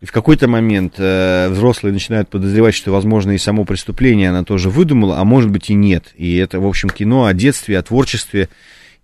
И 0.00 0.06
в 0.06 0.12
какой-то 0.12 0.46
момент 0.46 0.94
э, 0.98 1.48
взрослые 1.48 1.92
начинают 1.92 2.28
подозревать, 2.28 2.76
что, 2.76 2.92
возможно, 2.92 3.32
и 3.32 3.38
само 3.38 3.64
преступление 3.64 4.30
она 4.30 4.44
тоже 4.44 4.70
выдумала, 4.70 5.18
а 5.18 5.24
может 5.24 5.50
быть 5.50 5.68
и 5.68 5.74
нет. 5.74 6.14
И 6.14 6.36
это, 6.36 6.60
в 6.60 6.66
общем, 6.68 6.90
кино 6.90 7.24
о 7.24 7.34
детстве, 7.34 7.76
о 7.76 7.82
творчестве. 7.82 8.48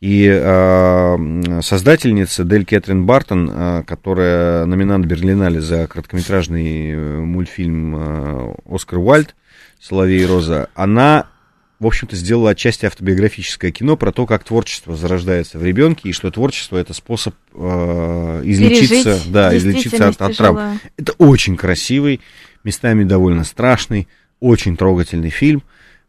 И 0.01 0.28
э, 0.30 1.61
создательница 1.62 2.44
Дель 2.44 2.66
Кэтрин 2.66 3.07
Бартон, 3.07 3.51
э, 3.51 3.82
которая 3.86 4.66
номинант 4.66 5.07
Берлинале 5.07 5.61
за 5.62 5.86
короткометражный 5.86 6.90
э, 6.90 7.18
мультфильм 7.20 7.97
э, 7.97 8.55
«Оскар 8.68 8.99
Уальд» 8.99 9.34
«Соловей 9.80 10.22
и 10.22 10.26
Роза», 10.26 10.68
она, 10.74 11.28
в 11.80 11.86
общем-то, 11.86 12.14
сделала 12.14 12.51
отчасти 12.51 12.84
автобиографическое 12.84 13.70
кино 13.70 13.97
про 13.97 14.12
то, 14.12 14.26
как 14.26 14.44
творчество 14.44 14.94
зарождается 14.97 15.59
в 15.59 15.64
ребенке, 15.64 16.11
и 16.11 16.12
что 16.12 16.30
творчество— 16.30 16.76
это 16.78 16.92
способ 16.92 17.34
э, 17.55 18.42
излечиться, 18.44 19.03
Пережить 19.03 19.32
да, 19.32 19.57
излечиться 19.57 20.09
от, 20.09 20.20
от 20.20 20.36
травм. 20.36 20.78
Это 20.99 21.12
очень 21.12 21.57
красивый, 21.57 22.20
местами 22.64 23.03
довольно 23.05 23.44
страшный, 23.44 24.09
очень 24.40 24.76
трогательный 24.76 25.30
фильм. 25.30 25.62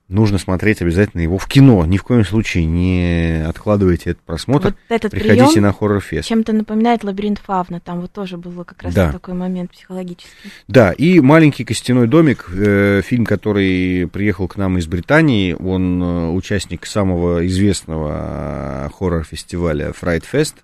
Нужно 0.09 0.37
смотреть 0.37 0.81
обязательно 0.81 1.19
его 1.19 1.37
в 1.37 1.47
кино. 1.47 1.85
Ни 1.85 1.97
в 1.97 2.03
коем 2.03 2.23
случае 2.23 2.63
не 2.65 3.43
откладывайте 3.45 4.11
этот 4.11 4.23
просмотр. 4.23 4.67
Вот 4.67 4.75
этот 4.87 5.11
Приходите 5.11 5.47
прием 5.47 5.63
на 5.63 5.73
хоррор-фест. 5.73 6.25
чем-то 6.29 6.53
напоминает 6.53 7.03
лабиринт 7.03 7.39
Фавна. 7.45 7.81
Там 7.81 7.99
вот 7.99 8.13
тоже 8.13 8.37
был 8.37 8.63
как 8.63 8.83
раз 8.83 8.93
Да. 8.93 9.11
такой 9.11 9.33
момент 9.33 9.71
психологический. 9.71 10.29
Да, 10.69 10.93
и 10.93 11.19
«Маленький 11.19 11.65
костяной 11.65 12.07
домик», 12.07 12.49
э, 12.53 13.01
фильм, 13.03 13.25
который 13.25 14.07
приехал 14.07 14.47
к 14.47 14.55
нам 14.55 14.77
из 14.77 14.87
Британии, 14.87 15.51
он 15.51 16.01
э, 16.01 16.29
участник 16.29 16.85
самого 16.85 17.45
известного 17.45 18.85
э, 18.85 18.89
хоррор-фестиваля 18.97 19.91
Fright 19.91 20.23
Fest. 20.31 20.55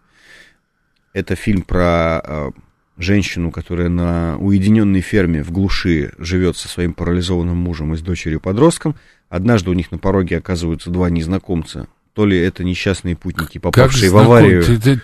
Это 1.11 1.35
фильм 1.35 1.63
про 1.63 2.21
э, 2.23 2.51
женщину, 2.97 3.51
которая 3.51 3.89
на 3.89 4.37
уединенной 4.39 5.01
ферме 5.01 5.43
в 5.43 5.51
глуши 5.51 6.11
живет 6.17 6.57
со 6.57 6.67
своим 6.67 6.93
парализованным 6.93 7.57
мужем 7.57 7.93
и 7.93 7.97
с 7.97 8.01
дочерью-подростком. 8.01 8.95
Однажды 9.29 9.69
у 9.71 9.73
них 9.73 9.91
на 9.91 9.97
пороге 9.97 10.37
оказываются 10.37 10.89
два 10.91 11.09
незнакомца. 11.09 11.87
То 12.13 12.27
ли 12.27 12.37
это 12.37 12.63
несчастные 12.63 13.15
путники, 13.15 13.57
попавшие 13.57 14.09
в 14.09 14.13
знаком- 14.13 14.25
аварию. 14.27 14.63
ты- 14.63 15.01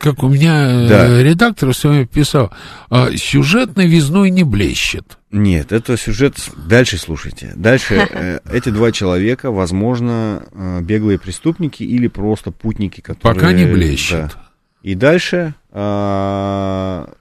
как 0.00 0.24
у 0.24 0.28
меня 0.28 0.84
э, 0.84 0.88
Да. 0.88 1.22
редактор 1.22 1.68
в 1.68 1.76
своем 1.76 2.08
писал, 2.08 2.50
а, 2.90 3.16
сюжет 3.16 3.76
новизной 3.76 4.30
не 4.30 4.42
блещет. 4.42 5.18
Нет, 5.30 5.70
это 5.70 5.96
сюжет... 5.96 6.34
Дальше 6.68 6.98
слушайте. 6.98 7.52
Дальше 7.54 8.08
э, 8.10 8.40
эти 8.52 8.70
два 8.70 8.90
человека, 8.90 9.52
возможно, 9.52 10.42
э, 10.50 10.80
беглые 10.82 11.20
преступники 11.20 11.84
или 11.84 12.08
просто 12.08 12.50
путники, 12.50 13.00
которые... 13.00 13.34
Пока 13.40 13.52
не 13.52 13.64
блещет. 13.64 14.32
Да. 14.34 14.48
И 14.82 14.96
дальше 14.96 15.54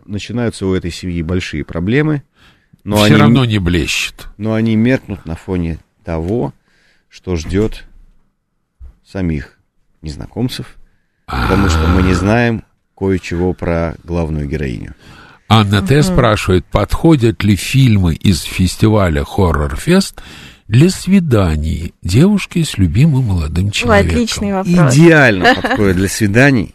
начинаются 0.06 0.66
у 0.66 0.74
этой 0.74 0.92
семьи 0.92 1.22
большие 1.22 1.64
проблемы, 1.64 2.24
но 2.84 2.98
Все 2.98 3.06
они, 3.06 3.16
равно 3.16 3.46
не 3.46 3.60
блещет. 3.60 4.28
но 4.38 4.54
они 4.54 4.76
меркнут 4.76 5.26
на 5.26 5.36
фоне 5.36 5.80
того, 6.04 6.54
что 7.10 7.36
ждет 7.36 7.86
самих 9.06 9.58
незнакомцев, 10.02 10.78
потому 11.26 11.70
что 11.70 11.88
мы 11.88 12.02
не 12.02 12.14
знаем 12.14 12.64
кое-чего 12.98 13.54
про 13.54 13.96
главную 14.04 14.48
героиню. 14.48 14.96
Анна 15.48 15.82
Т. 15.82 16.02
спрашивает, 16.02 16.66
подходят 16.66 17.44
ли 17.44 17.56
фильмы 17.56 18.16
из 18.16 18.42
фестиваля 18.42 19.24
Хоррор 19.26 19.76
Фест 19.76 20.22
для 20.68 20.90
свиданий 20.90 21.94
девушки 22.02 22.64
с 22.64 22.78
любимым 22.78 23.26
молодым 23.26 23.66
Ой, 23.66 23.72
человеком? 23.72 24.16
отличный 24.16 24.54
вопрос. 24.54 24.94
идеально 24.96 25.56
подходит 25.56 25.98
для 25.98 26.08
свиданий, 26.08 26.74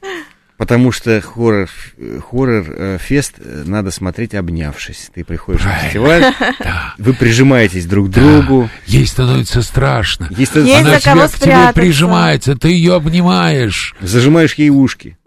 потому 0.57 0.93
что 0.93 1.21
хоррор, 1.21 1.69
э, 1.99 2.21
хоррор 2.29 2.65
э, 2.69 2.99
фест 3.01 3.35
э, 3.39 3.63
надо 3.67 3.91
смотреть 3.91 4.35
обнявшись. 4.35 5.11
Ты 5.15 5.25
приходишь 5.25 5.65
на 5.65 5.75
фестиваль, 5.79 6.33
вы 6.99 7.13
прижимаетесь 7.15 7.87
друг 7.87 8.09
к 8.09 8.11
другу. 8.11 8.69
Ей 8.87 9.07
становится 9.07 9.63
страшно. 9.63 10.29
Если 10.37 10.61
Есть 10.63 10.81
Она 10.81 10.95
за 10.95 11.01
тебя, 11.01 11.13
кого 11.15 11.29
к 11.29 11.35
тебе 11.39 11.73
прижимается, 11.75 12.57
ты 12.57 12.69
ее 12.69 12.95
обнимаешь. 12.95 13.95
зажимаешь 14.01 14.55
ей 14.55 14.71
ушки. 14.71 15.19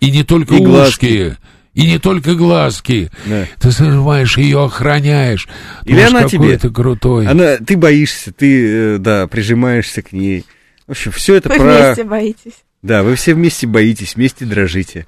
И 0.00 0.10
не 0.10 0.24
только 0.24 0.54
И 0.54 0.58
глазки. 0.64 1.06
ушки, 1.28 1.36
и 1.74 1.86
не 1.86 1.98
только 1.98 2.34
глазки. 2.34 3.10
Да. 3.26 3.46
Ты 3.58 3.70
зажимаешь 3.70 4.36
ее, 4.38 4.64
охраняешь. 4.64 5.48
Или 5.84 6.04
Думаешь, 6.04 6.10
она 6.10 6.24
тебе. 6.28 6.58
ты 6.58 6.70
крутой. 6.70 7.26
Она, 7.26 7.56
ты 7.58 7.76
боишься, 7.76 8.32
ты, 8.32 8.98
да, 8.98 9.26
прижимаешься 9.26 10.02
к 10.02 10.12
ней. 10.12 10.44
В 10.86 10.92
общем, 10.92 11.12
все 11.12 11.36
это 11.36 11.48
Вы 11.50 11.56
про... 11.56 11.64
вместе 11.64 12.04
боитесь. 12.04 12.64
Да, 12.82 13.02
вы 13.02 13.14
все 13.14 13.34
вместе 13.34 13.66
боитесь, 13.66 14.16
вместе 14.16 14.44
дрожите. 14.46 15.06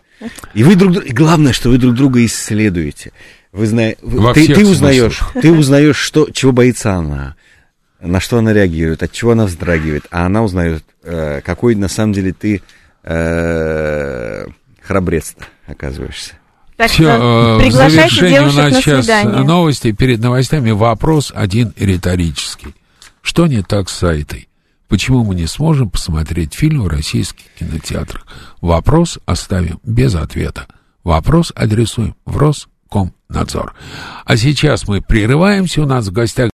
И 0.55 0.63
вы 0.63 0.77
друг 0.77 0.93
друга... 0.93 1.07
И 1.07 1.13
главное, 1.13 1.53
что 1.53 1.71
вы 1.71 1.79
друг 1.79 1.95
друга 1.95 2.25
исследуете. 2.25 3.13
Вы 3.51 3.67
знаете... 3.67 3.99
Во 4.03 4.35
Ты, 4.35 4.47
ты 4.47 4.67
узнаешь, 4.67 5.17
смыслах. 5.19 5.43
ты 5.43 5.53
узнаешь, 5.53 5.97
что, 5.97 6.31
чего 6.31 6.53
боится 6.53 6.95
она, 6.95 7.37
на 8.01 8.21
что 8.21 8.39
она 8.39 8.53
реагирует, 8.53 9.03
от 9.03 9.13
чего 9.13 9.33
она 9.33 9.47
вздрагивает, 9.47 10.05
а 10.11 10.27
она 10.27 10.43
узнает, 10.43 10.85
э, 11.03 11.41
какой 11.43 11.75
на 11.75 11.89
самом 11.89 12.13
деле 12.13 12.33
ты 12.33 12.63
э, 13.05 14.47
храбрец 14.83 15.35
оказываешься. 15.67 16.35
Так 16.77 16.91
Все, 16.91 17.03
что 17.05 17.57
в 17.59 17.63
приглашайте 17.63 18.29
девушек 18.31 18.57
на 18.59 18.71
сейчас 18.73 19.05
свидание. 19.05 19.45
новости. 19.45 19.93
Перед 19.93 20.21
новостями 20.21 20.71
вопрос 20.71 21.33
один 21.35 21.73
риторический. 21.77 22.75
Что 23.21 23.47
не 23.47 23.63
так 23.63 23.89
с 23.89 23.97
сайтой? 23.97 24.49
Почему 24.93 25.25
мы 25.25 25.35
не 25.35 25.47
сможем 25.47 25.89
посмотреть 25.89 26.53
фильм 26.53 26.83
в 26.83 26.87
российских 26.87 27.47
кинотеатрах? 27.59 28.27
Вопрос 28.61 29.19
оставим 29.25 29.81
без 29.83 30.15
ответа. 30.15 30.67
Вопрос 31.03 31.51
адресуем 31.57 32.15
в 32.27 32.37
Роскомнадзор. 32.37 33.73
А 34.27 34.37
сейчас 34.37 34.87
мы 34.87 35.01
прерываемся. 35.01 35.81
У 35.81 35.87
нас 35.87 36.09
в 36.09 36.13
гостях 36.13 36.51